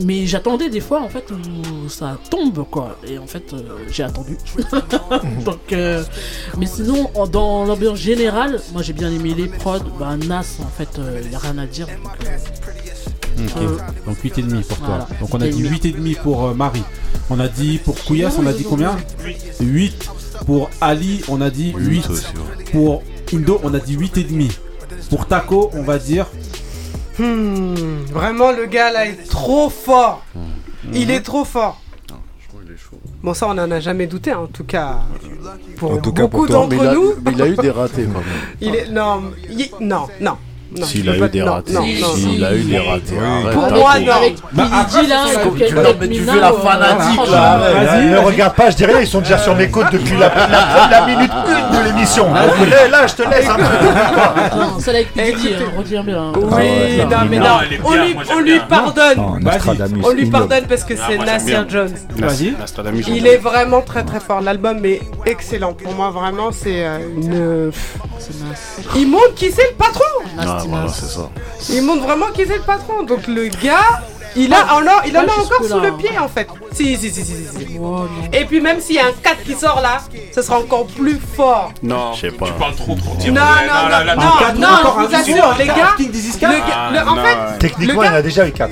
[0.00, 2.98] Mais j'attendais des fois en fait où ça tombe quoi.
[3.06, 3.60] Et en fait, euh,
[3.90, 4.38] j'ai attendu.
[5.44, 6.02] Donc, euh,
[6.58, 9.78] mais sinon, en- dans l'ambiance générale, moi j'ai bien aimé les prods.
[10.00, 11.86] Bah, Nas, en fait, il n'y a rien à dire.
[11.86, 13.09] Donc,
[13.40, 13.62] euh, Ok.
[13.62, 13.76] Euh,
[14.06, 14.86] Donc 8,5 pour toi.
[14.88, 15.08] voilà.
[15.20, 16.84] Donc on a dit 8,5 pour euh, Marie.
[17.30, 18.96] On a dit pour Kouyas, on a dit combien?
[19.60, 20.10] 8.
[20.46, 22.08] Pour Ali, on a dit 8.
[22.72, 23.02] Pour
[23.32, 24.50] Indo, on a dit 8,5.
[25.10, 26.26] Pour Taco, on va dire
[27.18, 27.74] Hmm,
[28.12, 30.24] vraiment, le gars là est trop fort.
[30.94, 31.80] Il est trop fort.
[33.22, 35.00] Bon, ça, on en a jamais douté, hein, en tout cas.
[35.76, 37.12] Pour En tout cas, beaucoup d'entre nous.
[37.22, 38.24] mais il a eu des ratés quand même.
[38.62, 38.90] Il est.
[38.90, 40.36] Non, il- non, non.
[40.82, 41.72] S'il a eu des ratés.
[41.72, 42.46] non, Si, non, il non.
[42.46, 43.14] a eu des ratés.
[43.52, 44.12] Pour moi, non.
[44.12, 47.20] Avec Bah, Billy G là, tu- non, avec mais tu Mina, fais la euh, fanatique,
[47.30, 47.60] là,
[48.02, 50.30] ne regarde pas, je dis rien, ils sont déjà sur mes côtes depuis la,
[51.06, 52.24] minute 1 de l'émission.
[52.26, 54.56] Donc, là, là, je te laisse un peu.
[54.58, 55.64] Non, celle avec Billy G, Écoutez.
[55.76, 56.32] retiens bien.
[56.36, 57.46] Oui, non, mais Non,
[58.32, 59.18] On lui, pardonne.
[60.04, 61.64] On lui pardonne parce que Ah, c'est Nasir.
[61.68, 61.90] Jones.
[62.16, 62.54] Vas-y.
[63.08, 64.40] Il est vraiment très très fort.
[64.40, 65.72] L'album est excellent.
[65.72, 67.72] Pour moi, vraiment, c'est euh, une.
[68.96, 70.04] Il montre qui c'est le patron.
[70.62, 71.30] Ah, voilà, c'est ça.
[71.70, 73.02] Il montre vraiment qui c'est le patron.
[73.02, 74.00] Donc le gars,
[74.36, 75.96] il a, en or- il en a encore sous le hein.
[75.98, 76.46] pied en fait.
[76.72, 77.34] Si, si, si, si, si.
[77.58, 77.66] si.
[77.80, 78.08] Oh, non.
[78.32, 79.98] Et puis même s'il y a un 4 qui sort là,
[80.34, 81.72] ce sera encore plus fort.
[81.82, 82.46] Non, Je sais pas.
[82.46, 83.14] tu parles trop, trop.
[83.26, 85.94] Non, non, non, non, non, encore je vous assure, les gars.
[85.96, 86.52] King Disease le 4.
[86.52, 87.58] gars- le- en non, fait, ouais.
[87.58, 88.70] Techniquement, il y en a déjà eu 4.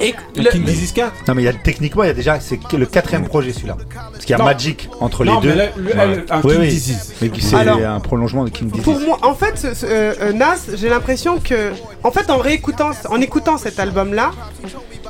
[0.00, 2.40] Et Le King Disease 4 Non, mais il y a, techniquement, il y a déjà.
[2.40, 3.76] C'est le quatrième projet celui-là.
[4.12, 4.44] Parce qu'il y a Non.
[4.44, 5.58] Magic entre Non, les mais deux.
[5.58, 6.24] là, le- Ouais.
[6.30, 6.68] un Oui, King oui.
[6.68, 7.14] Disease.
[7.22, 9.06] Mais c'est un prolongement de King Pour Disease.
[9.06, 11.72] moi, en fait, ce- ce- euh, euh, Nas, j'ai l'impression que,
[12.02, 14.30] en fait, en réécoutant, en écoutant cet album-là,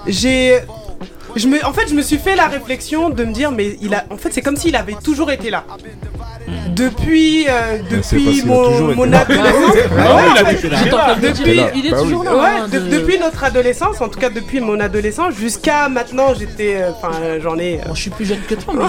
[0.07, 0.61] j'ai,
[1.37, 3.95] je me, en fait, je me suis fait la réflexion de me dire, mais il
[3.95, 5.65] a, en fait, c'est comme s'il avait toujours été là.
[6.69, 9.77] Depuis, euh, depuis mon, adolescence.
[9.97, 11.15] En
[12.69, 17.59] depuis- notre adolescence, tout cas depuis mon adolescence, jusqu'à maintenant, j'étais, euh, enfin, euh, j'en
[17.59, 18.85] ai, euh, Bon, je suis plus jeune que toi, mais.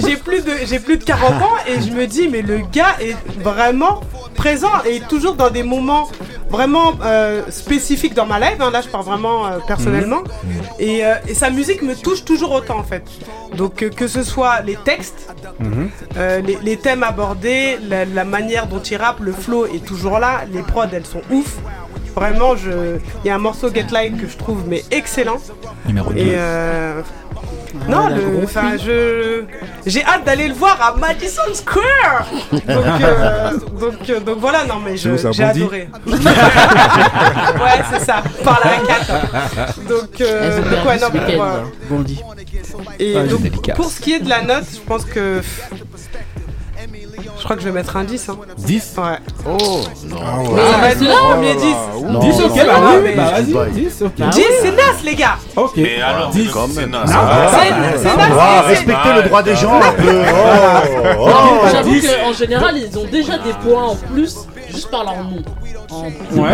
[0.06, 2.96] j'ai plus de j'ai plus de 40 ans et je me dis mais le gars
[3.00, 4.00] est vraiment
[4.34, 6.08] présent et toujours dans des moments
[6.50, 10.22] vraiment euh, spécifiques dans ma life hein, là je parle vraiment euh, personnellement.
[10.78, 13.02] Et, euh, et sa musique me touche toujours autant en fait.
[13.56, 15.19] Donc euh, que ce soit les textes
[16.16, 20.18] euh, les, les thèmes abordés la, la manière dont il rappe le flow est toujours
[20.18, 21.56] là les prods elles sont ouf
[22.16, 25.38] Vraiment, il y a un morceau Get Like que je trouve mais excellent.
[25.86, 27.02] Numéro Et euh...
[27.88, 28.44] non, le...
[28.44, 29.42] enfin, je
[29.86, 32.26] j'ai hâte d'aller le voir à Madison Square.
[32.52, 35.88] Donc, euh, donc, euh, donc voilà, non mais je- j'ai adoré.
[36.06, 41.62] ouais, c'est ça, par la 4 Donc, euh, donc, ouais, non, week-end, euh, là.
[41.88, 42.20] Bondi.
[42.98, 43.40] et Ouais, donc,
[43.74, 45.40] pour ce qui est de la note, je pense que
[47.38, 48.28] je crois que je vais mettre un 10.
[48.28, 48.36] Hein.
[48.58, 49.04] 10 Ouais.
[49.46, 50.16] Oh, non.
[50.54, 51.64] Mais ça va être c'est le là premier 10.
[52.10, 53.70] Non, 10 non, ok, bah non, oui, mais- bah Dubaï.
[53.70, 54.28] vas-y, 10 ok.
[54.30, 55.36] 10, c'est Nas, les gars.
[55.56, 55.72] Ok.
[55.76, 56.50] Mais alors, 10.
[56.50, 56.94] quand même.
[56.94, 57.68] Ah, C'est
[58.02, 58.62] c'est Ah, Nas.
[58.62, 60.22] c'est- respectez le droit des gens un peu.
[61.18, 61.26] Oh,
[61.62, 61.66] oh.
[61.72, 62.06] J'avoue 10.
[62.24, 64.36] qu'en général, ils ont déjà des points en plus
[64.72, 65.42] juste par leur nom.
[65.90, 66.48] En Ouais.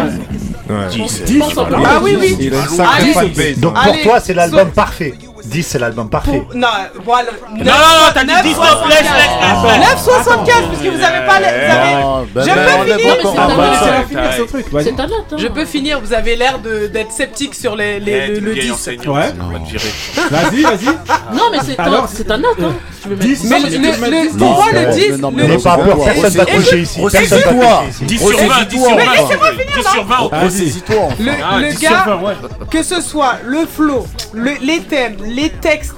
[0.68, 0.86] Ouais.
[0.90, 1.22] 10.
[1.24, 1.38] 10.
[1.38, 1.84] Pas simplement.
[1.86, 2.36] Ah oui, oui.
[2.40, 2.76] Il a une Allez.
[2.76, 3.58] sacrée fanbase.
[3.58, 5.14] Donc pour Allez, toi, c'est l'album so- parfait.
[5.18, 5.25] 10,
[5.62, 6.40] c'est l'album parfait.
[6.48, 6.68] Pour- Non,
[7.04, 7.30] voilà.
[7.50, 10.06] Non, non, non, t'as dit 10, stop, laisse, laisse, laisse.
[10.06, 11.46] 9,75 parce que vous avez pas les.
[11.46, 14.84] vous avez- Non, ben, Je ben, peux on est finir, pas encore ce truc, vas-y.
[14.84, 15.06] C'est hein.
[15.38, 18.52] Je peux finir, vous avez l'air de- d'être sceptique sur les, les- Eh, le, le
[18.52, 18.72] vieille 10.
[18.72, 19.32] enseignante, Ouais.
[19.40, 19.92] on va te virer.
[20.30, 21.36] Vas-y, vas-y.
[21.36, 22.56] Non, mais c'est ta, Alors, c'est ta note.
[22.62, 22.72] Hein.
[23.06, 24.84] Tu veux mettre 10, Mais le, mais le- tu peux le- mettre pour moi, mais-
[24.86, 27.00] le 10, mais non, mais le- N'aie pas peur, personne va tricher ici.
[27.00, 28.04] Personne va tricher ici.
[28.04, 28.96] 10 sur 20, 10 sur 20.
[28.96, 29.90] Mais laissez-moi finir, 10 là.
[29.90, 30.28] sur 20.
[30.28, 30.44] Vas-y.
[30.44, 30.96] Ressaisis-toi.
[31.02, 31.14] enfin.
[31.20, 32.34] le, Ah, le 10 sur gars, 20, ouais.
[32.70, 35.94] que ce soit le flow, le- les thèmes, les textes,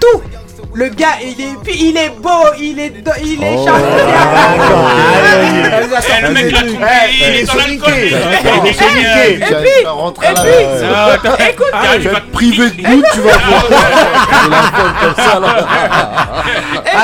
[0.00, 0.20] tout.
[0.74, 3.64] Le gars, il est, puis il est beau, il est, do- il est Oh.
[3.66, 3.84] charmant.
[6.08, 7.92] Eh, le mec, il est dans l'alcool.
[7.92, 9.38] Et soniqué.
[9.38, 9.60] Tu vas-
[10.22, 13.64] tu vas puis- Écoute, Ah, te Privé de goût, tu vas voir.
[14.46, 15.52] Il a fait comme ça, là.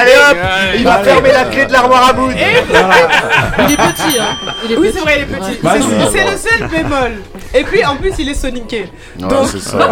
[0.01, 0.37] Allez hop,
[0.77, 2.31] il va fermer la clé de l'armoire à bout.
[2.31, 4.37] Il est petit, hein.
[4.65, 5.51] Il est oui, c'est vrai, il est petit.
[5.51, 5.59] Ouais.
[5.63, 5.83] Vas-y.
[5.83, 7.13] C'est- C'est le seul bémol.
[7.55, 8.91] Et puis, en plus, il est soniqué.
[9.21, 9.79] Ouais, Donc- c'est ça.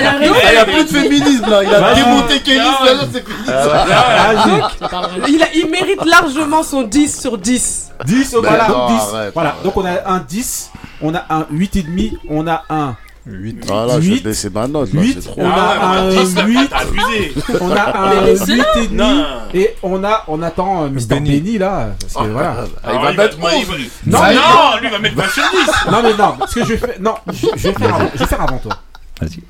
[0.00, 0.34] Elle a raison.
[0.44, 1.80] Il n'y a plus de féminisme là, il a.
[2.28, 3.46] démonté Kélis, là, là, c'est fini.
[3.46, 5.32] Vas-y.
[5.34, 7.90] Il, a- il mérite largement son 10 sur 10.
[8.06, 8.46] 10, ok.
[8.46, 8.66] Voilà.
[8.68, 9.14] donc 10.
[9.14, 9.34] Arrête.
[9.34, 10.70] Voilà, donc on a un 10,
[11.02, 13.64] on a un 8,5, on a un 8.
[13.66, 14.22] Voilà, je vais Huit.
[14.24, 14.92] baisser ma note.
[14.94, 15.18] là, Huit.
[15.20, 15.42] c'est trop.
[15.42, 16.70] On a Ah, un dix, là, 8.
[16.70, 17.34] t'as abusé.
[17.60, 18.56] On a un Mais laissez-le.
[18.56, 18.96] 8 et demi.
[18.96, 19.24] Non.
[19.52, 21.06] Et on a, on attend euh, Mr.
[21.06, 21.40] Benny.
[21.40, 21.88] Benny là.
[22.00, 22.64] Parce que voilà.
[22.82, 23.64] Ah, il va il va mettre te- il 11.
[23.66, 23.74] va-
[24.06, 24.40] Non, Non, mais- non,
[24.80, 25.90] lui il va mettre 20 sur 10.
[25.92, 26.94] Non mais non, parce que je vais faire.
[27.00, 28.10] Non, je, je vais faire avant.
[28.14, 28.72] Je vais faire avant toi.
[29.20, 29.42] Vas-y.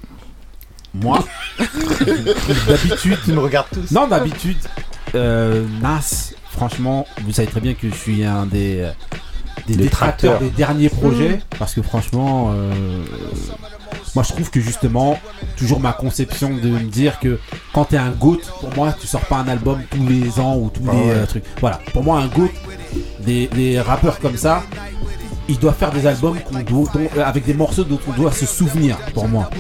[0.95, 1.25] Moi,
[2.67, 3.19] d'habitude.
[3.25, 3.91] Tu nous regardes tous.
[3.93, 4.57] Non, d'habitude,
[5.15, 8.91] euh, Nas, franchement, vous savez très bien que je suis un des, euh,
[9.67, 10.41] des Détracteurs.
[10.41, 11.41] des derniers projets.
[11.59, 13.05] Parce que franchement, euh,
[14.15, 15.19] moi je trouve que justement,
[15.57, 17.39] toujours ma conception de me dire que
[17.73, 20.71] quand t'es un GOAT, pour moi, tu sors pas un album tous les ans ou
[20.75, 21.11] tous Ah les ouais.
[21.11, 21.45] euh, trucs.
[21.61, 22.51] Voilà, pour moi, un GOAT,
[23.21, 24.65] des, des rappeurs comme ça,
[25.51, 28.33] il doit faire des albums qu'on doit- dont- euh, avec des morceaux dont on doit
[28.33, 29.51] se souvenir, pour moi.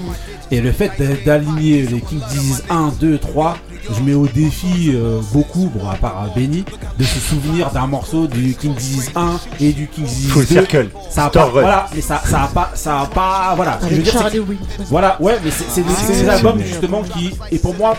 [0.51, 3.57] Et le fait d'a- d'aligner les King Disease 1, 2, 3,
[3.93, 6.65] je mets au défi euh, beaucoup, bon à part euh, Benny,
[6.99, 10.55] de se souvenir d'un morceau du King Disease 1 et du King Disease Full 2.
[10.55, 10.89] circle.
[11.11, 13.73] Ça a pas, voilà, mais ça, ça a pas, ça a pas, voilà.
[13.83, 14.15] Que je veux dire,
[14.89, 17.97] voilà, ouais, mais c'est c'est des, c'est des Ah, albums justement qui, et pour moi,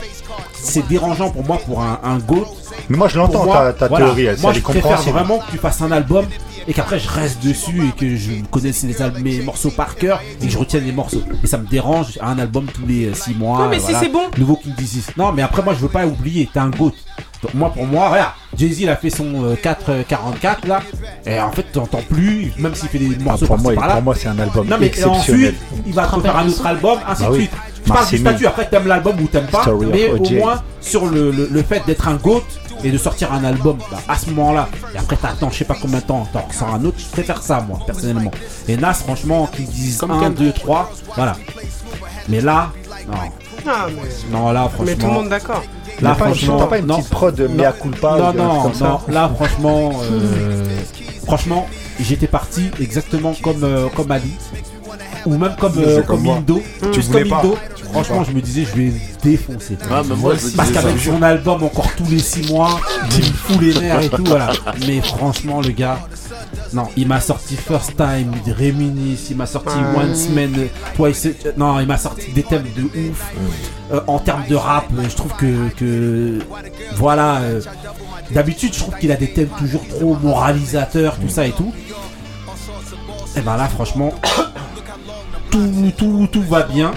[0.62, 2.46] c'est dérangeant pour moi pour un, un GOAT.
[2.90, 5.02] Mais moi, je l'entends, moi, ta, ta voilà, théorie, elle, moi elle je est préfère
[5.02, 6.26] vraiment que tu fasses un album
[6.68, 10.46] et qu'après je reste dessus et que je connaisse les mes morceaux par cœur et
[10.46, 11.24] que je retienne les morceaux.
[11.44, 13.62] Et ça me dérange un album tous les 6 mois.
[13.64, 14.24] Ouais, mais euh, si c'est bon.
[14.38, 15.08] Nouveau King Disease.
[15.18, 16.94] Non, mais après moi je veux pas oublier, t'es un GOAT.
[17.42, 20.82] Donc moi pour moi, regarde, Jay-Z il a fait son euh, 444 là,
[21.26, 23.94] et en fait t'entends plus, même s'il fait des Ah, morceaux pour, moi, par-ci par-là.
[23.96, 25.56] pour moi, c'est un album Non mais exceptionnel.
[25.56, 25.56] ensuite,
[25.88, 27.40] il va te faire un autre album, ainsi Bah de oui.
[27.40, 27.52] suite.
[27.84, 28.48] Je parle Marcy du statut, Me.
[28.48, 30.36] après t'aimes l'album ou t'aimes pas, Story mais au O.J.
[30.36, 32.44] moins sur le, le, le fait d'être un GOAT
[32.84, 35.76] et de sortir un album bah, à ce moment-là, et après t'attends je sais pas
[35.82, 38.32] combien de temps, t'en ressors un autre, je préfère ça moi, personnellement.
[38.68, 41.36] Et Nas franchement, qu'ils disent 1, 2, 3, voilà.
[42.30, 42.72] Mais là,
[43.08, 43.18] non.
[43.68, 44.02] Ah, mais...
[44.32, 44.86] Non, là franchement.
[44.86, 45.64] mais tout le monde d'accord.
[46.02, 46.58] Là T'as pas une- franchement.
[46.58, 46.96] t'as pas une non.
[46.98, 50.66] petite prod de mea culpa Non, non, comme ça non, là franchement, euh,
[51.26, 51.68] franchement,
[52.00, 54.34] j'étais parti exactement comme, euh, comme Ali.
[55.26, 56.28] Ou même comme, euh, comme.
[56.28, 56.62] Indo.
[56.94, 57.28] Juste comme
[57.92, 58.24] Franchement, pas.
[58.30, 59.78] je me disais, je vais défoncer.
[59.90, 62.80] Ah, mais moi, Parce qu'avec son album encore tous les 6 mois,
[63.12, 64.52] il me fout les nerfs et tout, voilà.
[64.88, 66.00] Mais franchement, le gars,
[66.74, 69.76] non, il m'a sorti First Time, Reminisce, il m'a sorti.
[69.96, 73.32] One Man, Twice, euh, non, il m'a sorti des thèmes de ouf.
[73.92, 76.40] Euh, en termes de rap, euh, je trouve que, que
[76.96, 77.62] voilà, euh,
[78.32, 81.74] d'habitude, je trouve qu'il a des thèmes toujours trop moralisateurs, tout ça et tout.
[83.36, 84.14] Et ben là, franchement,
[85.52, 86.92] tout, tout, tout va bien.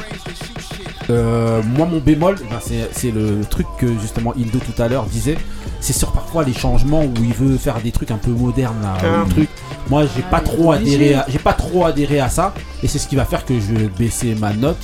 [1.11, 2.59] Euh, moi, mon bémol, ben,
[2.93, 5.37] c'est le truc que justement Indo tout à l'heure disait.
[5.81, 8.81] C'est sur parfois les changements où il veut faire des trucs un peu modernes.
[8.83, 9.25] Là, Ah.
[9.29, 9.51] truc.
[9.91, 13.07] Moi, j'ai pas trop adhéré, à, j'ai pas trop adhéré à ça, et c'est ce
[13.07, 14.79] qui va faire que je vais baisser ma note.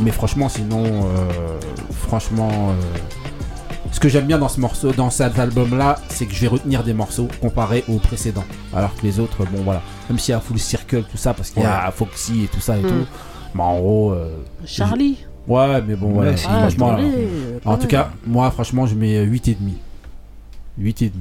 [0.00, 1.58] Mais franchement, sinon, euh,
[2.08, 2.72] franchement, euh,
[3.92, 6.82] ce que j'aime bien dans ce morceau, dans cet album-là, c'est que je vais retenir
[6.84, 8.44] des morceaux comparés aux précédents.
[8.74, 11.50] Alors que les autres, bon voilà, même s'il y a Full Circle, tout ça, parce
[11.50, 12.88] qu'il y a Foxy et tout ça et Mm.
[12.88, 13.06] tout.
[13.54, 14.36] Mais en gros, euh,
[14.66, 15.18] Charlie.
[15.46, 19.22] ouais, mais bon, voilà, Ouais, franchement, là, euh, en tout cas, moi, franchement, je mets
[19.24, 19.78] 8,5.
[20.78, 21.12] 8,5.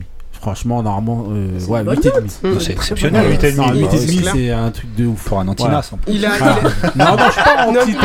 [0.41, 2.39] Franchement, normalement, euh, C'est ouais, une bonne 8,5.
[2.43, 2.59] Mm.
[2.59, 3.55] C'est exceptionnel, Ouais, 8,5.
[3.57, 4.33] non, bah, 8,5, clair.
[4.35, 5.23] c'est un truc de ouf.
[5.25, 6.13] Pour un antinas en plus.
[6.13, 6.55] Il a, Voilà.
[6.95, 7.95] il a- non, non, je suis pas anti.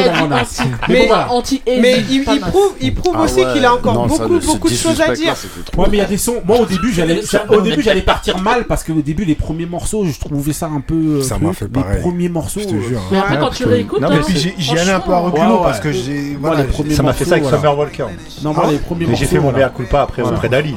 [1.66, 4.68] Mais Mais il, il prouve, il prouve Ah aussi ouais, qu'il a encore beaucoup, beaucoup
[4.68, 5.34] de choses à dire.
[5.76, 6.36] Ouais, mais il y a des sons.
[6.44, 9.34] Moi, au début, j'allais, j'a- au début, j'allais partir mal parce que au début, les
[9.34, 10.94] premiers morceaux, je trouvais ça un peu.
[10.94, 12.00] euh, Ça m'a fait Les pareil.
[12.00, 12.60] premiers morceaux.
[12.60, 13.00] Je te euh, jure.
[13.10, 15.18] Mais après, quand tu réécoutes, Non, hein, mais puis j'ai- j'y allais un peu à
[15.18, 16.36] franchement, reculons parce que j'ai.
[16.40, 18.04] Moi, les Ça m'a fait ça avec morceaux, Summer Walker.
[18.42, 20.74] Non, moi, les premiers Mais j'ai morceaux, fait mon mea culpa après auprès d'Ali,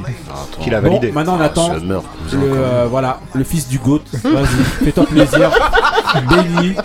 [0.60, 1.10] qu'il a validé.
[1.12, 2.00] maintenant, cousin, Le,
[2.34, 4.00] euh, voilà, le fils du GOAT.
[4.24, 5.50] Vas-y, fais-toi plaisir.
[6.22, 6.76] Béni.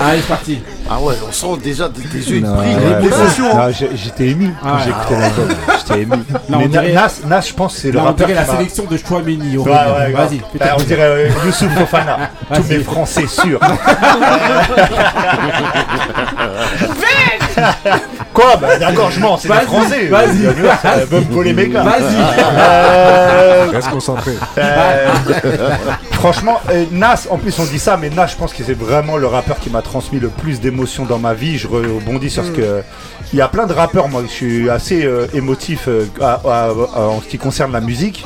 [0.00, 0.62] Allez, c'est parti.
[0.90, 2.74] Ah ouais, on sent déjà tes tes yeux, Non, brillent.
[2.76, 3.56] ouais, l'émotion.
[3.56, 5.48] non, j'ai- J'étais ému quand Ah, j'ai écouté l'album.
[5.78, 6.12] J'étais ému.
[6.12, 8.46] on Mais Na- dirait- Nas, Nas, je pense, c'est le Là, on rappeur dirait la
[8.46, 9.56] m'a- sélection de Chouameni.
[9.56, 10.28] Ouais, ouais, grave.
[10.28, 12.16] Vas-y, Bah, fais-toi on dirait euh, Youssouf Fofana.
[12.54, 12.78] Tous Vas-y.
[12.78, 13.60] mes Français sûrs.
[18.34, 18.56] Quoi?
[18.60, 20.06] Bah, d'engorgement, c'est des Vas-y, Français.
[20.06, 20.38] vas-y.
[20.38, 21.82] Me voler mes gars.
[21.82, 22.14] Vas-y.
[22.58, 24.32] Euh, Reste concentré.
[24.58, 25.08] euh,
[26.12, 29.16] franchement, euh, Nas, en plus on dit ça, mais Nas, je pense que c'est vraiment
[29.16, 31.58] le rappeur qui m'a transmis le plus d'émotions dans ma vie.
[31.58, 32.82] Je rebondis sur ce que.
[33.32, 36.68] Il y a plein de rappeurs, moi, je suis assez euh, émotif euh, à- à-
[36.70, 38.24] à- en ce qui concerne la musique.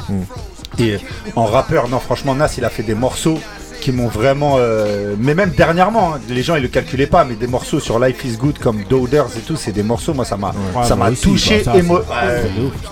[0.78, 0.98] Et
[1.34, 3.38] en rappeur, non, franchement, Nas, il a fait des morceaux
[3.80, 4.56] qui m'ont vraiment.
[4.58, 7.98] euh, mais même dernièrement, hein, les gens ils le calculaient pas, mais des morceaux sur
[7.98, 10.96] Life is Good comme Doders et tout, c'est des morceaux, moi ça m'a Ouais, ça
[10.96, 11.62] m'a touché.
[11.64, 12.00] bah, ça, émo-.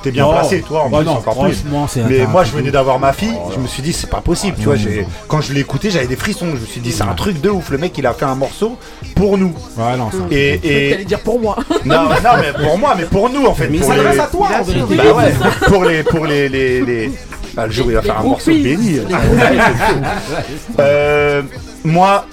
[0.02, 0.32] T'es bien Non.
[0.32, 1.64] placé, toi, en Bah plus, non, encore plus.
[2.08, 4.64] Mais moi, je venais d'avoir ma fille, je me suis dit, c'est pas possible, tu
[4.64, 4.76] vois.
[4.76, 6.46] j'ai- Quand je l'ai écouté, j'avais des frissons.
[6.54, 7.70] Je me suis dit, c'est un truc de ouf.
[7.70, 8.76] Le mec, il a fait un morceau
[9.14, 9.52] pour nous.
[9.76, 11.56] Ouais, non, Et, et- T'allais dire pour moi.
[11.84, 13.68] non, non, mais pour moi, mais pour nous en fait.
[13.68, 14.48] Mais il pour s'adresse les- à toi.
[14.50, 15.34] Bah ouais,
[15.68, 17.12] pour les, pour les, les, les-
[17.56, 19.00] Ah, le jour où il va faire un morceau béni.
[20.78, 21.42] Euh,
[21.84, 22.26] moi,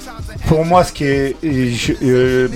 [0.48, 2.50] pour moi, ce qui est je- euh,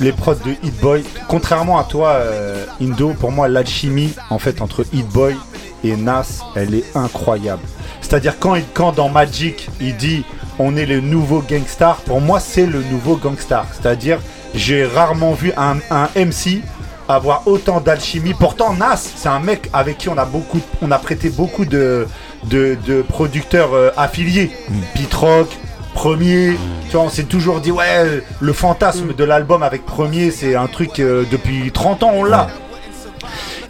[0.00, 4.60] les prods de Hit Boy, contrairement à toi, euh, Indo, pour moi, l'alchimie en fait
[4.62, 5.36] entre Hit Boy
[5.84, 7.62] et Nas, elle est incroyable.
[8.00, 10.24] C'est-à-dire quand, il- quand dans Magic, il dit
[10.58, 13.66] on est le nouveau gangstar, pour moi, c'est le nouveau gangstar.
[13.72, 14.18] C'est-à-dire,
[14.54, 16.62] j'ai rarement vu un, un MC
[17.08, 18.34] avoir autant d'alchimie.
[18.34, 22.06] Pourtant, Nas, c'est un mec avec qui on a beaucoup, on a prêté beaucoup de,
[22.44, 24.50] de, de producteurs euh, affiliés.
[24.94, 25.48] Pete Rock,
[25.94, 26.56] Premier.
[26.90, 30.66] Tu vois, on s'est toujours dit, ouais, le fantasme de l'album avec Premier, c'est un
[30.66, 32.48] truc euh, depuis 30 ans, on l'a.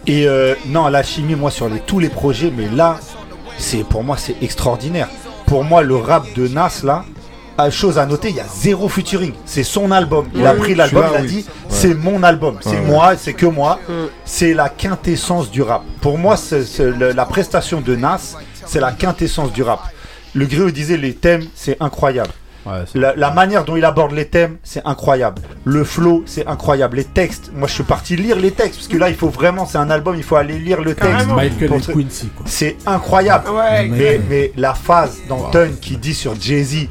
[0.05, 2.99] Et euh, non, l'alchimie, moi, sur les, tous les projets, mais là,
[3.57, 5.07] c'est pour moi, c'est extraordinaire.
[5.45, 7.05] Pour moi, le rap de Nas, là,
[7.69, 9.33] chose à noter, il y a zéro featuring.
[9.45, 10.27] C'est son album.
[10.33, 11.27] Il a pris l'album, il a oui.
[11.27, 11.43] dit, Ouais.
[11.69, 12.81] c'est mon album, c'est Ouais, ouais.
[12.85, 13.79] moi, c'est que moi.
[14.25, 15.83] C'est la quintessence du rap.
[16.01, 16.35] Pour moi,
[16.79, 19.81] le- la prestation de Nas, c'est la quintessence du rap.
[20.35, 22.29] Le Griot disait les thèmes, c'est incroyable.
[22.93, 25.41] La, la manière dont il aborde les thèmes, c'est incroyable.
[25.65, 26.97] Le flow, c'est incroyable.
[26.97, 29.65] Les textes, moi je suis parti lire les textes parce que là il faut vraiment,
[29.65, 31.09] c'est un album, il faut aller lire le texte.
[31.09, 31.37] Carrément.
[32.45, 33.49] C'est incroyable.
[33.49, 33.87] Ouais.
[33.87, 36.87] Mais, mais la phase d'Anton qui dit sur Jay-Z,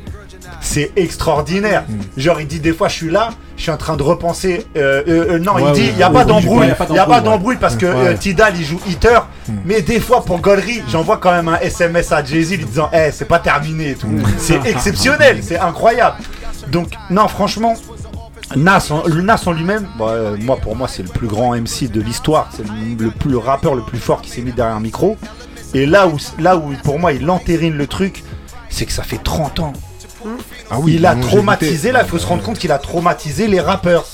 [0.61, 1.85] c'est extraordinaire.
[2.17, 4.67] Genre il dit des fois je suis là, je suis en train de repenser.
[4.77, 6.93] euh, euh, euh, non, Ouais, il dit ouais, il n'y a ouais, pas d'embrouille, il
[6.93, 9.19] n'y a pas d'embrouille parce que euh, Tidal il joue hitter.
[9.65, 13.11] Mais des fois pour Gollery, j'envoie quand même un SMS à Jay-Z lui disant Eh,
[13.13, 14.09] c'est pas terminé et tout.
[14.39, 16.17] C'est exceptionnel, c'est incroyable.
[16.71, 17.75] Donc, non, franchement,
[18.57, 21.55] Nas, en- le Nas en lui-même, bah, euh, moi pour moi c'est le plus grand
[21.55, 24.53] MC de l'histoire, c'est le, le plus le rappeur le plus fort qui s'est mis
[24.53, 25.17] derrière un micro.
[25.75, 28.25] Et là où là où pour moi il entérine le truc,
[28.71, 29.73] c'est que ça fait 30 ans.
[30.71, 33.61] Ah oui, il a traumatisé là, il faut se rendre compte qu'il a traumatisé les
[33.61, 34.07] rappeurs.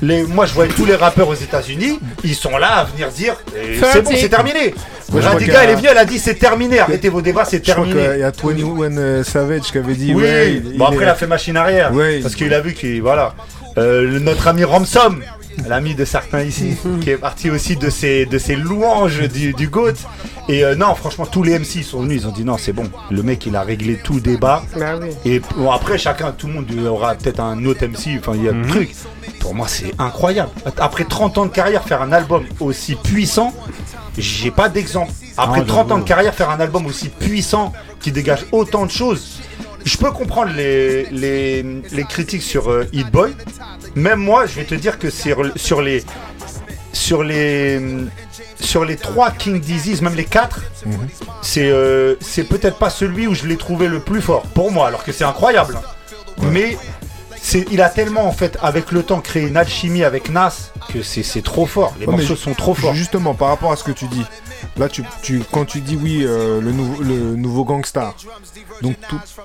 [0.00, 3.36] Les, moi je voyais tous les rappeurs aux États-Unis, ils sont là à venir dire
[3.56, 4.74] eh, c'est bon, c'est terminé.
[5.12, 8.18] Radiga a- elle est venue, elle a dit c'est terminé, arrêtez vos débats, c'est terminé.
[8.18, 11.08] y a 21 euh, Savage qui avait dit Oui, ouais, bon il après est- il
[11.08, 11.92] a fait machine arrière.
[11.94, 13.00] Ouais, parce qu'il a vu qu'il.
[13.00, 13.34] Voilà.
[13.78, 15.22] Euh, notre ami Ramsom,
[15.66, 19.68] l'ami de certains ici, qui est parti aussi de ses, de ses louanges du, du
[19.68, 19.92] GOAT.
[20.48, 22.84] Et euh, non, franchement, tous les MC sont venus, ils ont dit non, c'est bon.
[23.10, 24.64] Le mec, il a réglé tout le débat.
[24.76, 25.08] Oui.
[25.24, 28.48] Et bon, après, chacun, tout le monde aura peut-être un autre MC, enfin, il y
[28.48, 28.90] a un truc.
[29.40, 30.50] Pour moi, c'est incroyable.
[30.78, 33.52] Après 30 ans de carrière, faire un album aussi puissant,
[34.18, 35.12] j'ai pas d'exemple.
[35.36, 36.02] Après Ah, 30 ans j'avoue.
[36.02, 39.40] de carrière, faire un album aussi puissant, qui dégage autant de choses,
[39.84, 43.32] je peux comprendre les, les, les critiques sur euh, Hit Boy.
[43.94, 46.02] Même moi, je vais te dire que sur, sur les.
[46.92, 47.80] Sur les.
[48.60, 50.62] Sur les trois King Disease, même les quatre,
[51.42, 54.86] c'est euh, c'est peut-être pas celui où je l'ai trouvé le plus fort pour moi,
[54.86, 55.76] alors que c'est incroyable.
[55.76, 56.44] hein.
[56.52, 56.76] Mais
[57.72, 61.42] il a tellement en fait avec le temps créé une alchimie avec Nas que c'est
[61.42, 61.92] trop fort.
[61.98, 62.94] Les Ouais, morceaux sont trop forts.
[62.94, 64.24] Justement, par rapport à ce que tu dis,
[64.76, 68.14] là, tu, tu, quand tu dis oui, euh, le, nouveau, le nouveau gangstar,
[68.82, 68.96] donc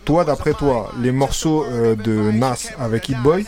[0.06, 3.46] toi, d'après toi, les morceaux euh, de Nas avec Hit Boy,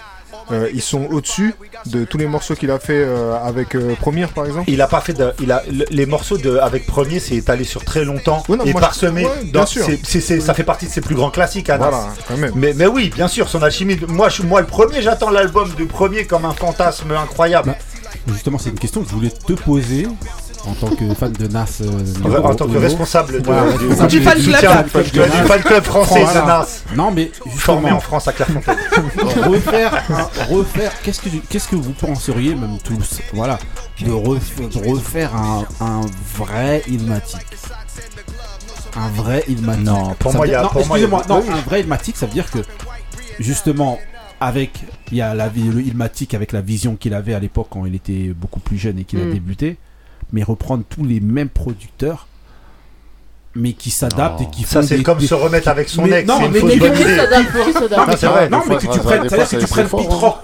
[0.51, 1.53] euh, ils sont au-dessus
[1.85, 4.67] de tous les morceaux qu'il a fait euh, avec euh, Première, par exemple?
[4.67, 7.63] Il a pas fait de, il a le- les morceaux de avec premier c'est étalé
[7.63, 9.25] sur très longtemps Ouais, non, et parsemé.
[9.25, 9.85] ouais, bien dans- sûr.
[9.85, 11.89] c'est- c'est- c'est- ça fait partie de ses plus grands classiques à Nas.
[11.89, 12.53] Voilà, quand même.
[12.55, 13.95] Mais, mais oui, bien sûr, son alchimie.
[13.95, 17.75] de- Moi, je, moi le premier, j'attends l'album du premier comme un fantasme incroyable.
[18.27, 20.07] Justement, c'est une question que je voulais te poser
[20.65, 21.81] en tant que fan de Nas.
[21.81, 21.87] euh,
[22.23, 24.45] En, en tant que responsable de- du, responsable Du fan club.
[24.45, 25.41] du fan club- Nas.
[25.41, 26.41] du fan club français Voilà.
[26.41, 26.83] de Nas.
[26.95, 28.77] Non, mais Formé justement, en France à Clairefontaine.
[29.45, 33.57] refaire, un- refaire, qu'est-ce que, qu'est-ce que vous penseriez, même tous, voilà,
[34.01, 36.01] de, ref- de refaire un, un
[36.37, 37.37] vrai Ilmatic?
[38.95, 39.83] Un vrai Ilmatic.
[39.83, 42.25] Non, pour Ça moi, veut il y a- non, excusez-moi, non, un vrai Ilmatic, ça
[42.25, 42.59] veut dire que,
[43.39, 43.99] justement,
[44.41, 47.85] avec, il y a la, le Ilmatic avec la vision qu'il avait à l'époque quand
[47.85, 49.31] il était beaucoup plus jeune et qu'il a Mm.
[49.33, 49.77] débuté,
[50.33, 52.27] mais reprendre tous les mêmes producteurs,
[53.55, 56.27] mais qui s'adaptent et qui Ça, c'est comme des- se remettre avec son mais- ex.
[56.27, 59.67] non, mais- mais- s'adapte, qui s'adapte Non, mais, non, que tu prennes, c'est-à-dire que tu
[59.67, 59.87] prennes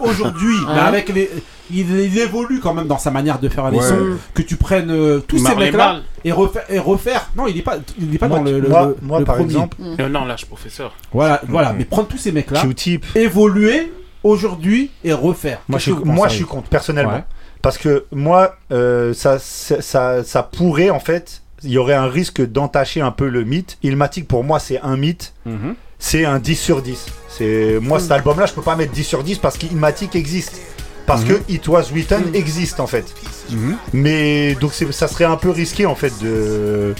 [0.01, 1.29] aujourd'hui, mais avec les.
[1.71, 3.83] Il, il évolue quand même dans sa manière de faire les Ouais.
[3.89, 4.17] sons.
[4.35, 6.03] Que tu prennes euh, tous ces mecs-là Marl.
[6.23, 7.29] et refaire, et refaire.
[7.35, 9.35] Non, il est pas, il est pas Moi, dans le, moi- le- moi, le par
[9.37, 9.47] premier.
[9.53, 10.93] exemple, Euh, non, lâche professeur.
[11.11, 11.73] Voilà, voilà.
[11.73, 11.77] Mm.
[11.79, 13.03] Mais prendre tous ces mecs-là, Q-Tip.
[13.15, 13.91] évoluer
[14.21, 15.59] aujourd'hui et refaire.
[15.67, 17.23] Moi, je, moi, je suis contre, personnellement.
[17.65, 22.05] Parce que moi, euh, ça, ça, ça, ça pourrait, en fait, il y aurait un
[22.07, 23.79] risque d'entacher un peu le mythe.
[23.81, 25.33] Ilmatic, pour moi, c'est un mythe.
[25.47, 25.73] Mhm.
[25.97, 27.07] C'est un 10 sur 10.
[27.27, 30.61] C'est Moi, cet album-là, je peux pas mettre 10 sur 10 parce qu'Ilmatic existe.
[31.07, 31.27] Parce Mhm.
[31.27, 33.05] que It Was Written existe, en fait.
[33.49, 33.77] Mhm.
[33.93, 36.93] Mais donc, ça serait un peu risqué, en fait, de,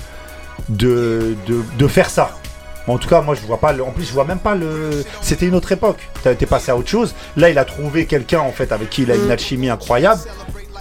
[0.70, 2.36] de, de, de faire ça.
[2.88, 3.74] En tout cas, moi, je vois pas.
[3.74, 5.04] le- En plus, je vois même pas le.
[5.22, 5.98] C'était une autre époque.
[6.24, 7.16] T'as été passé à autre chose.
[7.36, 10.22] Là, il a trouvé quelqu'un, en fait, avec qui il a une alchimie incroyable.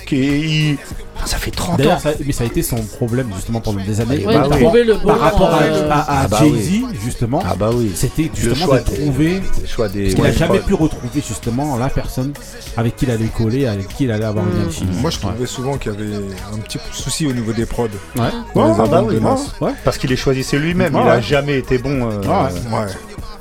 [0.06, 0.78] Qui, il-
[1.24, 1.76] ça fait 30 ans.
[1.78, 4.26] D'ailleurs, ça, mais ça a été son problème justement pendant des années.
[4.26, 4.85] Ouais, bah de oui.
[4.85, 5.06] le bon.
[5.09, 7.93] Par rapport à, euh, à- à Ah bah Jay-Z, justement, Ah bah oui.
[7.94, 9.40] c'était justement choix de des- trouver.
[9.62, 10.02] le choix des.
[10.02, 12.32] Parce qu'il ouais, a jamais pu retrouver justement la personne
[12.76, 14.97] avec qui il allait coller, avec qui il allait avoir une alchimie.
[15.01, 16.14] Moi, je trouvais souvent qu'il y avait
[16.52, 17.85] un petit souci au niveau des prods.
[18.16, 18.22] Ouais.
[18.56, 19.05] Ah bah.
[19.85, 21.22] Parce qu'il les choisissait lui-même, Ouais, il a ouais.
[21.22, 22.10] jamais été bon.
[22.10, 22.51] euh, Ah.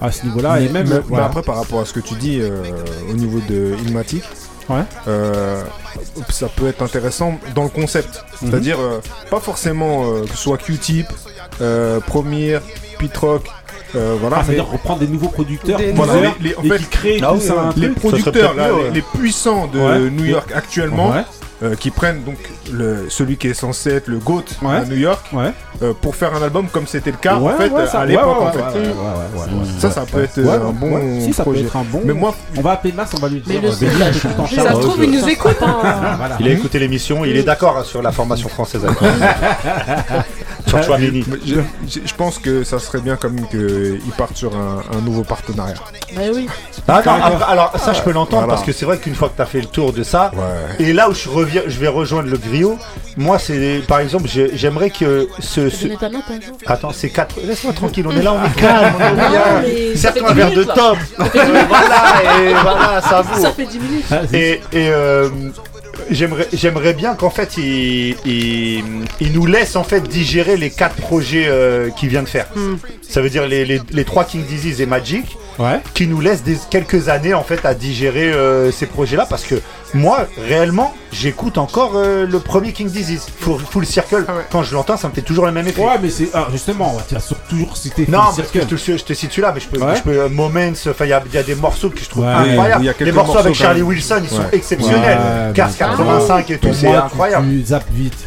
[0.01, 1.01] À ce niveau-là, et même.
[1.09, 2.61] mais, après, par rapport à ce que tu dis euh,
[3.09, 4.23] au niveau de Ilmatic,
[4.69, 4.81] Ouais.
[5.07, 5.61] euh,
[6.29, 8.23] ça peut être intéressant dans le concept.
[8.41, 8.49] Mhm.
[8.49, 8.99] C'est-à-dire, euh,
[9.29, 11.07] pas forcément euh, que ce soit Q-Tip,
[11.61, 12.59] euh, Premier,
[12.99, 13.43] Pitrock,
[13.95, 14.37] euh, voilà.
[14.37, 16.77] Ah, mais c'est-à-dire reprendre des nouveaux producteurs, Des voilà, plusieurs, les, les- en et fait,
[16.79, 17.33] qui créent Ah
[17.75, 19.99] les producteurs là, les, puissants de Ouais.
[20.09, 21.23] New York actuellement, Ouais.
[21.63, 22.37] Euh, qui prennent donc
[22.71, 24.75] le, celui qui est censé être le GOAT Ouais.
[24.75, 25.51] à New York Ouais.
[25.81, 28.05] euh, pour faire un album comme c'était le cas Ouais, en fait ouais, ça- à
[28.05, 28.59] l'époque ouais, en fait.
[28.59, 29.65] ouais, ouais, ouais, ouais, ouais.
[29.79, 31.19] Ça, ça peut être euh, Ouais, un bon ouais.
[31.21, 31.65] Si, ça peut projet.
[31.65, 32.01] être un bon.
[32.03, 33.61] Mais moi, On va appeler Mas, on va lui dire.
[33.61, 33.71] Mais le.
[33.73, 35.57] Ça se trouve, il nous écoute.
[35.61, 35.77] hein.
[36.17, 36.37] Voilà.
[36.39, 38.81] Il a écouté l'émission, il est d'accord hein, sur la formation française.
[40.67, 41.21] je,
[41.87, 45.23] je- je pense que ça serait bien quand même qu'ils partent sur un, un nouveau
[45.23, 45.75] partenariat.
[46.15, 46.47] Bah oui.
[46.87, 48.53] Ah non, après, alors ça je peux l'entendre Voilà.
[48.55, 50.85] parce que c'est vrai qu'une fois que tu as fait le tour de ça, Ouais.
[50.85, 52.77] et là où je reviens, je vais rejoindre le griot.
[53.17, 56.57] Moi, c'est par exemple, j'ai- j'aimerais que ce, ce- ta note un jour.
[56.65, 57.35] Attends, c'est 4.
[57.45, 59.61] Laisse-moi tranquille, on est là, on est calme, on est Non, bien.
[59.61, 60.73] mais ça fait Serre-toi un 10 verre de minutes, là.
[60.75, 60.97] top.
[61.67, 63.41] Voilà, et voilà, ça vaut.
[63.41, 64.05] Ça fait 10 minutes.
[64.11, 65.29] Ah, c'est- Et, et, euh,
[66.09, 68.83] j'aimerais, j'aimerais bien qu'en fait, il, il,
[69.19, 72.47] il nous laisse en fait digérer les quatre projets euh, qu'il vient de faire.
[73.07, 75.81] Ça veut dire les, les, les trois King Disease et Magic, Ouais.
[75.93, 79.55] qui nous laisse des, quelques années en fait à digérer euh, ces projets-là, parce que
[79.93, 84.25] moi, réellement, j'écoute encore euh, le premier King Disease, Full, Full Circle.
[84.27, 84.41] Ah ouais.
[84.51, 85.81] Quand je l'entends, ça me fait toujours le même effet.
[85.83, 86.29] Ouais, mais c'est.
[86.33, 88.75] Ah, justement, tu sur- toujours citer Non, parce que je Circle.
[88.75, 89.95] te, je te cite celui-là, mais je peux, Ouais.
[89.95, 92.09] je peux euh, Moments, enfin il y a, il y a des morceaux que je
[92.09, 92.31] trouve Ouais.
[92.31, 92.83] incroyables.
[92.83, 93.83] Il y a les morceaux avec Charlie.
[93.83, 95.19] Wilson, ils sont exceptionnels.
[95.19, 97.47] Ouais, Cars mais- 85 et tout, c'est incroyable.
[97.47, 98.17] Tu zappes vite.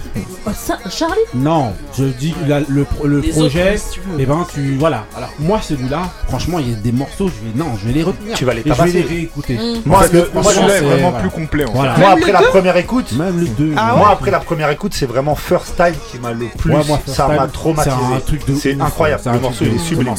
[0.46, 3.72] Oh, ça, Charlie Non, je dis la- le, pro- le Les projet.
[3.72, 4.20] autres, si tu veux.
[4.20, 5.04] Et ben tu voilà.
[5.16, 7.28] Alors moi celui-là, franchement, il y a des morceaux.
[7.28, 8.34] Je vais non, je vais les retenir.
[8.36, 9.02] Tu vas les Et je vais tabasser.
[9.02, 9.54] les réécouter.
[9.54, 9.82] Mm.
[9.86, 11.28] Moi, Parce que le- franchement, moi, Celui-là est c'est- vraiment voilà.
[11.28, 11.72] plus complet en fait.
[11.74, 11.96] Voilà.
[11.98, 13.74] Moi, après la première écoute, Même le 2.
[13.76, 16.72] Ah moi après la première écoute, c'est vraiment First Time qui m'a le plus.
[16.72, 17.96] Ouais, moi, First ça m'a traumatisé.
[18.08, 19.20] C'est un truc de C'est ouf, incroyable.
[19.22, 20.14] c'est un Le morceau, il est sublime.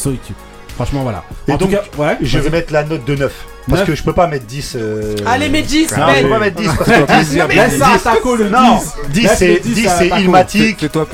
[0.78, 1.24] Franchement, voilà.
[1.48, 2.18] Et en donc, tout cas, ouais.
[2.22, 3.34] Je vais mettre la note de 9.
[3.70, 4.76] Parce que je peux pas mettre 10.
[4.78, 6.14] euh, Allez, mets 10, Non, Ben.
[6.18, 8.46] je peux pas mettre 10 parce que 10, Non, mais- Laisse ça à Taco le
[8.46, 8.52] 10.
[8.52, 8.80] Non,
[9.10, 10.40] 10 Laisse c'est le 10 10 à c'est plaisir.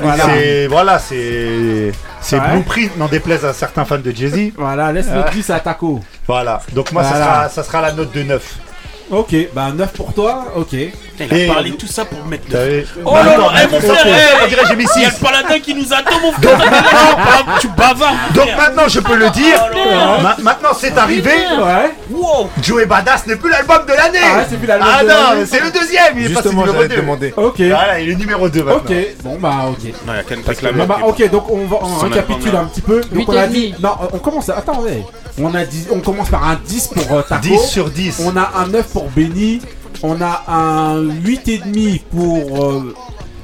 [0.00, 0.24] Voilà.
[0.26, 2.48] C'est voilà, c'est c'est Ouais.
[2.52, 4.52] Blueprint, n'en déplaise à certains fans de Jay-Z.
[4.56, 6.00] Voilà, laisse le 10 à Taco.
[6.28, 6.60] Voilà.
[6.74, 8.54] Donc moi ça sera ça sera la note de 9.
[9.10, 10.72] Ok, bah 9 pour toi, ok.
[10.72, 12.80] Il a Et- parlé tout ça pour mettre T'as le.
[12.80, 15.04] vu Oh là là, eh, mon frère, eh, On dirait que j'ai mis Il y
[15.04, 15.20] a 6.
[15.20, 16.58] le paladin qui nous attend, mon frère.
[16.58, 18.00] Non, tu bavardes.
[18.30, 18.56] mon Donc frère.
[18.58, 19.62] maintenant je peux le dire.
[19.72, 21.30] Oh Ma- maintenant c'est arrivé.
[21.30, 21.94] Ouais.
[22.10, 22.50] Wow.
[22.62, 24.18] Joey Badass n'est plus l'album de l'année.
[24.24, 25.46] Ah ouais, c'est plus l'album Ah de non, l'année.
[25.46, 26.14] c'est le deuxième.
[26.16, 27.00] Il est passé Justement, numéro j'allais te 2.
[27.02, 27.34] demander.
[27.36, 27.60] Ok.
[27.60, 28.82] Voilà, il est numéro 2 maintenant.
[28.84, 29.84] Ok, bon bah ok.
[30.06, 30.22] Non, il y a
[30.54, 33.00] truc Bon, bah, ok, donc on va on Son récapitule album, un petit peu.
[33.02, 33.54] Donc Huit on a et dit.
[33.70, 33.74] demi.
[33.80, 34.48] Non, on commence.
[34.48, 35.04] Attendez.
[35.40, 37.42] On a dit, on commence par un 10 pour euh, Taco.
[37.42, 38.22] 10 sur 10.
[38.24, 39.60] On a un 9 pour Benny.
[40.02, 42.64] On a un 8,5 pour.
[42.64, 42.94] euh,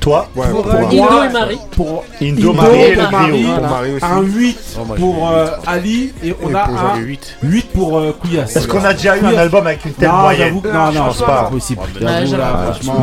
[0.01, 0.89] Toi, Ouais, pour pour euh, moi.
[0.89, 1.59] Indo moi, et Marie.
[1.73, 3.59] Pour Indo, Marie et Marie, voilà.
[3.61, 4.05] Pour Marie aussi.
[4.07, 6.13] Un 8 Oh, moi, pour euh, Ali.
[6.25, 7.37] Et on Et a un Le 8.
[7.43, 8.45] 8 pour euh, Kouyas.
[8.45, 11.19] est-ce qu'on a déjà eu un album avec une telle Non, moyenne non, non, pense
[11.19, 11.43] c'est pas.
[11.51, 11.83] possible.
[12.01, 12.21] Là,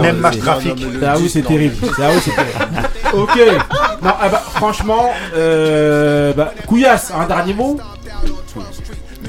[0.02, 0.74] Même match trafic.
[1.20, 1.76] Oui, c'est terrible.
[1.82, 1.90] Oui,
[2.24, 2.90] c'est terrible.
[3.14, 3.38] ok.
[4.04, 7.78] Non, ah bah, franchement, euh, bah, Couillasse, un dernier mot?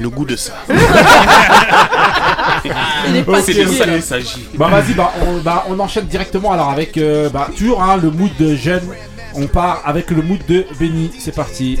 [0.01, 0.53] Le goût de ça.
[3.09, 3.93] Il est pas C'est de ça là.
[3.93, 4.47] qu'il s'agit.
[4.55, 8.09] Bah vas-y, bah on, bah, on enchaîne directement alors avec euh, bah, toujours hein, le
[8.11, 8.83] mood de jeune.
[9.35, 11.11] On part avec le mood de Benny.
[11.19, 11.77] C'est parti.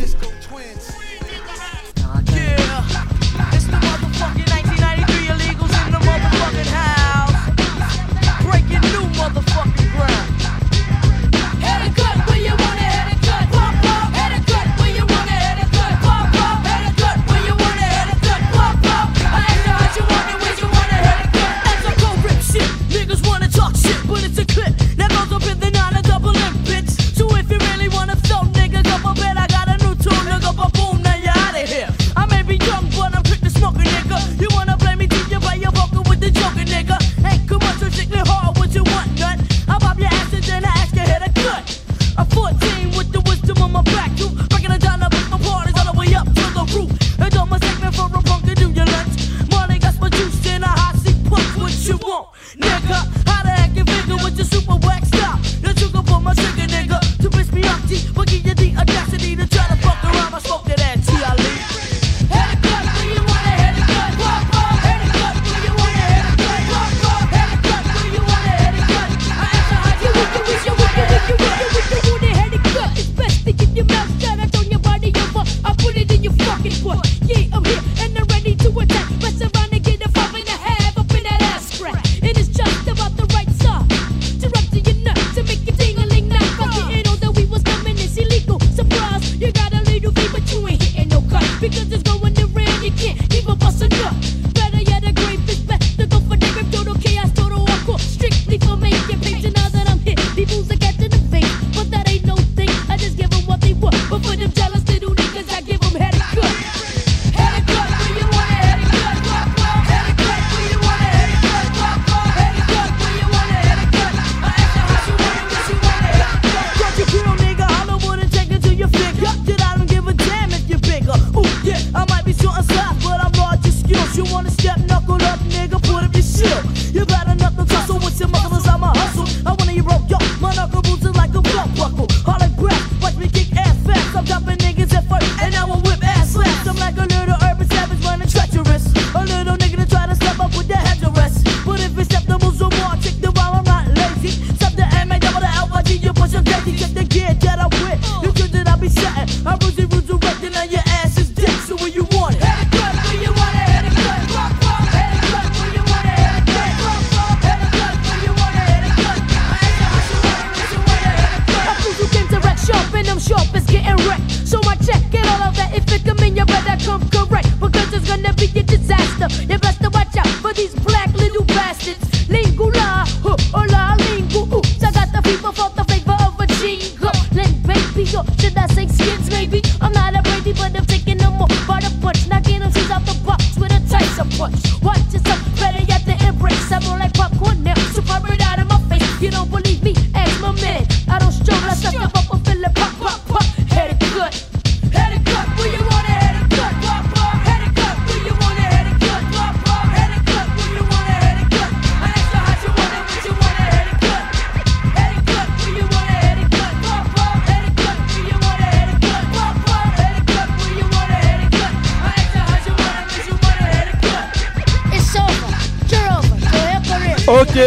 [217.29, 217.59] Ok,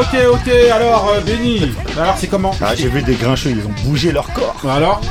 [0.00, 0.48] ok, ok.
[0.72, 4.32] Alors, euh, Benny, alors c'est comment Ah, j'ai vu des grincheux, ils ont bougé leur
[4.32, 4.56] corps.
[4.66, 5.02] Alors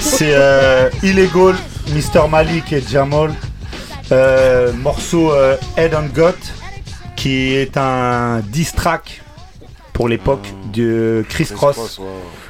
[0.00, 1.54] C'est euh, Illegal,
[1.90, 2.28] Mr.
[2.28, 3.32] Malik et Jamal.
[4.10, 6.34] Euh, morceau euh, Head on Got,
[7.14, 9.22] qui est un diss track
[9.92, 12.00] pour l'époque de Chris Cross.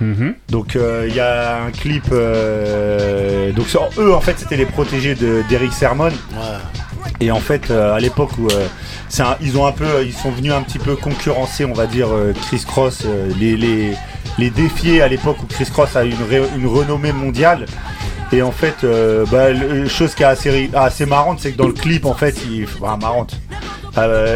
[0.01, 0.35] Mhm.
[0.48, 2.05] Donc euh, il y a un clip.
[2.12, 6.10] euh, donc sur eux en fait c'était les protégés de d'Eric Sermon.
[7.20, 8.66] Et en fait euh, à l'époque où euh,
[9.20, 12.09] un- ils ont un peu ils sont venus un petit peu concurrencer on va dire
[12.12, 13.93] euh, Chris Cross euh, les, les
[14.39, 17.66] les défier à l'époque où Chris Cross a une, ré- une renommée mondiale.
[18.35, 21.66] Et en fait, euh, bah, le- chose qui est assez, assez marrante, c'est que dans
[21.66, 23.39] le clip, en fait, enfin, marrante,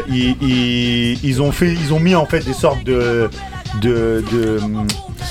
[0.08, 3.30] ils, ils- ils ont fait, ils ont mis en fait des sortes de
[3.80, 4.60] de, de,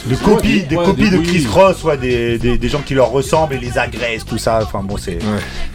[0.08, 1.44] de copies, des- ouais, copies des de Chris.
[1.44, 4.60] Cross, ouais, des, des, des gens qui leur ressemblent et les agressent, tout ça.
[4.62, 5.20] Enfin bon, c'est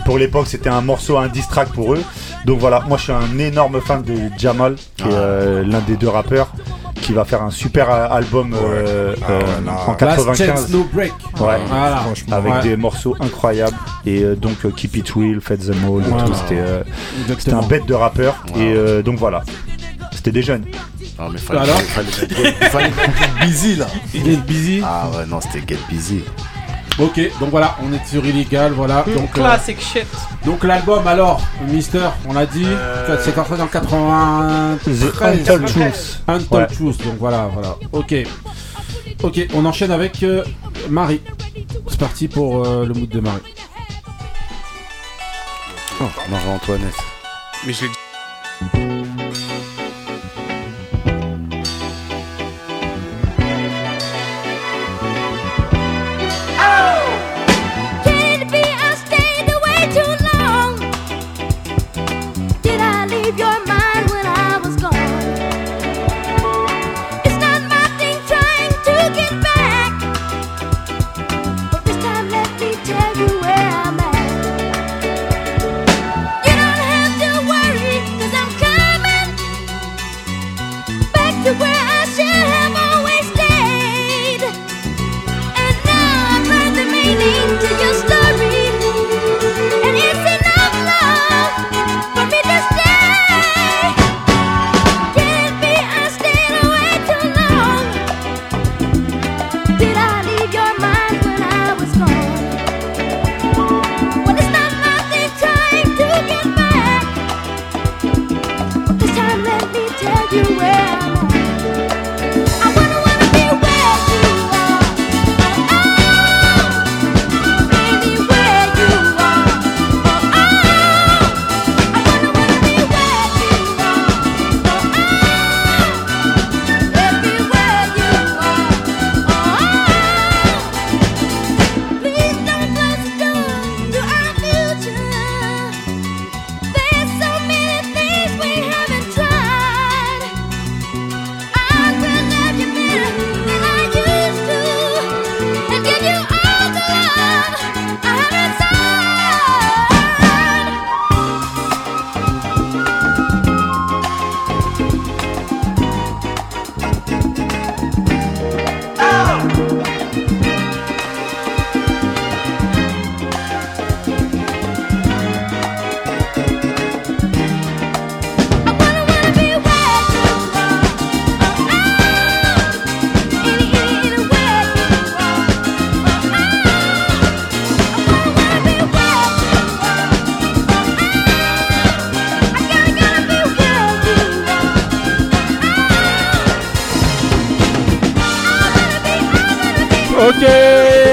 [0.04, 2.02] pour l'époque, c'était un morceau, un diss track pour eux.
[2.44, 5.96] Donc voilà, moi je suis un énorme fan de Jamal, qui est euh, l'un des
[5.96, 6.52] deux rappeurs,
[7.02, 9.40] qui va faire un super euh, album euh, euh,
[9.86, 10.46] en Last 95.
[10.46, 11.12] Chance No Break.
[11.38, 11.96] Ouais, Voilà.
[11.96, 12.36] franchement.
[12.36, 12.62] Avec Ouais.
[12.62, 13.76] des morceaux incroyables.
[14.06, 16.24] Et euh, donc euh, Keep It Real, Fed the Mall, et Voilà.
[16.24, 16.34] tout.
[16.34, 16.82] C'était euh,
[17.52, 18.42] un bête de rappeur.
[18.56, 19.42] Et euh, donc voilà.
[20.12, 20.64] C'était des jeunes.
[21.20, 23.86] Non, mais fallait, Alors fallait, fallait, fallait get busy là.
[24.14, 24.80] Get Busy.
[24.82, 26.22] Ah ouais, non, c'était get busy.
[26.98, 29.04] Ok, donc voilà, on est sur illégal, voilà.
[29.06, 30.06] Donc, euh, Classic shit.
[30.46, 32.66] donc l'album alors, Mister, on l'a dit,
[33.22, 34.98] c'est sorti en 93.
[34.98, 36.22] The Untold Truth.
[36.26, 36.72] Untold.
[36.72, 37.76] Truth, donc voilà, voilà.
[37.92, 38.14] Ok.
[39.22, 40.42] Ok, on enchaîne avec euh,
[40.88, 41.20] Marie.
[41.88, 43.40] C'est parti pour euh, le mood de Marie.
[46.00, 46.94] Oh, Marie-Antoinette.
[47.66, 47.90] Mais je l'ai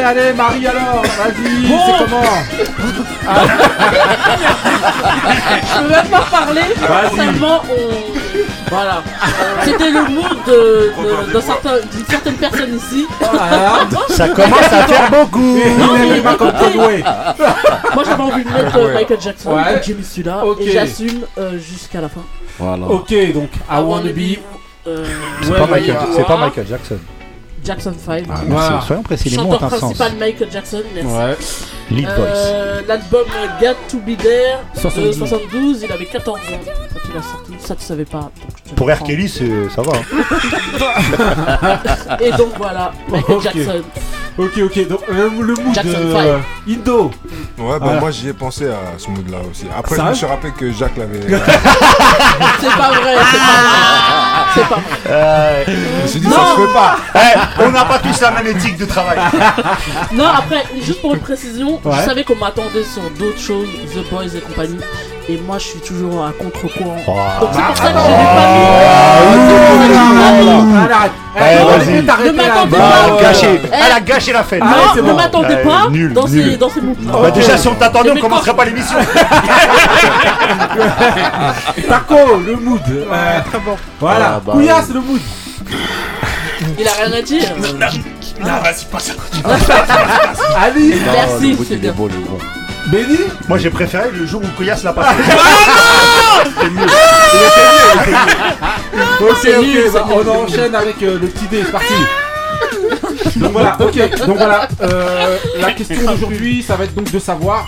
[0.08, 1.78] allez Marie alors, vas-y, Bon.
[1.86, 2.22] c'est comment
[5.64, 6.62] Je peux même pas parler.
[7.16, 8.70] Seulement, on.
[8.70, 9.02] Voilà.
[9.64, 10.02] C'était le
[11.34, 13.06] de- certain- d'une certaine personne ici.
[14.10, 15.58] Ça commence à faire beaucoup.
[15.80, 16.52] Non, mais pas comme.
[17.96, 19.74] Moi j'avais envie de mettre euh, Michael Jackson, Ouais.
[19.74, 20.58] donc j'ai mis celui-là Ok.
[20.62, 22.22] et j'assume euh, jusqu'à la fin.
[22.60, 22.86] Voilà.
[22.88, 24.38] Ok, donc I wanna be.
[24.88, 25.06] euh,
[25.42, 25.96] C'est Ouais, pas, Michael,
[26.28, 26.98] pas Michael Jackson.
[27.68, 28.24] Jackson 5.
[28.24, 28.46] Ah, merci.
[28.50, 28.82] Voilà.
[28.82, 29.80] Soyons précis, les mots ont Chanteur un sens.
[29.80, 31.08] principal Michael Jackson, merci.
[31.10, 31.38] Ouais.
[31.92, 32.16] Lead voice.
[32.18, 33.26] Euh, L'album
[33.62, 35.18] Got to Be There de 72.
[35.20, 36.42] 72, il avait 14 ans
[36.94, 37.52] quand il a sorti.
[37.60, 38.32] Ça tu savais pas.
[38.68, 39.04] je Pour R.
[39.04, 39.92] Kelly, c'est- ça va.
[39.98, 40.02] hein.
[42.22, 43.44] Et donc voilà, Michael Ok.
[43.44, 43.82] Jackson.
[44.40, 46.28] Ok, ok, donc le, le mood Jackson de Five.
[46.28, 46.38] euh,
[46.70, 47.06] Indo.
[47.06, 47.12] Ouais,
[47.58, 48.00] bah Voilà.
[48.00, 49.66] moi j'y ai pensé à ce mood-là aussi.
[49.76, 51.22] Après, je Sérieux me suis rappelé que Jacques l'avait.
[51.28, 54.37] C'est pas vrai, c'est pas vrai.
[54.64, 54.80] Pas.
[55.10, 56.36] Euh, je me suis dit, Non.
[56.36, 56.96] ça se fait pas.
[57.16, 59.18] eh, on n'a pas tous la même éthique de travail.
[60.12, 61.96] Non, après, juste pour une précision, Ouais.
[62.02, 64.78] je savais qu'on m'attendait sur d'autres choses, The Boys et compagnie.
[65.30, 66.96] Et moi, je suis toujours à contre-courant.
[67.42, 68.48] Donc c'est pour ça que je l'ai pas
[69.34, 69.38] mis.
[70.24, 71.12] Allez.
[71.40, 71.44] Eh, Eh,
[72.00, 72.88] est t'arrêter Ne m'attendez Bah,
[73.22, 73.32] pas.
[73.44, 73.60] Eh.
[73.72, 74.62] Elle a gâché la fête.
[74.64, 75.16] Ah, Non, ne bon.
[75.16, 77.12] m'attendez Eh, pas nul, dans, ces, dans ces moods-là.
[77.22, 78.98] Bah, déjà, si on t'attendait, on Mais commencerait pas l'émission.
[81.88, 82.82] Taco, le mood.
[82.90, 83.40] Euh,
[84.00, 85.22] Voilà, Ah, bah, Couillasse, le mood.
[86.80, 87.44] Il a rien à dire.
[88.40, 89.38] Non, vas-y, passe à côté.
[89.44, 89.50] Non,
[91.14, 91.90] Merci, le il bien.
[91.90, 92.38] est beau, est bon.
[92.92, 93.18] Benny.
[93.48, 95.16] Moi, j'ai préféré le jour où Couillasse l'a passé.
[99.22, 100.30] Ok, C'est ok, nul, bah, c'est on nul.
[100.30, 101.94] enchaîne avec euh, le petit dé, c'est parti.
[103.38, 107.68] donc voilà, ok, donc voilà, euh, la question d'aujourd'hui, ça va être donc de savoir,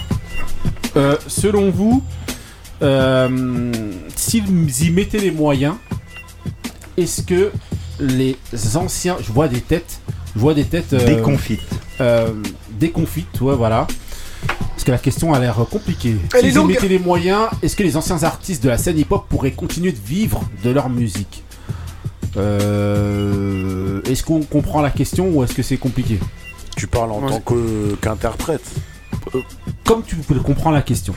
[0.95, 2.03] euh, selon vous,
[2.81, 3.71] euh,
[4.15, 4.45] s'ils
[4.85, 5.75] y mettaient les moyens,
[6.97, 7.51] est-ce que
[7.99, 8.37] les
[8.75, 9.99] anciens, je vois des têtes,
[10.35, 11.61] je vois des têtes euh, Déconfite.
[12.01, 12.29] euh,
[12.71, 13.87] déconfites, ouais, voilà.
[14.90, 16.16] Que la question a l'air compliquée.
[16.34, 16.70] Elle est S'ils y longue.
[16.72, 19.99] mettaient les moyens, est-ce que les anciens artistes de la scène hip-hop pourraient continuer de
[20.03, 21.44] vivre de leur musique
[22.38, 26.20] Euh, Est-ce qu'on comprend la question ou est-ce que c'est compliqué
[26.76, 27.30] Tu parles en Ouais.
[27.30, 27.44] tant
[28.02, 28.64] qu'interprète.
[29.86, 31.14] Comme tu comprends la question.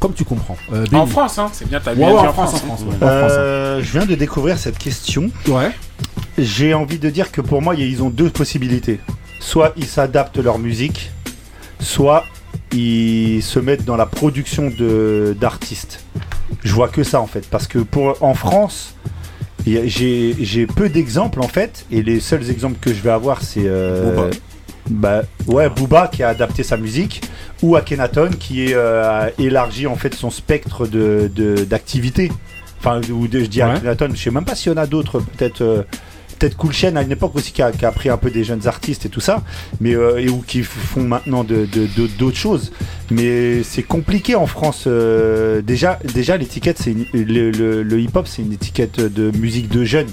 [0.00, 0.58] Comme tu comprends.
[0.74, 1.06] Euh, En.
[1.06, 2.80] France, hein, c'est bien, t'as Ouais, en France, en France.
[2.82, 3.38] ouais, en France, hein.
[3.38, 5.30] Euh, je viens de découvrir cette question.
[5.48, 5.70] Ouais.
[6.36, 9.00] J'ai envie de dire que pour moi, ils ont deux possibilités.
[9.40, 11.10] Soit ils s'adaptent leur musique,
[11.80, 12.24] soit
[12.74, 16.04] ils se mettent dans la production de- d'artistes.
[16.62, 17.46] Je vois que ça en fait.
[17.50, 18.94] Parce que pour, en France,
[19.66, 21.86] j'ai peu d'exemples en fait.
[21.90, 23.62] Et les seuls exemples que je vais avoir, c'est.
[23.64, 24.30] euh, Booba.
[24.90, 27.22] bah, ouais, Booba qui a adapté sa musique.
[27.62, 32.30] Ou Akhenaton qui euh, a élargi en fait son spectre de- de- d'activité.
[32.78, 33.70] Enfin, ou de- je dis Ouais.
[33.70, 35.20] Akhenaton, je sais même pas s'il y en a d'autres.
[35.20, 35.62] Peut-être.
[35.62, 35.82] euh,
[36.38, 38.44] Peut-être Cool Chain à une époque aussi qui a, qui a pris un peu des
[38.44, 39.42] jeunes artistes et tout ça,
[39.80, 42.72] mais euh, et ou qui font maintenant de- de- de- d'autres choses.
[43.10, 44.84] Mais c'est compliqué en France.
[44.86, 49.68] euh, déjà, déjà l'étiquette, c'est une- le, le- le hip-hop, c'est une étiquette de musique
[49.68, 50.08] de jeunes.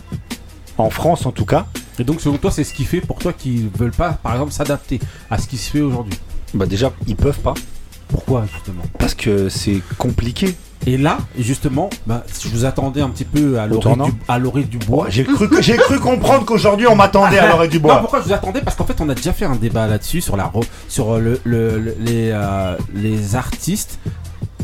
[0.77, 1.68] En France, en tout cas.
[1.99, 4.52] Et donc selon toi, c'est ce qui fait pour toi qu'ils veulent pas, par exemple,
[4.52, 4.99] s'adapter
[5.30, 6.18] à ce qui se fait aujourd'hui?
[6.53, 7.53] Bah déjà, ils peuvent pas
[8.12, 10.56] Pourquoi justement parce que c'est compliqué.
[10.88, 14.10] Et là, justement, bah, je vous attendais un petit peu à l'oreille tournant
[14.56, 15.06] du, du bois.
[15.10, 18.00] J'ai cru, j'ai cru comprendre qu'aujourd'hui on m'attendait à l'oreille du Non, bois.
[18.00, 18.62] pourquoi je vous attendais?
[18.62, 20.52] Parce qu'en fait, on a déjà fait un débat là-dessus sur la
[20.88, 24.00] sur le, le- le- les euh, les artistes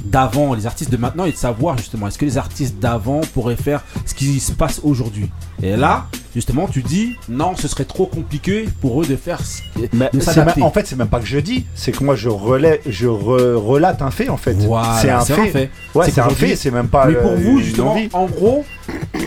[0.09, 3.55] d'avant, les artistes de maintenant, et de savoir justement est-ce que les artistes d'avant pourraient
[3.55, 5.29] faire ce qui se passe aujourd'hui.
[5.61, 9.39] Et là, justement, tu dis non, ce serait trop compliqué pour eux de faire.
[9.43, 9.61] ce-
[9.93, 12.81] Mais de en fait, c'est même pas que je dis, c'est que moi je relais,
[12.87, 14.53] je re- relate un fait en fait.
[14.53, 15.33] Voilà, c'est un fait.
[15.33, 15.69] un fait.
[15.95, 17.05] Ouais, C'est un fait, c'est même pas.
[17.07, 18.09] Mais pour euh, vous, une justement, envie.
[18.13, 18.65] en gros,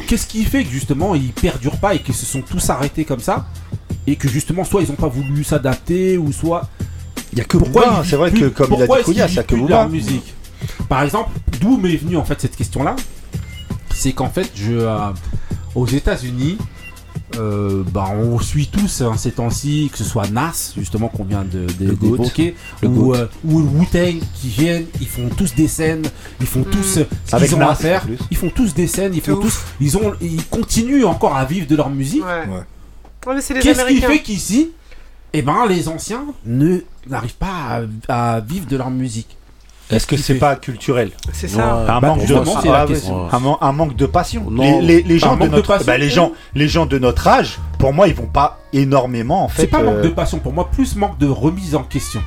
[0.06, 3.20] qu'est-ce qui fait que justement ils perdurent pas et qu'ils se sont tous arrêtés comme
[3.20, 3.46] ça
[4.06, 6.68] et que justement soit ils ont pas voulu s'adapter ou soit
[7.32, 9.38] Il y a que pourquoi c'est vrai que comme il a dit Koulias, il y
[9.38, 9.86] a que Booba.
[9.88, 10.34] musique.
[10.88, 11.30] Par exemple,
[11.60, 12.96] d'où m'est venue en fait cette question-là?
[13.94, 15.10] C'est qu'en fait, je euh,
[15.74, 16.58] aux États-Unis,
[17.36, 21.44] euh, bah, on suit tous hein, ces temps-ci, que ce soit Nas, justement, qu'on vient
[21.44, 26.02] de, d'évoquer, ou, euh, ou Wu-Tang qui viennent, ils font tous des scènes,
[26.40, 28.86] ils font tous euh, ce Avec qu'ils ont Nas, à faire, ils font tous des
[28.86, 29.42] scènes, ils font ouf.
[29.42, 32.24] tous, ils ont, ils continuent encore à vivre de leur musique.
[32.24, 32.46] Ouais.
[32.48, 32.62] Ouais.
[33.26, 34.70] Ouais, mais c'est les Qu'est-ce qui fait qu'ici,
[35.32, 39.36] eh ben, les anciens ne n'arrivent pas à, à vivre de leur musique?
[39.90, 41.74] Est-ce que c'est pas culturel C'est ça.
[41.74, 42.86] un, Bah, manque de, c'est la
[43.30, 44.50] Ah, un, man- un manque de passion.
[44.50, 44.62] Non.
[44.62, 45.86] les, les- les gens Un de manque de notre, passion.
[45.86, 49.48] bah, les gens, les gens de notre âge, pour moi, ils vont pas énormément en
[49.48, 49.62] fait.
[49.62, 52.22] C'est pas manque euh, de passion pour moi, plus manque de remise en question.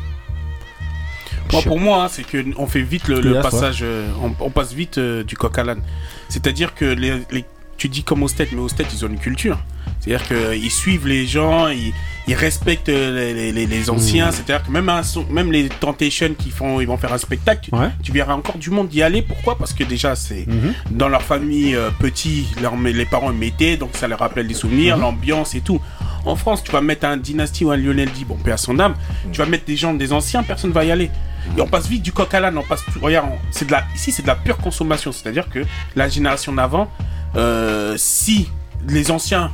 [1.52, 4.74] Moi, pour moi, hein, c'est que on fait vite le, passage, euh, on, on passe
[4.74, 5.82] vite euh, du coq à l'âne.
[6.30, 7.46] C'est-à-dire que les, les-
[7.78, 9.58] tu dis comme au States, mais au States, ils ont une culture.
[10.04, 11.94] C'est-à-dire qu'ils suivent les gens, ils,
[12.28, 14.28] ils respectent euh, les, les- les- les anciens.
[14.28, 14.32] Mmh.
[14.34, 17.70] C'est-à-dire que même, un son- même les Temptations qui font, ils vont faire un spectacle,
[17.70, 17.90] tu, Ouais.
[18.02, 19.22] tu verras encore du monde y aller.
[19.22, 19.58] Pourquoi?
[19.58, 20.74] Parce que déjà, c'est Mhm.
[20.92, 24.98] dans leur famille euh, petit, leur- les parents mettaient, donc ça leur rappelle des souvenirs,
[24.98, 25.02] Mhm.
[25.04, 25.80] l'ambiance et tout.
[26.26, 28.80] En France, tu vas mettre un Dynasty ou un Lionel D, bon, paix à son
[28.80, 28.96] âme,
[29.32, 31.12] tu vas mettre des gens, des anciens, personne va y aller.
[31.58, 32.82] Et on passe vite du coq à l'âne, on passe.
[33.02, 35.12] Regarde, c'est de la, ici, c'est de la pure consommation.
[35.12, 35.60] C'est-à-dire que
[35.96, 36.90] la génération d'avant,
[37.36, 38.50] euh, si
[38.88, 39.52] les anciens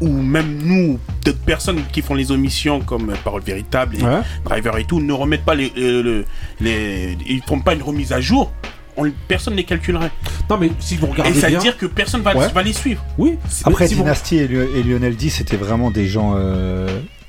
[0.00, 4.20] ou même nous, d'autres personnes qui font les omissions comme euh, Parole Véritable et Ouais.
[4.44, 6.24] Driver et tout, ne remettent pas les, euh, le-
[6.60, 8.52] les, ils font pas une remise à jour,
[8.96, 10.10] on, personne ne les calculerait.
[10.48, 11.60] Non, mais si vous regardez Et ça veut bien.
[11.60, 12.48] dire que personne va, Ouais.
[12.52, 13.04] va les suivre.
[13.18, 13.36] Oui.
[13.64, 16.34] Après, si Dynasty et, Lio- et Lionel D, c'était vraiment des gens.
[16.36, 16.88] euh,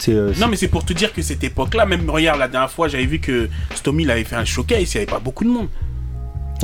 [0.10, 2.88] euh, Non, mais c'est pour te dire que cette époque-là, même regarde, la dernière fois,
[2.88, 5.49] j'avais vu que Stomy il avait fait un showcase, il n'y avait pas beaucoup de
[5.49, 5.68] monde.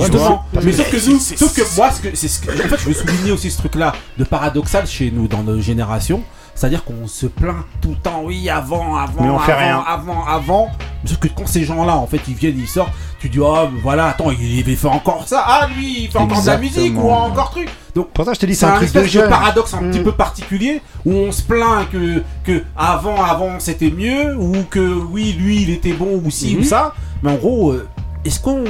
[0.06, 0.44] Justement.
[0.54, 2.68] Parce mais que sauf que nous, sauf que moi, ce que, c'est ce que, en
[2.68, 6.22] fait, je veux souligner aussi ce truc-là de paradoxal chez nous dans nos générations.
[6.56, 9.84] C'est-à-dire qu'on se plaint tout le temps, oui, avant, avant, Mais on avant, fait rien.
[9.88, 10.70] avant, avant.
[11.06, 14.08] Sauf que quand ces gens-là, en fait, ils viennent, ils sortent, tu dis, oh, voilà,
[14.08, 15.44] attends, il, il fait encore ça.
[15.46, 17.70] Ah, lui, il fait encore de la musique ou encore truc.
[17.94, 20.00] Donc, Pour ça, je te dis, c'est un un truc de de paradoxe un petit
[20.00, 20.04] Mm.
[20.04, 25.34] peu particulier où on se plaint que, que avant, avant, c'était mieux ou que oui,
[25.40, 26.60] lui, il était bon ou Mhm.
[26.60, 26.96] ou ça.
[27.22, 27.88] Mais en gros, euh,
[28.26, 28.64] est-ce qu'on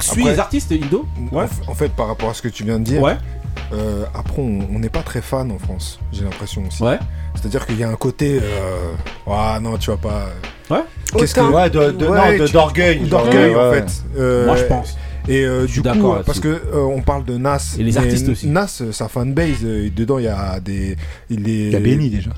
[0.00, 2.64] suit Après- les artistes, Indo En f- En fait, par rapport à ce que tu
[2.64, 3.16] viens de dire, Ouais.
[3.72, 6.82] euh, après, on n'est pas très fan en France, j'ai l'impression aussi.
[6.82, 6.98] Ouais.
[7.34, 8.38] C'est-à-dire qu'il y a un côté.
[8.42, 8.92] Euh...
[9.26, 10.26] Ah non, tu vas pas.
[10.70, 10.82] Ouais.
[11.16, 11.40] Qu'est-ce que.
[11.40, 13.00] Ouais, de- de- non, de- tu- d'orgueil.
[13.08, 13.76] D'orgueil, Ouais, en ouais.
[13.82, 14.02] fait.
[14.18, 14.96] Euh, Moi, je pense.
[15.28, 17.74] Et euh, Je suis du coup, d'accord parce que euh, on parle de Nas.
[17.78, 18.46] Et les artistes aussi.
[18.46, 20.96] Nas, sa fanbase, euh, dedans, il y a des.
[21.28, 21.52] Il, est...
[21.66, 22.30] Il y a Benny déjà.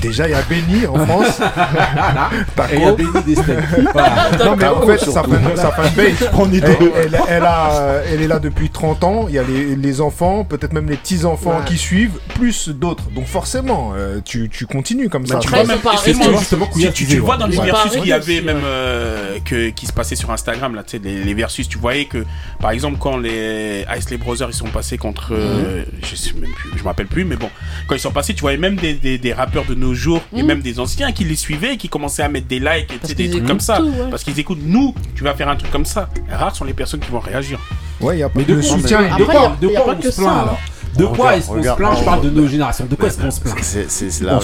[0.00, 1.40] Déjà, il y a Benny en France.
[2.56, 2.72] Taco.
[2.72, 3.58] Et il y a Benny des steaks.
[3.92, 4.30] Voilà.
[4.44, 5.60] Non, mais en fait, sa, fanbase,
[5.98, 9.26] elle, elle- elle a, elle est là depuis 30 ans.
[9.28, 11.64] Il y a les, les enfants, peut-être même les petits-enfants Ouais.
[11.66, 13.10] qui suivent, plus d'autres.
[13.14, 15.38] Donc forcément, euh, tu, tu continues comme ça.
[15.38, 17.64] tu vois même justement, tu, tu tu vois dans les ouais.
[17.66, 21.02] versus qu'il y avait même euh, que, qui se passait sur Instagram là, tu sais,
[21.02, 22.24] les, les versus, tu voyais que
[22.60, 26.70] par exemple quand les Isley Brothers ils sont passés contre, euh, je sais même plus,
[26.76, 27.50] je me rappelle plus, mais bon,
[27.88, 30.42] quand ils sont passés, tu voyais même des, des, des rappeurs de nos jours et
[30.42, 30.46] Mhm.
[30.48, 33.30] même des anciens qui les suivaient, et qui commençaient à mettre des likes, et, des
[33.30, 34.10] trucs comme ça, tout, ouais.
[34.10, 36.08] parce qu'ils écoutent nous, tu vas faire un truc comme ça.
[36.30, 37.58] Rares sont les personnes qui vont réagir.
[38.00, 39.00] Ouais, il y a pas Mais de de quoi, soutien.
[39.18, 40.58] de quoi, de quoi on se plaint alors
[40.96, 42.86] De quoi est-ce qu'on se plaint Je parle de nos générations.
[42.90, 44.40] De quoi est-ce qu'on se plaint C'est hein.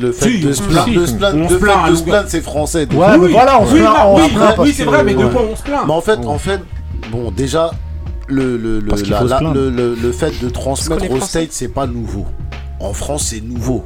[0.00, 1.48] le fait de se plaindre,
[1.90, 2.86] de se plaindre, c'est français.
[2.92, 3.94] Ouais, mais voilà, on se oui, plaint.
[3.94, 4.22] là, oui,
[4.58, 6.60] oui, c'est vrai, mais de quoi on se plaint Mais en fait, en fait,
[7.10, 7.70] bon, déjà,
[8.26, 11.40] le, le, le, la- la- le, le- le fait de transmettre est au français.
[11.46, 12.26] States, c'est pas nouveau.
[12.78, 13.84] En France, c'est nouveau.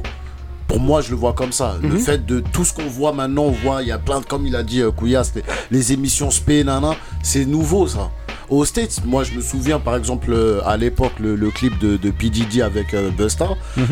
[0.67, 1.75] Pour moi, je le vois comme ça.
[1.81, 4.25] Le fait de tout ce qu'on voit maintenant, on voit, il y a plein de,
[4.25, 8.09] comme il a dit euh, Kouyas, les, les émissions spé, nana, c'est nouveau ça.
[8.49, 11.97] Aux States, moi je me souviens par exemple euh, à l'époque le, le clip de,
[11.97, 12.29] de P.
[12.29, 13.47] Diddy avec euh, Busta.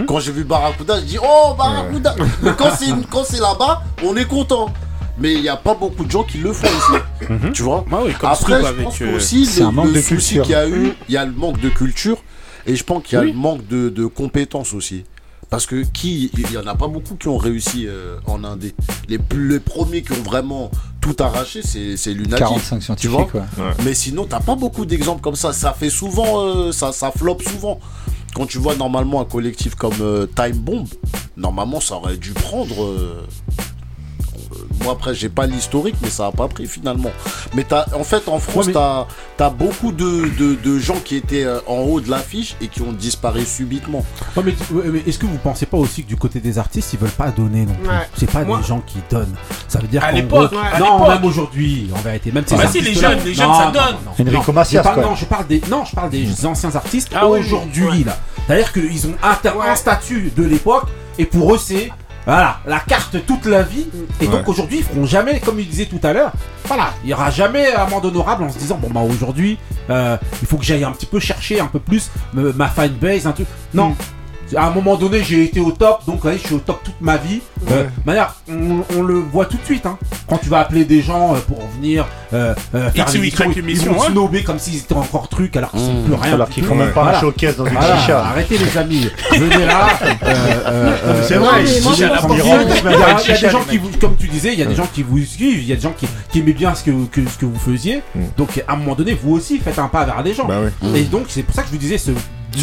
[0.07, 2.15] Quand j'ai vu Barracuda, je dis oh Barracuda.
[2.43, 4.71] Mais quand c'est quand c'est là-bas, on est content.
[5.17, 7.27] Mais il n'y a pas beaucoup de gens qui le font ici.
[7.53, 7.83] Tu vois?
[7.91, 10.35] Ah oui, comme Après, je avec, pense euh, aussi le, un manque le de souci
[10.35, 10.43] culture.
[10.43, 12.17] qu'il y a eu, il y a le manque de culture
[12.67, 13.31] et je pense qu'il y a Oui.
[13.31, 15.03] le manque de, de compétences aussi.
[15.53, 18.73] Parce que qui, il y en a pas beaucoup qui ont réussi euh, en indé.
[19.07, 22.39] Les, plus- les premiers qui ont vraiment tout arraché, c'est c'est Lunatic.
[22.39, 23.73] 45 Tu vois scientifiques, ouais.
[23.85, 25.53] Mais sinon, t'as pas beaucoup d'exemples comme ça.
[25.53, 27.79] Ça fait souvent, euh, ça, ça flop souvent.
[28.33, 30.87] Quand tu vois normalement un collectif comme euh, Time Bomb,
[31.37, 32.87] normalement ça aurait dû prendre.
[34.83, 37.11] Moi après j'ai pas l'historique, mais ça a pas pris finalement.
[37.55, 39.07] Mais t'as, en fait en France Ouais, mais- t'as,
[39.37, 42.81] t'as beaucoup de, de, de gens qui étaient euh, en haut de l'affiche et qui
[42.81, 44.05] ont disparu subitement.
[44.35, 47.09] Ouais, mais, est-ce que vous pensez pas aussi que du côté des artistes, ils veulent
[47.09, 47.87] pas donner non plus?
[47.89, 48.07] Ouais.
[48.17, 49.33] C'est pas Moi- des gens qui donnent.
[49.67, 52.93] Ça veut dire À l'époque, non, même aujourd'hui, en vérité, même ces Bah si, les
[52.93, 53.95] jeunes, les jeunes, Non, ça donne.
[54.05, 54.53] non.
[54.53, 55.03] Macias, Je parle- quoi.
[55.09, 58.03] Non, je parle des, non, je parle des anciens artistes Ah oui, aujourd'hui ouais.
[58.05, 58.17] là.
[58.45, 60.85] C'est-à-dire qu'ils ont un statut de l'époque
[61.17, 61.89] et pour eux c'est
[62.25, 63.87] voilà la carte toute la vie.
[64.21, 66.31] Et donc aujourd'hui ils feront jamais, comme il disait tout à l'heure,
[66.65, 69.57] voilà, il y aura jamais amende honorable en se disant bon bah aujourd'hui
[69.89, 73.27] euh, il faut que j'aille un petit peu chercher un peu plus me- ma fanbase,
[73.27, 73.47] un truc.
[73.73, 73.95] Non.
[74.55, 76.99] À un moment donné, j'ai été au top, donc ouais, je suis au top toute
[77.01, 77.41] ma vie.
[77.71, 79.85] Euh, manière, on, on le voit tout de suite.
[79.85, 79.97] Hein.
[80.29, 83.59] Quand tu vas appeler des gens euh, pour venir euh, euh, faire Y l'émission, ils
[83.59, 84.07] émission, vont ouais.
[84.11, 86.03] snobber comme s'ils étaient encore trucs alors qu'ils sont Mmh.
[86.05, 86.33] plus rien.
[86.33, 87.17] Alors qu'ils font même pas Voilà.
[87.17, 88.19] un showcase dans une Voilà, chicha.
[88.25, 89.87] Arrêtez les amis, venez là.
[90.03, 94.53] euh, euh, euh, C'est vrai, Il y a, des gens qui vous, comme tu disais,
[94.53, 96.39] il y a des gens qui vous suivent, il y a des gens qui, qui
[96.39, 98.01] aimaient bien ce que, que- ce que vous faisiez.
[98.37, 100.45] Donc à un moment donné, vous aussi faites un pas vers des gens.
[100.45, 100.99] Bah ouais.
[100.99, 102.11] Et donc c'est pour ça que je vous disais ce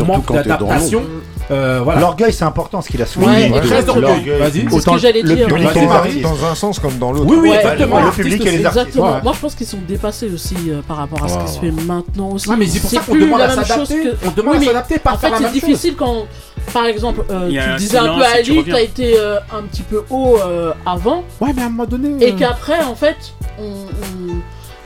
[0.05, 1.03] manque d'adaptation.
[1.51, 2.01] Euh, voilà.
[2.01, 3.47] L'orgueil, c'est important, ce qu'il a souligné.
[3.47, 4.31] est très orgueil.
[4.39, 4.67] Vas-y.
[4.71, 5.47] C'est ce que j'allais le dire.
[5.49, 5.97] public Vas-y, et les vas-y.
[5.97, 6.23] artistes.
[6.23, 7.27] Dans un sens comme dans l'autre.
[7.29, 8.01] Oui, oui, Ouais, exactement.
[8.05, 8.87] le public et les artistes.
[8.87, 9.15] Exactement.
[9.15, 9.23] Ouais.
[9.25, 11.59] Moi, je pense qu'ils sont dépassés aussi euh, par rapport à ce Ouais, qui se
[11.61, 11.71] ouais.
[11.73, 12.49] fait maintenant aussi.
[12.49, 13.95] Ouais, mais c'est pour ça qu'on plus demande à s'adapter.
[14.03, 16.27] que- On demande Oui, à s'adapter, pas En fait, c'est difficile quand
[16.73, 20.05] par exemple, euh, tu disais un peu à Ali, t'as été euh, un petit peu
[20.09, 22.25] haut euh, avant, Ouais, mais à un moment donné.
[22.25, 23.17] et qu'après, en fait,
[23.59, 24.37] on-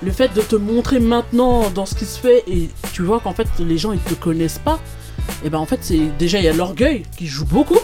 [0.04, 3.32] le fait de te montrer maintenant dans ce qui se fait, et tu vois qu'en
[3.32, 4.78] fait, les gens ils te connaissent pas,
[5.44, 7.78] et ben en fait, c'est déjà il y a l'orgueil qui joue beaucoup.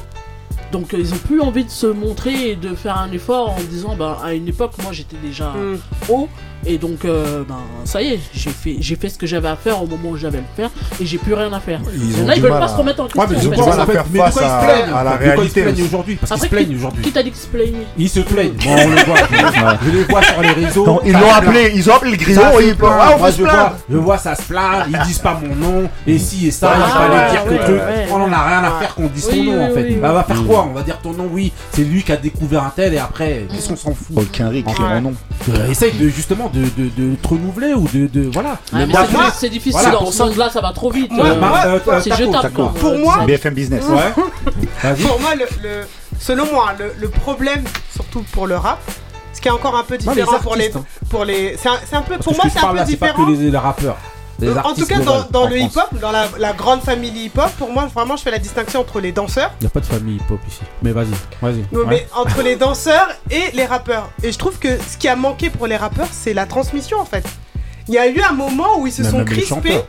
[0.73, 3.61] Donc euh, ils ont plus envie de se montrer et de faire un effort en
[3.69, 5.79] disant ben à une époque moi j'étais déjà Mm.
[6.11, 6.29] haut
[6.67, 9.57] et donc euh, ben ça y est j'ai fait j'ai fait ce que j'avais à
[9.57, 10.71] faire au moment où j'avais à le faire
[11.01, 11.81] et j'ai plus rien à faire.
[11.95, 13.21] Ils ont ils veulent pas à- se remettre en question.
[13.23, 15.05] Ouais, mais Ils ont du mal à faire mais face ils se à- plaignent, à
[15.05, 17.03] la quoi ils se réalité plaignent aujourd'hui Parce qu'ils se plaignent qui- aujourd'hui.
[17.03, 18.53] Qui t'a dit que se plaignait Ils se plaignent.
[18.53, 19.17] Bon, on les voit.
[19.85, 20.87] je les vois sur les réseaux.
[20.87, 23.37] Non, ils l'ont appelé, ils ont appelé le se et ils ah, on Moi, se
[23.39, 23.77] je vois, plaindre.
[23.91, 24.87] je vois ça se plaint.
[24.91, 25.89] Ils disent pas mon nom.
[26.07, 27.81] Et si et ça, Ah, il fallait dire que truc.
[28.13, 29.91] On en a rien à faire qu'on dise ton nom en fait.
[29.95, 30.67] Bah, va faire quoi?
[30.71, 31.53] On va dire ton nom, oui.
[31.73, 34.17] C'est lui qui a découvert un tel et après, qu'est-ce qu'on s'en fout?
[34.17, 34.63] Aucun riz,
[35.01, 35.15] nom.
[35.49, 38.59] Euh, Essaye de justement de, de, de te renouveler ou de, de voilà.
[38.73, 38.95] Ouais, mais
[39.35, 41.11] c'est- difficile voilà, dans pour ce ça- monde-là, ça va trop vite.
[41.13, 42.51] Ouais, Euh, bah, euh, euh, c'est jetable.
[42.53, 43.25] Pour moi-.
[43.27, 43.85] BFM Business.
[43.89, 44.13] Ouais.
[44.83, 45.03] Vas-y.
[45.03, 45.87] Pour moi, le, le-
[46.19, 47.65] selon moi, le, le problème,
[47.95, 48.79] surtout pour le rap,
[49.33, 50.85] ce qui est encore un peu les différent pour les, hein.
[51.09, 53.07] pour les, c'est un, c'est un peu, Parce pour moi, c'est un peu c'est pas
[53.09, 53.27] différent.
[53.27, 53.97] que les, les rappeurs.
[54.43, 54.99] Euh, en tout cas,
[55.31, 58.39] dans, le hip-hop, dans la, la grande famille hip-hop, pour moi, vraiment, je fais la
[58.39, 60.61] distinction entre les danseurs, Il n'y a pas de famille hip-hop ici.
[60.83, 61.09] Mais vas-y,
[61.43, 61.65] vas-y.
[61.73, 61.87] non, Ouais.
[61.89, 64.09] mais entre les danseurs et les rappeurs.
[64.23, 67.05] Et je trouve que ce qui a manqué pour les rappeurs, c'est la transmission, en
[67.05, 67.25] fait.
[67.89, 69.47] Il y a eu un moment où ils se Mais sont les crispés.
[69.47, 69.87] chanteurs.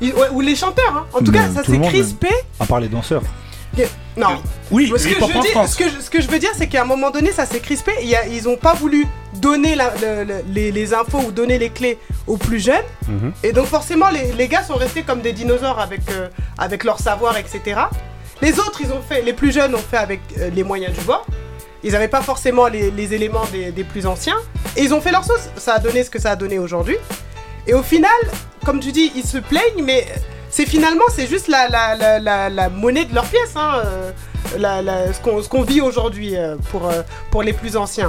[0.00, 1.06] Ils- ouais, ou les chanteurs, hein.
[1.12, 2.28] En tout Mais cas, ça s'est crispé.
[2.58, 3.22] À part les danseurs.
[4.16, 4.40] Non,
[4.70, 5.14] Oui, ce, que je
[5.50, 5.72] France.
[5.72, 7.58] ce, que je, ce que je veux dire, c'est qu'à un moment donné, ça s'est
[7.60, 7.92] crispé.
[8.02, 11.32] Il y a- ils ont pas voulu donner la- le- le- les, les infos ou
[11.32, 12.84] donner les clés aux plus jeunes.
[13.08, 13.32] Mhm.
[13.42, 16.28] Et donc forcément, les, les gars sont restés comme des dinosaures avec, euh,
[16.58, 17.60] avec leur savoir, etc.
[18.40, 21.00] Les autres, ils ont fait, les plus jeunes ont fait avec euh, les moyens du
[21.04, 21.26] bord.
[21.82, 24.36] Ils n'avaient pas forcément les, les éléments des, des plus anciens.
[24.76, 25.48] Et ils ont fait leur sauce.
[25.56, 26.96] Ça a donné ce que ça a donné aujourd'hui.
[27.66, 28.10] Et au final,
[28.64, 30.06] comme tu dis, ils se plaignent, mais
[30.54, 33.82] c'est finalement, c'est juste la, la, la, la, monnaie de leur pièce, hein,
[34.56, 37.02] euh, ce qu'on vit aujourd'hui euh, pour, euh,
[37.32, 38.08] pour les plus anciens.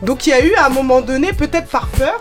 [0.00, 2.20] Donc il y a eu à un moment donné, peut-être par peur,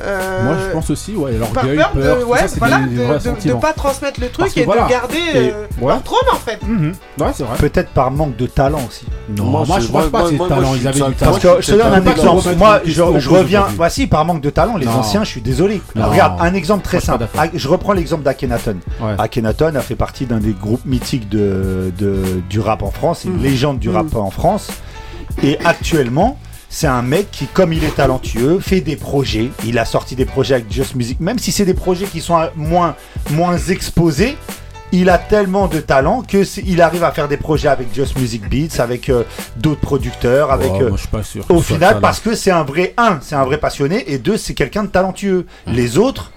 [0.00, 2.96] euh, Moi, je pense aussi, ouais, par l'orgueil, peur, peur, de, ouais, ça, voilà, des,
[2.96, 4.84] de, des de- pas transmettre le truc et voilà.
[4.84, 5.88] de garder Et- euh, ouais.
[5.92, 6.58] leur trône en fait.
[6.66, 6.92] Mhm.
[7.20, 7.56] Ouais, c'est vrai.
[7.58, 9.06] Peut-être par manque de talent aussi.
[9.28, 10.74] Non, moi, je pense pas que c'est talent.
[10.74, 11.32] Ils avaient du talent.
[11.32, 12.54] Parce que je te donne un exemple.
[12.56, 13.66] Moi, je, reviens.
[13.76, 15.80] Voici, par manque de talent, les anciens, je suis désolé.
[15.94, 16.08] Non.
[16.10, 17.26] Regarde, un exemple très Moi, simple.
[17.38, 18.76] Ah, Je reprends l'exemple d'Akhenaton.
[19.00, 19.14] Ouais.
[19.18, 23.42] Akhenaton a fait partie d'un des groupes mythiques du rap en France, une Mm.
[23.42, 23.94] légende du Mm.
[23.96, 24.68] rap en France.
[25.42, 26.38] Et actuellement,
[26.74, 29.50] c'est un mec qui, comme il est talentueux, fait des projets.
[29.64, 32.36] Il a sorti des projets avec Just Music, même si c'est des projets qui sont
[32.56, 32.96] moins,
[33.30, 34.36] moins exposés.
[34.90, 38.48] Il a tellement de talent que il arrive à faire des projets avec Just Music
[38.50, 39.22] Beats, avec euh,
[39.56, 41.44] d'autres producteurs, avec euh, moi, je suis pas sûr.
[41.48, 44.54] au final parce que c'est un vrai un, c'est un vrai passionné et deux, c'est
[44.54, 45.46] quelqu'un de talentueux.
[45.68, 46.32] Les autres,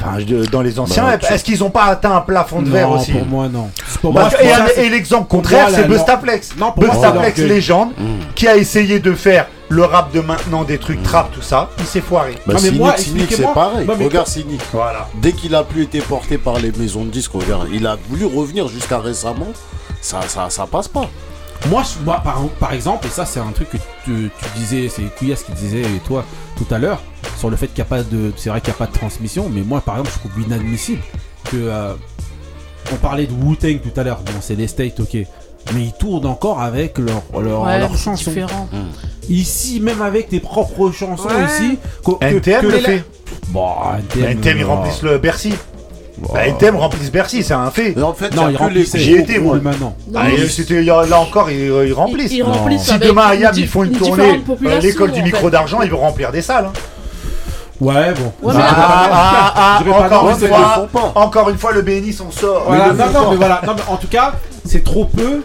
[0.00, 0.18] enfin
[0.50, 3.12] dans les anciens, Bah, est-ce qu'ils ont pas atteint un plafond de verre aussi?
[3.12, 3.70] pour moi, non.
[4.00, 6.56] Pour Bah, moi, et, l'exemple contraire, c'est Bustaplex.
[6.58, 8.34] Non, Bustaplex, légende, Mm.
[8.34, 11.84] qui a essayé de faire le rap de maintenant, des trucs trap, tout ça, il
[11.86, 12.34] s'est foiré.
[12.46, 13.54] Bah, Non, mais Cynic, moi, Cynic, c'est expliquez-moi.
[13.54, 13.86] pareil.
[13.86, 14.60] Non, mais- Regarde Cynic.
[14.72, 15.08] Voilà.
[15.20, 18.24] Dès qu'il a plus été porté par les maisons de disques, regarde, il a voulu
[18.26, 19.48] revenir jusqu'à récemment.
[20.00, 21.08] Ça, ça, ça passe pas.
[21.68, 24.88] Moi, je- moi par, par exemple, et ça c'est un truc que tu, tu disais,
[24.88, 26.24] c'est Kouyas qui disait et toi
[26.56, 27.00] tout à l'heure,
[27.38, 28.32] sur le fait qu'il n'y a pas de.
[28.36, 31.02] C'est vrai qu'il n'y a pas de transmission, mais moi par exemple, je trouve inadmissible
[31.50, 31.56] que.
[31.56, 31.94] euh,
[32.92, 35.16] on parlait de Wu-Tang tout à l'heure, bon, c'est les States, ok.
[35.74, 38.30] Mais ils tournent encore avec leur, leur, Ouais, leurs chansons.
[38.30, 38.68] différent.
[39.28, 41.44] Ici, même avec tes propres chansons Ouais.
[41.46, 41.78] ici.
[42.04, 43.04] que- NTM que- le fait.
[43.48, 43.66] Bon,
[43.98, 45.52] NTM, NTM, ils euh, remplissent le Bercy.
[46.18, 46.32] bon.
[46.32, 48.00] Bah, NTM remplissent Bercy, c'est un fait.
[48.00, 48.86] En fait, Non, ils.
[48.94, 49.58] J'y étais, moi.
[49.60, 49.96] maintenant.
[50.12, 50.28] Non, Ah,
[51.04, 52.30] là encore, ils, ils remplissent.
[52.30, 52.52] Ils, ils Non.
[52.52, 55.90] remplissent Si demain à di- ils font une, tournée, euh, l'école du micro d'argent, ils
[55.90, 56.66] vont remplir des salles.
[56.66, 56.72] hein.
[57.80, 58.48] Ouais, bon.
[58.48, 62.64] Ouais, Bah, Ah, ah, ah, encore, une fois, encore une fois, le BNI on sort.
[62.68, 63.60] Voilà, non, non, mais voilà.
[63.66, 64.32] Non, mais en tout cas,
[64.64, 65.42] c'est trop peu.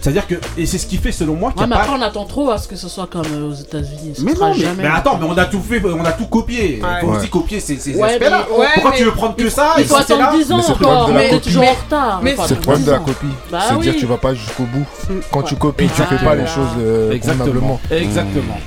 [0.00, 0.34] C'est-à-dire que.
[0.56, 1.94] Et c'est ce qui fait, selon moi, qu'il Ouais, mais après, pas.
[1.98, 4.14] on attend trop à ce que ce soit comme euh, aux États-Unis.
[4.16, 4.82] Ce Mais non, mais, jamais.
[4.82, 6.80] mais attends, mais on a tout fait, on a tout copié.
[6.82, 7.00] Ouais.
[7.00, 7.16] Faut Ouais.
[7.18, 8.46] aussi copier ces, ces Ouais, aspects-là.
[8.74, 10.52] Pourquoi tu veux prendre que il ça il et faut si c'est attendre là 10
[10.52, 11.42] ans Mais c'est le problème encore, de la mais copie.
[11.48, 12.20] toujours en retard.
[12.46, 13.06] C'est le problème de la 10 ans.
[13.06, 13.26] copie.
[13.50, 14.00] Bah C'est-à-dire oui.
[14.00, 14.86] tu vas pas jusqu'au bout.
[15.32, 17.44] Quand tu copies, tu fais pas les choses euh, Exactement.
[17.44, 17.80] convenablement.
[17.90, 18.58] Exactement.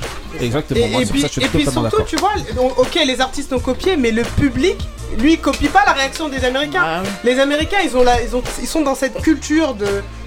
[0.41, 0.79] Exactement.
[0.85, 2.31] Et, Moi, et sur puis, ça, je suis et puis totalement surtout, tu vois,
[2.77, 4.77] ok, les artistes ont copié, mais le public,
[5.19, 6.81] lui, il copie pas la réaction des Américains.
[6.83, 7.09] Ah oui.
[7.23, 9.85] Les Américains, ils, ont la, ils, ont, ils sont dans cette culture de,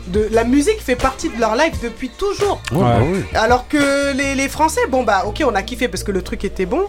[0.08, 0.28] de.
[0.30, 2.60] La musique fait partie de leur life depuis toujours.
[2.72, 2.82] Ouais, Ouais.
[2.84, 3.24] bah oui.
[3.34, 6.44] Alors que les, les Français, bon, bah, ok, on a kiffé parce que le truc
[6.44, 6.86] était bon.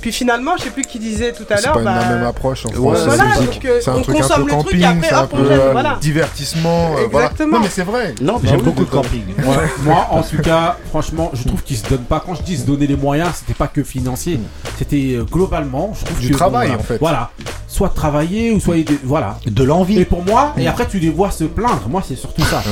[0.00, 1.72] Puis finalement, je sais plus qui disait tout à C'est l'heure.
[1.74, 3.06] pas une- bah, la même approche en Ouais, France.
[3.06, 3.30] voilà, la
[3.70, 5.30] euh, C'est un on truc un consomme peu le truc, camping, après, c'est un hop,
[5.32, 5.98] on peu euh, voilà.
[6.00, 6.96] divertissement.
[6.96, 7.26] euh, voilà.
[7.26, 7.56] Exactement.
[7.58, 8.14] Non mais c'est vrai.
[8.20, 9.22] Non, mais J'aime oui, beaucoup le camping.
[9.42, 12.22] Moi, moi, en tout cas, franchement, je trouve qu'ils se donnent pas.
[12.24, 14.38] Quand je dis se donner les moyens, c'était pas que financier.
[14.78, 16.98] C'était euh, globalement, je trouve Du que, travail, voilà, en fait.
[16.98, 17.30] Voilà.
[17.66, 19.38] soit travailler ou soit de, voilà.
[19.46, 19.98] De l'envie.
[19.98, 21.88] Et pour moi, et après tu les vois se plaindre.
[21.88, 22.62] Moi, c'est surtout ça.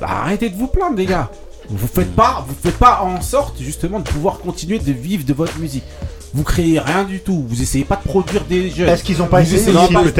[0.00, 1.28] Bah, arrêtez de vous plaindre, les gars.
[1.68, 5.32] Vous faites pas, vous faites pas en sorte justement de pouvoir continuer de vivre de
[5.32, 5.84] votre musique.
[6.32, 7.44] Vous créez rien du tout.
[7.48, 8.88] Vous essayez pas de produire des jeunes.
[8.88, 10.16] Est-ce qu'ils ont pas Vous essayé essayez aussi, pas- peut-être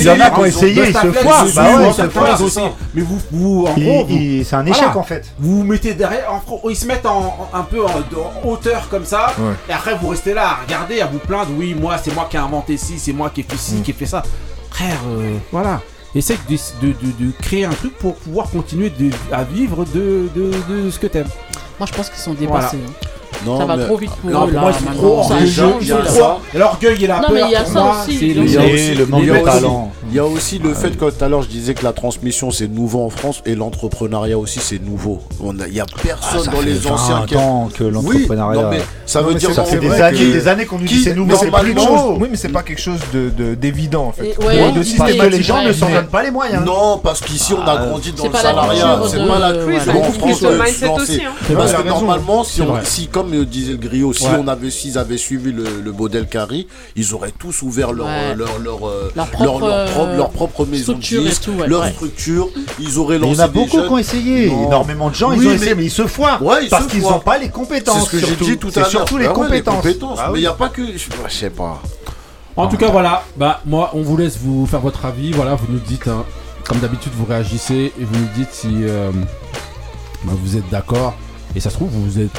[0.00, 0.82] il y en a qui ont essayé.
[0.88, 1.44] ils se foirent.
[1.46, 2.70] ils se Bah ouais.
[2.94, 4.06] Mais vous, vous, en Il- gros,
[4.44, 4.98] c'est un échec, voilà.
[4.98, 5.24] en fait.
[5.38, 6.24] Vous vous mettez derrière,
[6.68, 7.18] ils se mettent en,
[7.52, 9.54] en- un peu en, en hauteur comme ça, Ouais.
[9.68, 11.50] et après vous restez là, à regarder, à vous plaindre.
[11.56, 13.92] Oui, moi, c'est moi qui ai inventé ci, c'est moi qui ai fait ci, qui
[13.92, 14.22] ai fait ça.
[14.70, 15.80] Frère, euh, voilà.
[16.14, 16.56] Essaye de,
[16.86, 20.90] de- de- de créer un truc pour pouvoir continuer de- à vivre de, de- de
[20.90, 21.28] ce que t'aimes.
[21.78, 22.78] Moi, je pense qu'ils sont dépassés.
[22.84, 23.06] hein.
[23.44, 24.60] Non, ça va mais- trop vite pour Non, eux, là.
[24.60, 24.92] moi, maintenant.
[24.94, 25.56] trop orgueilleux,
[25.88, 26.36] là.
[26.54, 28.24] L'orgueil et la Non, peur, mais il y a ça aussi, c'est.
[28.26, 29.92] Il y a le manque de talent.
[30.08, 32.50] Il y a aussi le fait que tout à l'heure je disais que la transmission
[32.52, 35.20] c'est nouveau en France et l'entrepreneuriat aussi c'est nouveau.
[35.42, 37.34] On a- Il y a personne Ah, dans les 20 anciens qui
[37.76, 38.70] que l'entrepreneuriat-
[39.04, 41.14] ça veut dire c'est- Ça fait des années, que- des années qu'on nous dit c'est
[41.14, 42.16] nouveau, Mais c'est c'est pas plus quelque chose.
[42.20, 44.36] Oui, mais c'est pas quelque chose de de- d'évident en fait.
[44.76, 45.22] De systématique.
[45.32, 46.64] les gens ne s'en donnent pas les moyens.
[46.64, 49.00] Non, parce qu'ici on a grandi dans C'est le salariat.
[49.08, 51.30] C'est pas la c'est En France, euh, mindset non, aussi, c'est- hein.
[51.46, 54.36] C'est Parce que normalement, si, Comme disait le griot, si Ouais.
[54.38, 56.66] on avait, s'ils avaient suivi le, le modèle Carrie,
[56.96, 58.12] ils auraient tous ouvert leur, Ouais.
[58.12, 61.66] euh, leur, leur, euh, Leur leur, propre, leur propre, euh, leur propre maison de ouais.
[61.66, 61.92] leur Ouais.
[61.92, 62.50] structure.
[62.78, 64.50] Ils auraient Mais Il lancé y en a beaucoup qui ont essayé.
[64.50, 64.66] Non.
[64.66, 66.42] Énormément de gens, ils ont essayé, mais- ils se foirent.
[66.42, 68.00] Ouais, ils parce qu'ils n'ont pas les compétences.
[68.00, 68.44] C'est ce que j'ai surtout.
[68.44, 68.90] dit tout à l'heure.
[68.90, 70.18] surtout les Ah ouais, compétences.
[70.20, 70.82] Ah Mais il n'y a pas que.
[70.86, 70.98] Je
[71.28, 71.80] je sais pas.
[72.54, 73.22] En tout cas, voilà.
[73.38, 75.32] Bah, moi, on vous laisse vous faire votre avis.
[75.32, 76.26] Voilà, vous nous dites, hein,
[76.68, 79.10] comme d'habitude, vous réagissez et vous nous dites si euh,
[80.24, 81.14] bah, vous êtes d'accord.
[81.54, 82.30] Et ça se trouve, vous êtes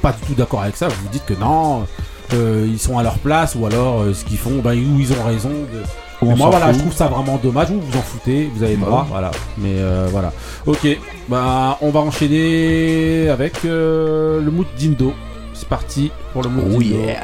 [0.00, 0.88] pas du tout d'accord avec ça.
[0.88, 1.86] Vous vous dites que non,
[2.34, 5.12] euh, ils sont à leur place ou alors euh, ce qu'ils font, bah, ou ils
[5.12, 5.48] ont raison.
[5.50, 6.74] de- moi, voilà, fout.
[6.74, 7.70] je trouve ça vraiment dommage.
[7.70, 9.06] Vous vous en foutez, vous avez le droit.
[9.08, 9.30] Voilà.
[9.56, 10.32] Mais euh, voilà.
[10.66, 10.86] Ok.
[11.28, 15.14] Bah, on va enchaîner avec euh, le mood d'Indo.
[15.54, 16.96] C'est parti pour le mood Oh d'Indo.
[17.04, 17.20] yeah.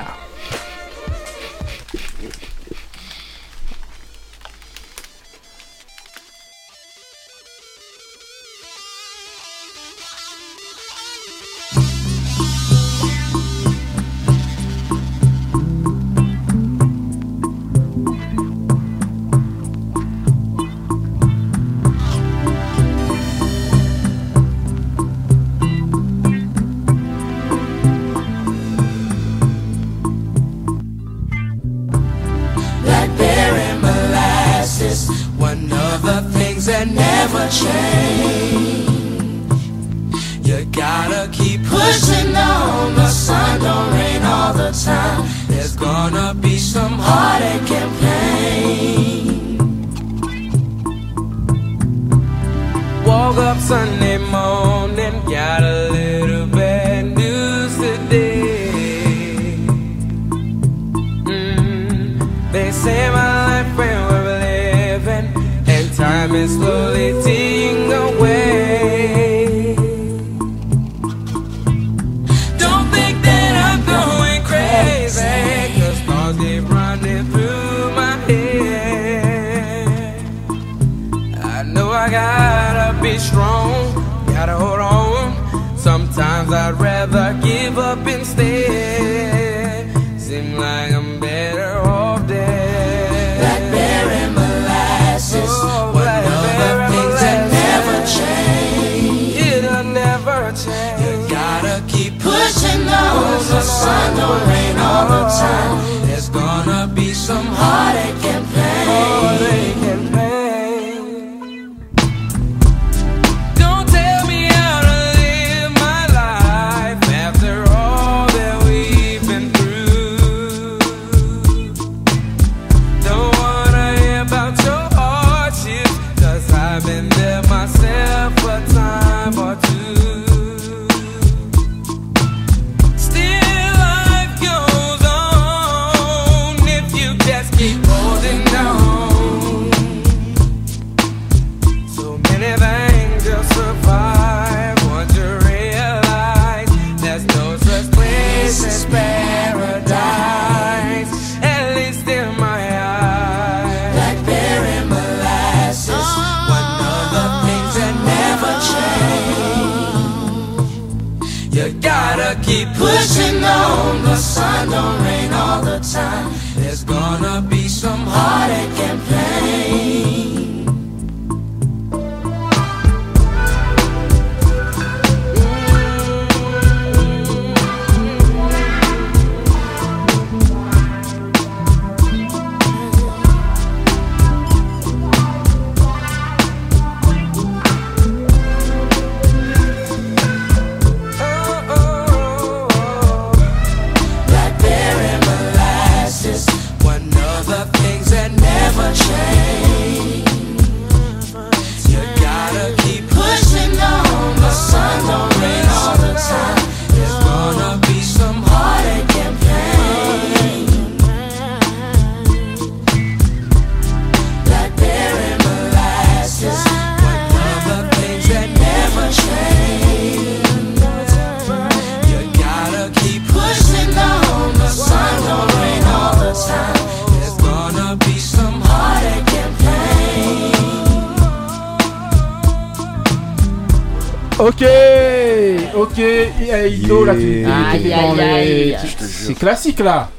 [239.80, 240.10] là.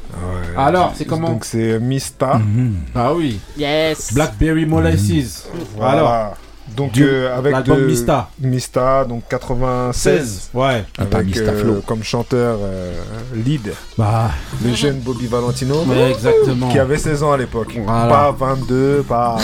[0.58, 2.40] Alors, c'est comment Donc c'est euh, Mista.
[2.40, 2.72] Mm-hmm.
[2.96, 3.40] Ah oui.
[3.58, 4.14] Yes.
[4.14, 5.48] Blackberry Molasses.
[5.78, 5.84] Mm-hmm.
[5.84, 6.36] Alors.
[6.76, 8.30] Donc euh, avec Mista.
[8.40, 10.50] Mista, donc 96.
[10.54, 10.84] Ouais.
[10.98, 11.82] Avec, euh, Flow.
[11.86, 12.94] comme chanteur euh,
[13.34, 14.32] lead, bah.
[14.64, 15.86] le jeune Bobby Valentino.
[16.10, 16.70] Exactement.
[16.70, 17.74] Qui avait 16 ans à l'époque.
[17.86, 19.38] Pas 22, pas...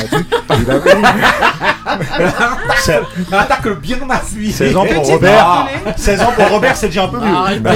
[0.61, 0.91] Il avait...
[3.17, 4.51] Une attaque bien appuyée.
[4.51, 5.67] 16 ans pour Robert.
[5.95, 7.35] 16 ans pour Robert, c'est déjà un peu mieux.
[7.35, 7.69] Arrêtez,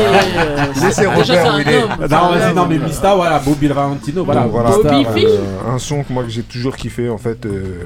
[0.84, 1.81] Laissez Robert où il est.
[2.10, 4.41] Non, vas-y, non, mais Mista, voilà, Bobby Valentino, voilà.
[4.41, 7.45] Donc, voilà Bobby Star, euh, un son que moi que j'ai toujours kiffé en fait.
[7.45, 7.84] euh,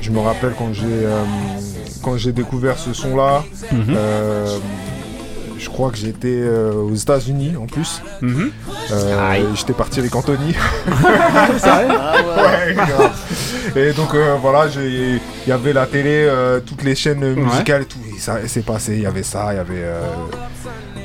[0.00, 1.22] je me rappelle quand j'ai euh,
[2.02, 3.44] quand j'ai découvert ce son là.
[3.72, 3.84] Mhm.
[3.96, 4.58] euh,
[5.58, 8.02] je crois que j'étais euh, aux États-Unis en plus.
[8.20, 8.50] Mhm.
[8.92, 10.54] Euh, j'étais parti avec Anthony.
[10.86, 12.76] ouais.
[13.76, 16.30] Et donc euh, voilà, il y avait la télé,
[16.64, 17.98] toutes les chaînes musicales tout.
[18.18, 19.84] Ça s'est passé, il y avait ça, il y avait.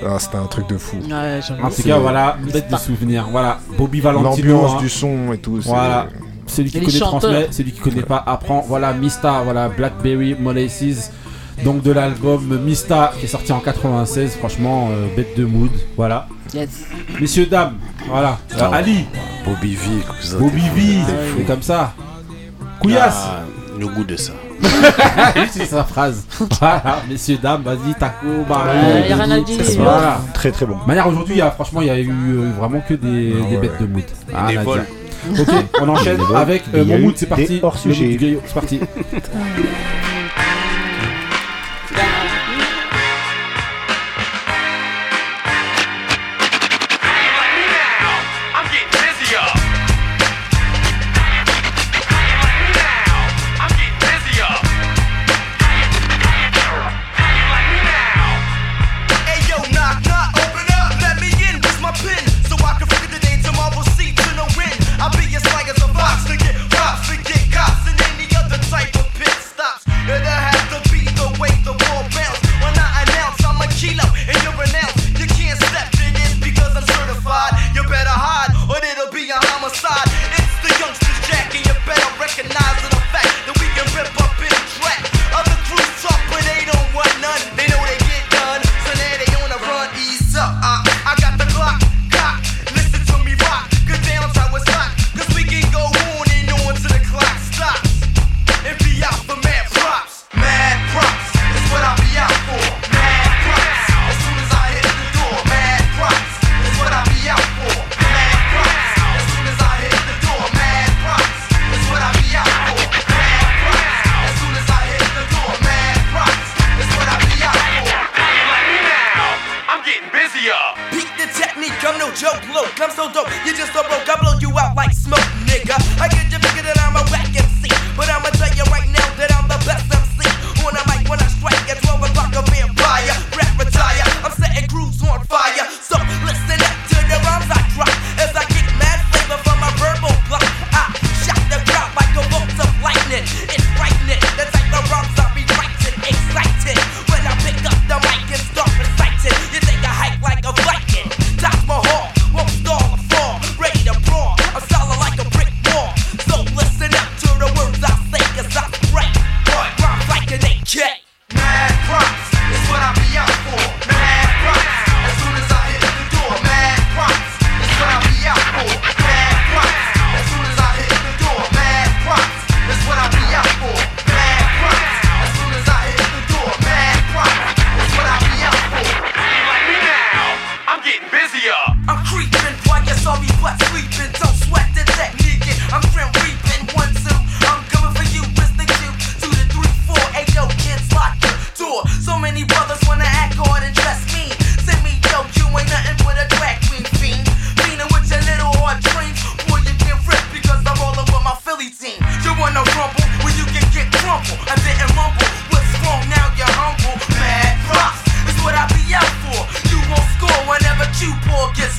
[0.04, 0.98] Ah, c'était un truc de fou.
[0.98, 3.28] en tout cas, voilà, bête de souvenirs.
[3.32, 4.30] Voilà, Bobby Valentino.
[4.30, 4.82] L'ambiance hein.
[4.82, 5.60] du son et tout.
[5.64, 6.08] Voilà.
[6.48, 8.66] Celui qui connaît transmet, celui qui connaît pas apprend.
[8.68, 11.12] Voilà, Mista, voilà, Blackberry, Molasses
[11.64, 14.36] donc de l'album Mista qui est sorti en 96.
[14.38, 15.72] Franchement, euh, bête de mood.
[15.96, 16.28] Voilà.
[17.20, 17.76] Messieurs, dames,
[18.08, 18.38] voilà.
[18.58, 19.06] Euh, Ali.
[19.46, 19.88] Bobby V.
[20.08, 20.84] Cousin, Bobby V.
[21.38, 21.94] C'est comme ça.
[22.80, 23.24] Couillasse.
[23.28, 23.44] Ah,
[23.80, 24.34] Le goût de ça.
[25.52, 26.26] c'est sa phrase.
[26.60, 28.78] Voilà, messieurs, dames, vas-y, taco, barré.
[28.78, 30.22] Ouais, euh, voilà.
[30.34, 30.78] Très très bon.
[30.86, 34.04] Manière aujourd'hui, franchement, il y a eu euh, vraiment que des, bêtes de mood.
[34.34, 34.48] Ah.
[35.40, 35.50] Ok,
[35.82, 37.60] on enchaîne avec mon mood, c'est parti.
[37.64, 38.18] Hors sujet.
[38.46, 38.80] C'est parti.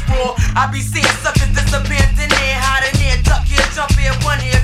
[0.09, 0.35] roar.
[0.57, 4.62] I be seeing suckers disappear, then here, hiding here, tuck here, jump here, one here.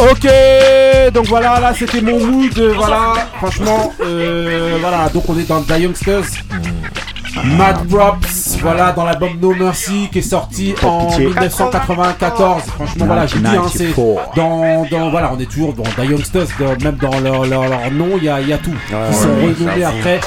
[0.00, 0.26] Ok,
[1.12, 5.60] donc voilà, là c'était mon mood, euh, voilà, franchement, euh, voilà, donc on est dans
[5.62, 6.24] The Youngsters.
[7.44, 11.26] Mad Props, voilà, dans l'album No Mercy qui est sorti en pitié.
[11.26, 12.62] 1994.
[12.64, 14.34] Franchement, voilà, j'ai dit, hein, c'est 1994.
[14.36, 17.90] dans, dans, voilà, on est toujours dans The Youngsters, dans- même dans leur, leur, leur
[17.92, 18.72] nom, il y a, y a tout.
[18.88, 20.20] Ils sont ouais, renommés après,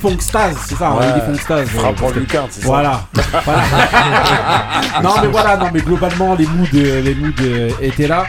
[0.00, 1.06] font stase, c'est ça, Ouais.
[1.16, 1.68] ils font stase.
[1.68, 3.00] Frappant Lucard, c'est ça Voilà.
[3.44, 3.62] Voilà.
[5.02, 8.26] non mais voilà, non mais globalement les moods, euh, les moods euh, étaient là.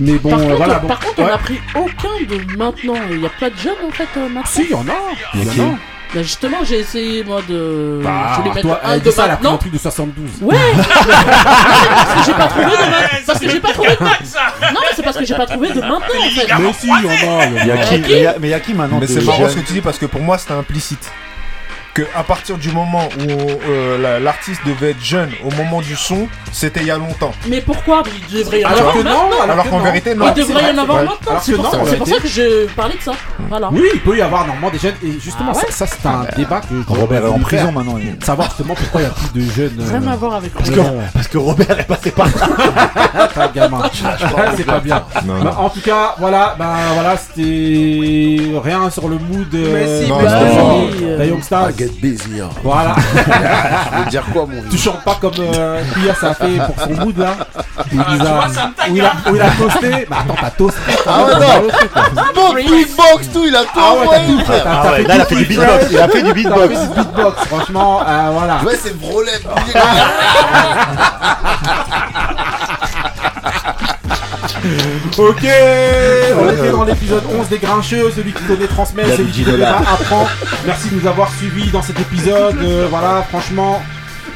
[0.00, 0.74] Mais bon, par euh, contre, voilà.
[0.80, 1.30] par contre, on ouais.
[1.30, 2.94] a pris aucun de maintenant.
[3.10, 4.42] Il n'y a pas de jeunes en fait euh, maintenant.
[4.46, 4.92] Si, il y en a.
[5.34, 5.76] Il y en a.
[6.14, 8.00] Bah justement, j'ai essayé moi de.
[8.04, 9.58] Bah, je vais mettre toi, un elle de dit ça, elle a pris un maintenant.
[9.58, 10.30] truc de 72.
[10.42, 10.56] Ouais.
[10.76, 13.88] parce que j'ai pas trouvé de parce que j'ai pas trouvé.
[13.88, 16.54] Non, mais c'est parce que j'ai pas trouvé de maintenant en fait.
[16.58, 17.64] Mais si, il y en a.
[17.64, 17.98] y a qui,
[18.40, 19.98] mais il y a- qui maintenant Mais de c'est marrant ce que tu dis parce
[19.98, 21.10] que pour moi c'était implicite.
[21.94, 23.30] Que à partir du moment où
[23.68, 27.32] euh, la- l'artiste devait être jeune, au moment du son, c'était il y a longtemps.
[27.50, 29.20] Mais pourquoi Il devrait y en Alors avoir que maintenant.
[29.42, 30.24] alors Alors que qu'en vérité, non.
[30.34, 31.32] Il devrait y en avoir maintenant.
[31.42, 33.12] C'est pour, ça- pour que je parlais de ça.
[33.46, 33.68] Voilà.
[33.70, 34.94] Oui, il peut y avoir normalement des jeunes.
[35.04, 37.64] Et justement, Ah ouais ça, ça, c'est un débat que je Robert est en prison
[37.64, 37.72] faire.
[37.72, 37.98] maintenant.
[38.24, 39.76] Savoir justement pourquoi il y a plus de jeunes.
[39.80, 40.80] euh, Rien à voir avec Parce que,
[41.12, 43.28] parce que Robert est passé par là.
[43.34, 43.82] pas gamin.
[44.56, 45.04] c'est pas bien.
[45.26, 49.54] Bah, en tout cas, voilà, bah voilà, c'était rien sur le mood.
[49.54, 51.28] euh, Mais si, la- si.
[51.28, 51.68] Youngstar.
[51.82, 52.40] I get busy.
[52.40, 52.48] hein.
[52.62, 52.94] Voilà.
[53.92, 56.78] Je veux dire quoi, mon Tu chantes pas comme euh, Kuya ça a fait pour
[56.80, 57.34] son mood là
[57.92, 59.12] où il, Ah, a, vois, ça me tague, où il a, hein.
[59.30, 60.06] où il a toasté.
[60.08, 60.92] Bah attends, t'as toasté.
[61.06, 61.68] Ah ouais, non.
[62.34, 64.64] Bon, beatbox, tout, il a tout Ah ouais, t'as envoyé, tout frère.
[64.66, 65.84] Ah ouais, là, il a fait du beatbox.
[65.90, 66.80] Il a fait du beatbox.
[66.80, 67.44] du beatbox.
[67.46, 68.60] Franchement, euh, voilà.
[68.64, 69.40] Ouais, c'est le problème.
[75.18, 75.44] Ok,
[76.40, 79.82] on était dans l'épisode 11 des Grincheux, celui qui connaît transmet, celui qui connaît pas
[79.94, 80.26] apprend.
[80.66, 82.56] Merci de nous avoir suivis dans cet épisode.
[82.62, 83.82] euh, voilà, franchement,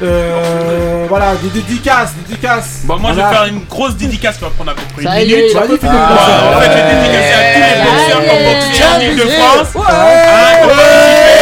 [0.03, 2.81] euh, voilà, des dédicaces, des dédicaces.
[2.85, 5.29] Bon, moi, je vais faire une grosse dédicace qui va prendre à peu près une
[5.29, 5.51] y est, minute.
[5.53, 6.37] il a Vas-y, pas fais fait le Ouais, plaisir.
[6.45, 9.71] en fait, je vais dédicacer à tous les boxeurs qui ont boxé en Ile-de-France.
[9.77, 9.93] Hein,
[10.61, 10.67] Et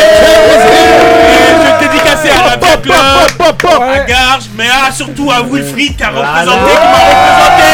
[0.05, 2.97] je vais dédicacer à la Club,
[3.39, 3.52] à
[4.56, 7.68] mais surtout à Wilfried qui a représenté, qui m'a représenté.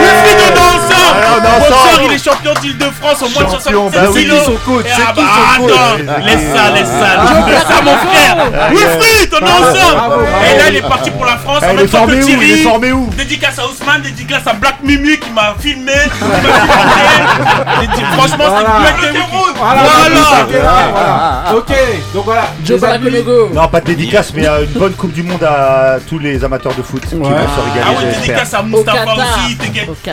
[0.00, 2.04] Wilfried, on est Ah, Boxeur, ensemble.
[2.06, 5.02] il est champion d'Île-de-France au moins de Champion, 67 bah oui, c'est son coach, c'est
[5.06, 7.10] ah qui bah, son coach attends, laisse ça, laisse ça,
[7.46, 8.36] laisse ça, mon frère.
[8.70, 9.96] Wilfried, on est ensemble.
[9.96, 11.62] bravo, Et là, il est parti pour la France.
[11.62, 12.28] En Il est même temps formé que où?
[12.28, 12.62] Il est Thierry.
[12.62, 13.10] formé où?
[13.16, 15.92] Dédicace à Ousmane, dédicace à Black Mimi qui m'a filmé.
[15.92, 16.52] qui m'a filmé.
[17.80, 18.80] Dédi- Franchement, c'est.
[18.80, 19.24] Black Mimi.
[19.56, 21.52] Voilà.
[21.56, 21.72] Ok,
[22.14, 22.42] donc voilà.
[22.64, 22.80] Joe.
[23.52, 26.74] Non, pas de dédicace, mais euh, une bonne Coupe du Monde à tous les amateurs
[26.74, 28.20] de foot qui vont se Ah régaler, ouais, j'espère.
[28.20, 28.62] dédicace à
[28.94, 29.16] Qatar.
[29.16, 29.56] aussi,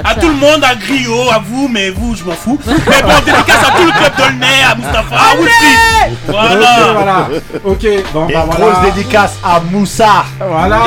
[0.03, 2.57] à tout le monde, à Griot, à vous, mais vous, je m'en fous.
[2.65, 6.14] Mais bon, dédicace à tout le club d'Aulnay, à Mustapha, à Wilfried.
[6.14, 6.93] Ok, Voilà.
[6.93, 7.27] voilà.
[7.65, 8.72] Ok, bon Et bah voilà.
[8.72, 10.26] grosse dédicace à Moussa.
[10.39, 10.77] Voilà.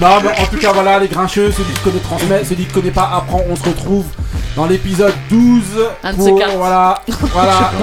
[0.00, 2.90] Non, mais en tout cas, voilà, les grincheux, celui qui connaît transmet, celui qui connaît
[2.90, 3.42] pas apprend.
[3.50, 4.06] On se retrouve
[4.56, 5.62] dans l'épisode 12.
[6.04, 6.40] Un de pour-.
[6.56, 7.00] Voilà,
[7.32, 7.70] voilà.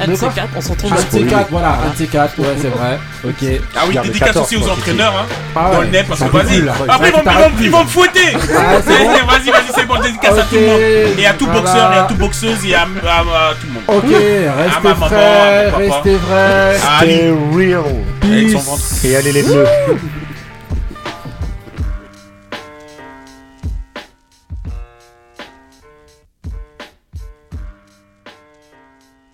[0.00, 2.06] Un de ces quatre, on se retrouve Un de ces quatre, voilà, un de ces
[2.06, 2.98] quatre, ouais, c'est vrai.
[3.24, 3.60] Ok.
[3.76, 5.26] Ah oui, dédicace 14, aussi aux entraîneurs, hein.
[5.54, 5.70] Ah.
[5.74, 6.68] Dans le net, parce que vas-y.
[6.88, 8.32] Après, ils vont, Ça ils vont- me fouetter.
[8.34, 8.78] Ah.
[8.78, 10.80] Vas-y, vas-y, c'est bon, dédicace à tout le monde.
[11.18, 13.82] Et à tout boxeur, et à tout boxeuse, et à, tout le monde.
[13.88, 15.78] Ok, restez Ah, ma maman, frais, à mon papa.
[15.78, 16.76] restez vrais.
[17.00, 17.16] Allez.
[17.16, 17.82] Stay real.
[18.22, 19.04] Avec son Peace.
[19.04, 19.66] Et allez les bleus.